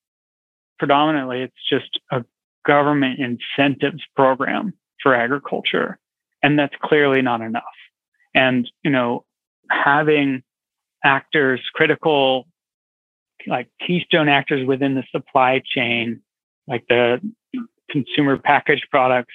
predominantly 0.79 1.41
it's 1.41 1.69
just 1.69 1.99
a 2.11 2.25
government 2.65 3.19
incentives 3.19 4.01
program 4.15 4.73
for 5.01 5.13
agriculture. 5.13 5.99
And 6.43 6.57
that's 6.57 6.73
clearly 6.81 7.21
not 7.21 7.41
enough 7.41 7.63
and 8.33 8.69
you 8.83 8.91
know 8.91 9.25
having 9.69 10.43
actors 11.03 11.61
critical 11.73 12.47
like 13.47 13.69
keystone 13.85 14.29
actors 14.29 14.65
within 14.67 14.95
the 14.95 15.03
supply 15.11 15.61
chain 15.65 16.21
like 16.67 16.83
the 16.89 17.19
consumer 17.89 18.37
packaged 18.37 18.85
products 18.91 19.33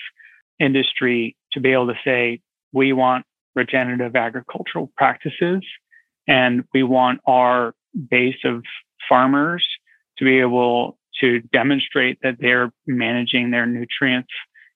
industry 0.59 1.37
to 1.53 1.61
be 1.61 1.73
able 1.73 1.87
to 1.87 1.99
say 2.05 2.41
we 2.73 2.93
want 2.93 3.25
regenerative 3.55 4.15
agricultural 4.15 4.91
practices 4.97 5.63
and 6.29 6.65
we 6.73 6.83
want 6.83 7.21
our 7.27 7.75
base 8.11 8.39
of 8.45 8.63
farmers 9.09 9.67
to 10.19 10.25
be 10.25 10.39
able 10.39 10.99
to 11.21 11.41
demonstrate 11.53 12.19
that 12.23 12.37
they're 12.39 12.71
managing 12.87 13.51
their 13.51 13.67
nutrients 13.67 14.29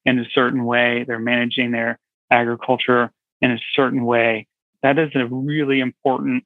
in 0.06 0.18
a 0.18 0.24
certain 0.32 0.64
way, 0.64 1.04
they're 1.06 1.18
managing 1.18 1.70
their 1.70 1.98
agriculture 2.30 3.12
in 3.40 3.50
a 3.50 3.58
certain 3.74 4.04
way. 4.04 4.46
That 4.82 4.98
is 4.98 5.10
a 5.14 5.26
really 5.26 5.80
important 5.80 6.44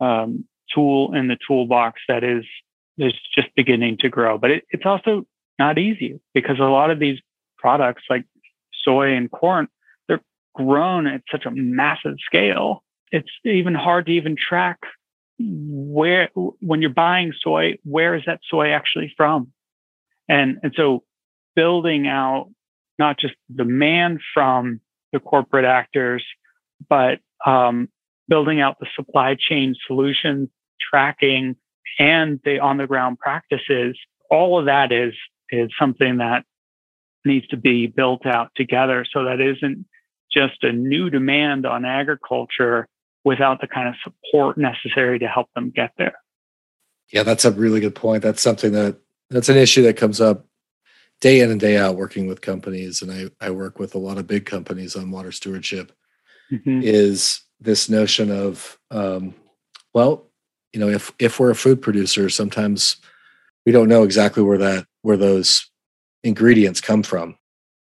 um, 0.00 0.44
tool 0.74 1.14
in 1.14 1.28
the 1.28 1.36
toolbox 1.46 2.00
that 2.08 2.24
is 2.24 2.44
is 2.98 3.14
just 3.34 3.48
beginning 3.56 3.96
to 3.98 4.08
grow. 4.08 4.36
But 4.36 4.50
it, 4.50 4.64
it's 4.70 4.84
also 4.84 5.26
not 5.58 5.78
easy 5.78 6.20
because 6.34 6.58
a 6.58 6.64
lot 6.64 6.90
of 6.90 6.98
these 6.98 7.18
products, 7.58 8.02
like 8.10 8.24
soy 8.84 9.14
and 9.14 9.30
corn, 9.30 9.68
they're 10.08 10.22
grown 10.54 11.06
at 11.06 11.22
such 11.30 11.46
a 11.46 11.50
massive 11.50 12.16
scale. 12.24 12.82
It's 13.10 13.30
even 13.44 13.74
hard 13.74 14.06
to 14.06 14.12
even 14.12 14.36
track 14.36 14.78
where 15.42 16.28
when 16.34 16.82
you're 16.82 16.90
buying 16.90 17.32
soy 17.40 17.78
where 17.84 18.14
is 18.14 18.22
that 18.26 18.40
soy 18.50 18.70
actually 18.72 19.12
from 19.16 19.50
and 20.28 20.58
and 20.62 20.74
so 20.76 21.02
building 21.56 22.06
out 22.06 22.50
not 22.98 23.18
just 23.18 23.34
demand 23.54 24.20
from 24.34 24.80
the 25.12 25.20
corporate 25.20 25.64
actors 25.64 26.24
but 26.88 27.18
um, 27.44 27.88
building 28.28 28.60
out 28.60 28.78
the 28.80 28.86
supply 28.94 29.36
chain 29.38 29.74
solutions 29.86 30.48
tracking 30.80 31.56
and 31.98 32.40
the 32.44 32.58
on 32.58 32.76
the 32.76 32.86
ground 32.86 33.18
practices 33.18 33.98
all 34.30 34.58
of 34.58 34.66
that 34.66 34.92
is 34.92 35.14
is 35.50 35.70
something 35.78 36.18
that 36.18 36.44
needs 37.24 37.46
to 37.48 37.56
be 37.56 37.86
built 37.86 38.24
out 38.24 38.50
together 38.56 39.04
so 39.12 39.24
that 39.24 39.40
isn't 39.40 39.84
just 40.32 40.62
a 40.62 40.72
new 40.72 41.10
demand 41.10 41.66
on 41.66 41.84
agriculture 41.84 42.88
without 43.24 43.60
the 43.60 43.66
kind 43.66 43.88
of 43.88 43.94
support 44.02 44.56
necessary 44.56 45.18
to 45.18 45.26
help 45.26 45.48
them 45.54 45.70
get 45.74 45.90
there. 45.98 46.14
Yeah, 47.12 47.24
that's 47.24 47.44
a 47.44 47.50
really 47.50 47.80
good 47.80 47.94
point. 47.94 48.22
That's 48.22 48.40
something 48.40 48.72
that 48.72 48.96
that's 49.30 49.48
an 49.48 49.56
issue 49.56 49.82
that 49.82 49.96
comes 49.96 50.20
up 50.20 50.46
day 51.20 51.40
in 51.40 51.50
and 51.50 51.60
day 51.60 51.76
out 51.76 51.96
working 51.96 52.26
with 52.26 52.40
companies 52.40 53.02
and 53.02 53.10
I, 53.10 53.46
I 53.46 53.50
work 53.50 53.78
with 53.78 53.94
a 53.94 53.98
lot 53.98 54.18
of 54.18 54.26
big 54.26 54.46
companies 54.46 54.96
on 54.96 55.10
water 55.10 55.32
stewardship 55.32 55.92
mm-hmm. 56.50 56.80
is 56.82 57.42
this 57.60 57.88
notion 57.88 58.30
of 58.30 58.78
um, 58.90 59.34
well 59.94 60.26
you 60.72 60.80
know 60.80 60.88
if 60.88 61.12
if 61.18 61.38
we're 61.38 61.50
a 61.50 61.56
food 61.56 61.82
producer 61.82 62.30
sometimes 62.30 62.96
we 63.66 63.72
don't 63.72 63.88
know 63.88 64.02
exactly 64.02 64.42
where 64.42 64.58
that 64.58 64.86
where 65.02 65.16
those 65.16 65.70
ingredients 66.24 66.80
come 66.80 67.02
from 67.02 67.36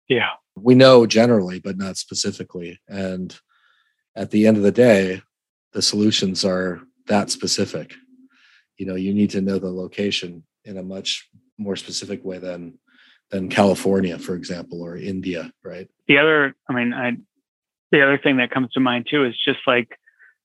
yeah 0.09 0.31
we 0.57 0.75
know 0.75 1.07
generally 1.07 1.61
but 1.61 1.77
not 1.77 1.97
specifically 1.97 2.81
and 2.89 3.41
at 4.17 4.31
the 4.31 4.47
end 4.47 4.57
of 4.57 4.63
the 4.63 4.73
day, 4.73 5.23
the 5.73 5.83
solutions 5.83 6.45
are 6.45 6.81
that 7.07 7.31
specific. 7.31 7.95
You 8.77 8.87
know, 8.87 8.97
you 8.97 9.15
need 9.15 9.31
to 9.31 9.41
know 9.41 9.59
the 9.59 9.71
location 9.71 10.45
in 10.65 10.79
a 10.79 10.83
much 10.83 11.29
more 11.59 11.77
specific 11.77 12.25
way 12.25 12.39
than 12.39 12.79
than 13.31 13.49
California, 13.49 14.19
for 14.19 14.35
example, 14.35 14.83
or 14.83 14.97
India, 14.97 15.53
right? 15.65 15.89
The 16.09 16.19
other, 16.19 16.55
I 16.69 16.73
mean, 16.73 16.93
I 16.93 17.17
the 17.93 18.03
other 18.03 18.19
thing 18.19 18.37
that 18.37 18.51
comes 18.51 18.71
to 18.73 18.81
mind 18.81 19.09
too 19.11 19.25
is 19.25 19.35
just 19.45 19.61
like, 19.67 19.99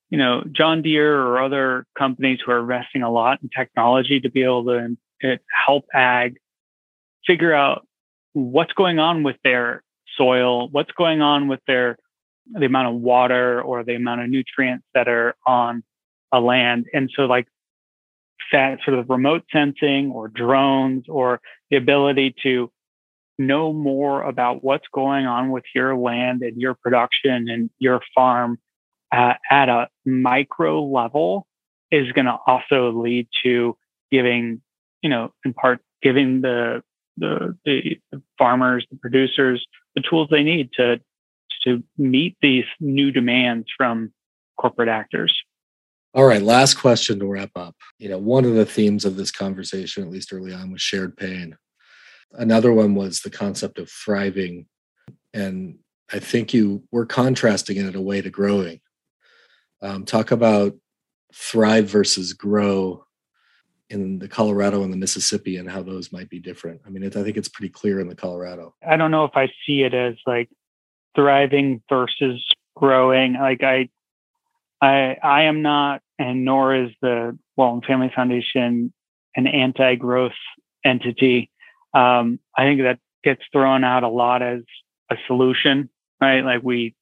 you 0.09 0.17
know, 0.17 0.43
John 0.51 0.81
Deere 0.81 1.19
or 1.19 1.41
other 1.41 1.85
companies 1.97 2.39
who 2.43 2.51
are 2.51 2.59
investing 2.59 3.03
a 3.03 3.11
lot 3.11 3.39
in 3.43 3.49
technology 3.49 4.19
to 4.19 4.29
be 4.29 4.43
able 4.43 4.65
to 4.65 5.39
help 5.65 5.85
ag 5.93 6.37
figure 7.25 7.53
out 7.53 7.87
what's 8.33 8.73
going 8.73 8.99
on 8.99 9.23
with 9.23 9.37
their 9.43 9.83
soil, 10.17 10.69
what's 10.69 10.91
going 10.91 11.21
on 11.21 11.47
with 11.47 11.59
their 11.67 11.97
the 12.51 12.65
amount 12.65 12.95
of 12.95 13.01
water 13.01 13.61
or 13.61 13.83
the 13.83 13.95
amount 13.95 14.21
of 14.21 14.29
nutrients 14.29 14.85
that 14.93 15.07
are 15.07 15.35
on 15.47 15.83
a 16.31 16.39
land. 16.39 16.85
And 16.93 17.11
so 17.15 17.23
like 17.23 17.47
that 18.51 18.79
sort 18.85 18.97
of 18.99 19.09
remote 19.09 19.43
sensing 19.51 20.11
or 20.11 20.27
drones 20.27 21.05
or 21.09 21.41
the 21.71 21.77
ability 21.77 22.35
to 22.43 22.71
know 23.37 23.73
more 23.73 24.23
about 24.23 24.63
what's 24.63 24.87
going 24.93 25.25
on 25.25 25.51
with 25.51 25.63
your 25.73 25.95
land 25.95 26.41
and 26.41 26.59
your 26.59 26.73
production 26.73 27.49
and 27.49 27.69
your 27.79 28.01
farm 28.13 28.59
uh, 29.11 29.33
at 29.49 29.69
a 29.69 29.87
micro 30.05 30.83
level 30.83 31.47
is 31.91 32.11
going 32.13 32.25
to 32.25 32.37
also 32.47 32.91
lead 32.91 33.27
to 33.43 33.77
giving, 34.11 34.61
you 35.01 35.09
know, 35.09 35.33
in 35.43 35.53
part 35.53 35.81
giving 36.01 36.41
the, 36.41 36.83
the 37.17 37.57
the 37.65 37.99
the 38.11 38.21
farmers, 38.37 38.85
the 38.91 38.97
producers, 38.97 39.65
the 39.95 40.01
tools 40.01 40.27
they 40.29 40.43
need 40.43 40.69
to 40.73 40.99
to 41.63 41.83
meet 41.97 42.37
these 42.41 42.65
new 42.79 43.11
demands 43.11 43.67
from 43.75 44.11
corporate 44.57 44.89
actors. 44.89 45.35
All 46.13 46.25
right, 46.25 46.41
last 46.41 46.75
question 46.75 47.19
to 47.19 47.25
wrap 47.25 47.51
up. 47.55 47.75
You 47.99 48.09
know, 48.09 48.17
one 48.17 48.45
of 48.45 48.53
the 48.53 48.65
themes 48.65 49.03
of 49.03 49.17
this 49.17 49.31
conversation, 49.31 50.03
at 50.03 50.09
least 50.09 50.31
early 50.31 50.53
on, 50.53 50.71
was 50.71 50.81
shared 50.81 51.17
pain. 51.17 51.57
Another 52.33 52.73
one 52.73 52.95
was 52.95 53.21
the 53.21 53.29
concept 53.29 53.79
of 53.79 53.89
thriving. 53.89 54.67
And 55.33 55.79
I 56.11 56.19
think 56.19 56.53
you 56.53 56.83
were 56.91 57.05
contrasting 57.05 57.77
it 57.77 57.85
in 57.85 57.95
a 57.95 58.01
way 58.01 58.21
to 58.21 58.29
growing. 58.29 58.79
Um, 59.81 60.05
talk 60.05 60.31
about 60.31 60.75
thrive 61.33 61.89
versus 61.89 62.33
grow 62.33 63.05
in 63.89 64.19
the 64.19 64.27
Colorado 64.27 64.83
and 64.83 64.91
the 64.91 64.97
Mississippi 64.97 65.57
and 65.57 65.69
how 65.69 65.83
those 65.83 66.11
might 66.11 66.29
be 66.29 66.39
different. 66.39 66.81
I 66.85 66.89
mean, 66.89 67.03
it, 67.03 67.15
I 67.15 67.23
think 67.23 67.37
it's 67.37 67.49
pretty 67.49 67.69
clear 67.69 67.99
in 67.99 68.07
the 68.07 68.15
Colorado. 68.15 68.73
I 68.85 68.97
don't 68.97 69.11
know 69.11 69.25
if 69.25 69.35
I 69.35 69.51
see 69.65 69.83
it 69.83 69.93
as 69.93 70.15
like 70.25 70.49
thriving 71.15 71.81
versus 71.89 72.43
growing. 72.75 73.33
Like 73.33 73.63
I, 73.63 73.89
I, 74.81 75.17
I 75.21 75.43
am 75.43 75.61
not, 75.61 76.01
and 76.17 76.45
nor 76.45 76.75
is 76.75 76.91
the 77.01 77.37
Walton 77.55 77.87
Family 77.87 78.11
Foundation 78.15 78.91
an 79.35 79.47
anti-growth 79.47 80.31
entity. 80.83 81.51
Um, 81.95 82.39
I 82.57 82.63
think 82.63 82.81
that 82.81 82.99
gets 83.23 83.41
thrown 83.51 83.83
out 83.83 84.03
a 84.03 84.09
lot 84.09 84.41
as 84.41 84.61
a 85.09 85.15
solution, 85.27 85.89
right? 86.21 86.41
Like 86.41 86.61
we 86.61 86.95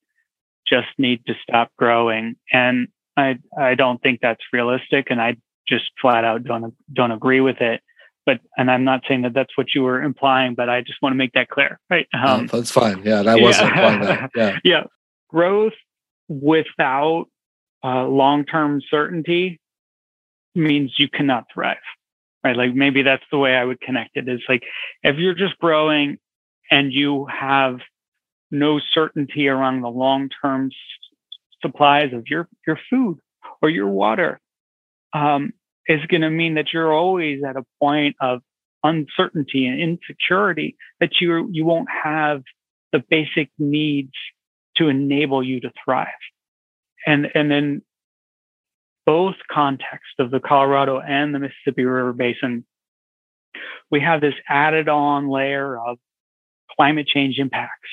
just 0.67 0.87
need 0.97 1.25
to 1.25 1.33
stop 1.41 1.71
growing, 1.77 2.35
and 2.51 2.87
I, 3.17 3.39
I 3.57 3.75
don't 3.75 4.01
think 4.01 4.19
that's 4.21 4.43
realistic, 4.53 5.07
and 5.09 5.21
I 5.21 5.37
just 5.67 5.85
flat 6.01 6.23
out 6.23 6.43
don't 6.43 6.73
don't 6.93 7.11
agree 7.11 7.39
with 7.39 7.61
it 7.61 7.81
but 8.25 8.39
and 8.57 8.71
I'm 8.71 8.83
not 8.83 9.01
saying 9.07 9.23
that 9.23 9.33
that's 9.33 9.57
what 9.57 9.73
you 9.73 9.83
were 9.83 10.01
implying, 10.01 10.55
but 10.55 10.69
I 10.69 10.81
just 10.81 11.01
want 11.01 11.13
to 11.13 11.17
make 11.17 11.33
that 11.33 11.49
clear, 11.49 11.79
right? 11.89 12.07
Um, 12.13 12.47
that's 12.47 12.71
fine. 12.71 13.03
Yeah, 13.03 13.21
that 13.23 13.39
wasn't 13.39 13.69
implying 13.69 14.01
that. 14.01 14.31
Yeah, 14.35 14.59
yeah. 14.63 14.83
Growth 15.29 15.73
without 16.29 17.25
uh, 17.83 18.05
long-term 18.05 18.81
certainty 18.89 19.59
means 20.55 20.93
you 20.97 21.09
cannot 21.09 21.45
thrive. 21.53 21.77
Right? 22.43 22.55
Like 22.55 22.73
maybe 22.73 23.03
that's 23.03 23.23
the 23.31 23.37
way 23.37 23.55
I 23.55 23.63
would 23.63 23.81
connect 23.81 24.17
it 24.17 24.27
is 24.27 24.41
like 24.49 24.63
if 25.01 25.17
you're 25.17 25.33
just 25.33 25.57
growing 25.59 26.17
and 26.69 26.91
you 26.91 27.25
have 27.25 27.79
no 28.51 28.79
certainty 28.93 29.47
around 29.47 29.81
the 29.81 29.89
long 29.89 30.29
term 30.41 30.69
supplies 31.61 32.13
of 32.13 32.27
your, 32.27 32.47
your 32.67 32.79
food 32.89 33.19
or 33.61 33.69
your 33.69 33.87
water, 33.87 34.39
um, 35.13 35.53
is 35.87 36.05
going 36.07 36.21
to 36.21 36.29
mean 36.29 36.55
that 36.55 36.73
you're 36.73 36.93
always 36.93 37.43
at 37.43 37.57
a 37.57 37.65
point 37.79 38.15
of 38.21 38.41
uncertainty 38.83 39.65
and 39.65 39.79
insecurity 39.79 40.75
that 40.99 41.21
you 41.21 41.47
you 41.51 41.65
won't 41.65 41.87
have 41.89 42.43
the 42.91 43.03
basic 43.09 43.49
needs 43.57 44.13
to 44.75 44.89
enable 44.89 45.43
you 45.43 45.59
to 45.61 45.71
thrive. 45.83 46.07
And 47.05 47.29
and 47.33 47.49
then 47.49 47.81
both 49.05 49.35
contexts 49.51 50.15
of 50.19 50.31
the 50.31 50.39
Colorado 50.39 50.99
and 50.99 51.33
the 51.33 51.39
Mississippi 51.39 51.83
River 51.83 52.13
Basin, 52.13 52.65
we 53.91 53.99
have 53.99 54.21
this 54.21 54.35
added 54.47 54.89
on 54.89 55.29
layer 55.29 55.77
of 55.77 55.97
climate 56.75 57.07
change 57.07 57.37
impacts. 57.37 57.89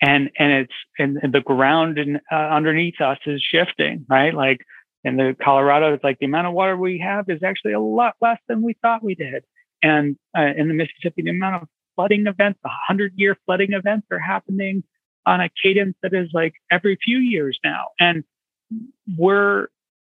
And 0.00 0.30
and 0.38 0.52
it's 0.52 0.72
and, 0.98 1.18
and 1.22 1.32
the 1.32 1.40
ground 1.40 1.98
in, 1.98 2.20
uh, 2.30 2.34
underneath 2.34 3.00
us 3.00 3.18
is 3.26 3.40
shifting, 3.40 4.04
right? 4.08 4.34
Like 4.34 4.64
in 5.04 5.16
the 5.16 5.36
Colorado, 5.40 5.94
it's 5.94 6.02
like 6.02 6.18
the 6.18 6.26
amount 6.26 6.48
of 6.48 6.54
water 6.54 6.76
we 6.76 6.98
have 6.98 7.28
is 7.28 7.42
actually 7.42 7.72
a 7.72 7.80
lot 7.80 8.14
less 8.20 8.38
than 8.48 8.62
we 8.62 8.74
thought 8.82 9.04
we 9.04 9.14
did. 9.14 9.44
And 9.82 10.16
uh, 10.36 10.52
in 10.56 10.68
the 10.68 10.74
Mississippi, 10.74 11.22
the 11.22 11.30
amount 11.30 11.62
of 11.62 11.68
flooding 11.94 12.26
events, 12.26 12.58
the 12.62 12.70
hundred 12.70 13.12
year 13.16 13.36
flooding 13.46 13.72
events 13.72 14.06
are 14.10 14.18
happening 14.18 14.82
on 15.26 15.40
a 15.40 15.48
cadence 15.62 15.96
that 16.02 16.14
is 16.14 16.28
like 16.32 16.54
every 16.70 16.98
few 17.04 17.18
years 17.18 17.58
now. 17.62 17.88
And 18.00 18.24
we're, 19.16 19.68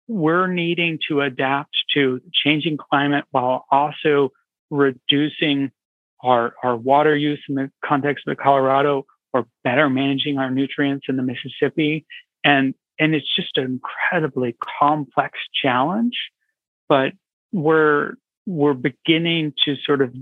we're 0.09 0.47
needing 0.47 0.99
to 1.09 1.21
adapt 1.21 1.77
to 1.95 2.21
changing 2.33 2.77
climate 2.77 3.25
while 3.31 3.67
also 3.71 4.31
reducing 4.71 5.71
our, 6.23 6.55
our 6.63 6.77
water 6.77 7.17
use 7.17 7.43
in 7.49 7.55
the 7.55 7.71
context 7.85 8.27
of 8.27 8.37
the 8.37 8.43
Colorado 8.43 9.07
or 9.33 9.47
better 9.65 9.89
managing 9.89 10.39
our 10.39 10.51
nutrients 10.51 11.07
in 11.09 11.17
the 11.17 11.23
Mississippi. 11.23 12.05
And, 12.45 12.75
and 12.99 13.15
it's 13.15 13.35
just 13.35 13.57
an 13.57 13.65
incredibly 13.65 14.57
complex 14.79 15.39
challenge, 15.61 16.17
but 16.89 17.13
we're, 17.53 18.15
we're 18.47 18.75
beginning 18.75 19.55
to 19.65 19.77
sort 19.85 20.03
of 20.03 20.15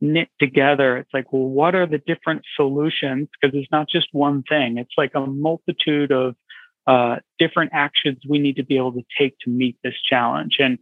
knit 0.00 0.28
together. 0.38 0.96
It's 0.98 1.10
like, 1.12 1.32
well, 1.32 1.48
what 1.48 1.74
are 1.74 1.86
the 1.86 1.98
different 1.98 2.42
solutions? 2.56 3.28
Because 3.40 3.56
it's 3.56 3.70
not 3.72 3.88
just 3.88 4.08
one 4.12 4.42
thing. 4.42 4.78
It's 4.78 4.94
like 4.96 5.12
a 5.14 5.26
multitude 5.26 6.12
of 6.12 6.36
uh, 6.86 7.16
different 7.38 7.70
actions 7.72 8.18
we 8.28 8.38
need 8.38 8.56
to 8.56 8.64
be 8.64 8.76
able 8.76 8.92
to 8.92 9.04
take 9.18 9.36
to 9.40 9.50
meet 9.50 9.76
this 9.82 9.94
challenge. 10.08 10.56
And 10.58 10.78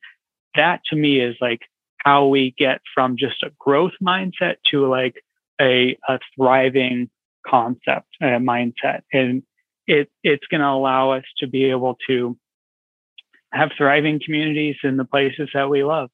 that 0.55 0.80
to 0.90 0.96
me 0.96 1.20
is 1.20 1.36
like 1.40 1.61
how 1.98 2.26
we 2.26 2.55
get 2.59 2.80
from 2.94 3.16
just 3.16 3.42
a 3.42 3.50
growth 3.59 3.92
mindset 4.03 4.57
to 4.70 4.86
like 4.86 5.22
a, 5.61 5.96
a 6.09 6.18
thriving 6.36 7.09
concept 7.46 8.09
uh, 8.20 8.38
mindset. 8.38 9.03
And 9.12 9.42
it, 9.86 10.11
it's 10.22 10.46
going 10.46 10.61
to 10.61 10.68
allow 10.68 11.12
us 11.12 11.24
to 11.38 11.46
be 11.46 11.66
able 11.66 11.96
to 12.09 12.36
have 13.53 13.70
thriving 13.76 14.20
communities 14.24 14.76
in 14.82 14.96
the 14.96 15.05
places 15.05 15.50
that 15.55 15.68
we 15.68 15.84
love 15.84 16.11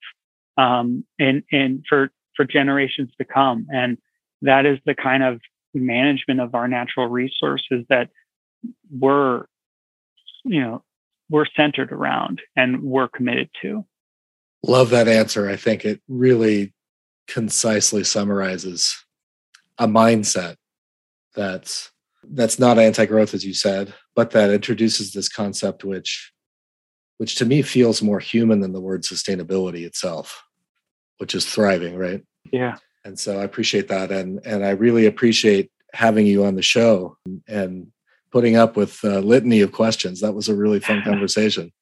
um, 0.59 1.05
and 1.18 1.43
and 1.53 1.84
for 1.89 2.11
for 2.36 2.45
generations 2.45 3.11
to 3.18 3.24
come. 3.24 3.66
And 3.72 3.97
that 4.43 4.66
is 4.66 4.78
the 4.84 4.95
kind 4.95 5.22
of 5.22 5.41
management 5.72 6.41
of 6.41 6.55
our 6.55 6.68
natural 6.68 7.07
resources 7.07 7.84
that 7.89 8.11
we're 8.91 9.45
you 10.49 10.61
know 10.61 10.83
we're 11.31 11.47
centered 11.57 11.93
around 11.93 12.41
and 12.57 12.83
we're 12.83 13.09
committed 13.09 13.51
to. 13.63 13.85
Love 14.63 14.91
that 14.91 15.09
answer. 15.09 15.49
I 15.49 15.57
think 15.57 15.85
it 15.85 16.01
really 16.09 16.75
concisely 17.27 18.03
summarizes 18.03 19.05
a 19.79 19.87
mindset 19.87 20.57
that's 21.35 21.91
that's 22.31 22.59
not 22.59 22.79
anti-growth 22.79 23.35
as 23.35 23.45
you 23.45 23.55
said, 23.55 23.95
but 24.17 24.33
that 24.33 24.51
introduces 24.51 25.13
this 25.13 25.29
concept 25.29 25.85
which 25.85 26.33
which 27.19 27.37
to 27.37 27.45
me 27.45 27.63
feels 27.63 28.03
more 28.03 28.21
human 28.21 28.61
than 28.61 28.73
the 28.73 28.81
word 28.81 29.03
sustainability 29.03 29.85
itself 29.85 30.43
which 31.19 31.35
is 31.35 31.45
thriving, 31.45 31.97
right? 31.97 32.23
Yeah. 32.53 32.77
And 33.05 33.19
so 33.19 33.39
I 33.41 33.45
appreciate 33.45 33.89
that, 33.89 34.11
and 34.11 34.41
and 34.45 34.65
I 34.65 34.71
really 34.71 35.07
appreciate 35.07 35.71
having 35.93 36.27
you 36.27 36.45
on 36.45 36.55
the 36.55 36.63
show 36.63 37.17
and 37.47 37.89
putting 38.31 38.57
up 38.57 38.76
with 38.76 39.03
a 39.05 39.20
litany 39.20 39.61
of 39.61 39.72
questions. 39.72 40.20
That 40.20 40.35
was 40.35 40.49
a 40.49 40.55
really 40.55 40.81
fun 40.81 41.03
conversation. 41.05 41.72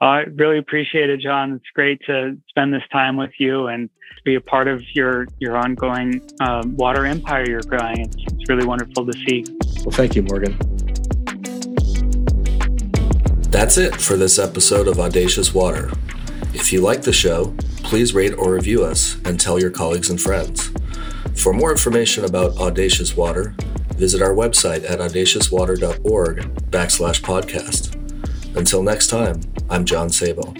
I 0.00 0.24
really 0.34 0.58
appreciate 0.58 1.08
it, 1.08 1.20
John. 1.20 1.52
It's 1.52 1.70
great 1.74 2.00
to 2.06 2.36
spend 2.48 2.74
this 2.74 2.82
time 2.92 3.16
with 3.16 3.30
you 3.38 3.68
and 3.68 3.88
be 4.24 4.34
a 4.34 4.40
part 4.40 4.68
of 4.68 4.82
your 4.94 5.26
your 5.38 5.56
ongoing 5.56 6.20
um, 6.40 6.76
water 6.76 7.06
empire 7.06 7.48
you're 7.48 7.62
growing. 7.62 8.00
It's, 8.00 8.16
it's 8.18 8.48
really 8.48 8.66
wonderful 8.66 9.06
to 9.06 9.12
see. 9.12 9.44
Well, 9.84 9.92
thank 9.92 10.14
you, 10.16 10.22
Morgan. 10.22 10.58
That's 13.50 13.78
it 13.78 14.00
for 14.00 14.16
this 14.16 14.38
episode 14.38 14.88
of 14.88 14.98
Audacious 14.98 15.54
Water. 15.54 15.90
If 16.54 16.72
you 16.72 16.80
like 16.80 17.02
the 17.02 17.12
show, 17.12 17.54
please 17.84 18.12
rate 18.12 18.34
or 18.36 18.52
review 18.52 18.84
us 18.84 19.16
and 19.24 19.38
tell 19.38 19.60
your 19.60 19.70
colleagues 19.70 20.10
and 20.10 20.20
friends. 20.20 20.72
For 21.36 21.52
more 21.52 21.70
information 21.70 22.24
about 22.24 22.58
Audacious 22.58 23.16
Water, 23.16 23.54
visit 23.94 24.22
our 24.22 24.34
website 24.34 24.88
at 24.88 24.98
audaciouswater.org 24.98 26.36
backslash 26.70 27.20
podcast. 27.22 27.94
Until 28.56 28.82
next 28.82 29.08
time, 29.08 29.40
I'm 29.70 29.84
John 29.84 30.10
Sabo. 30.10 30.54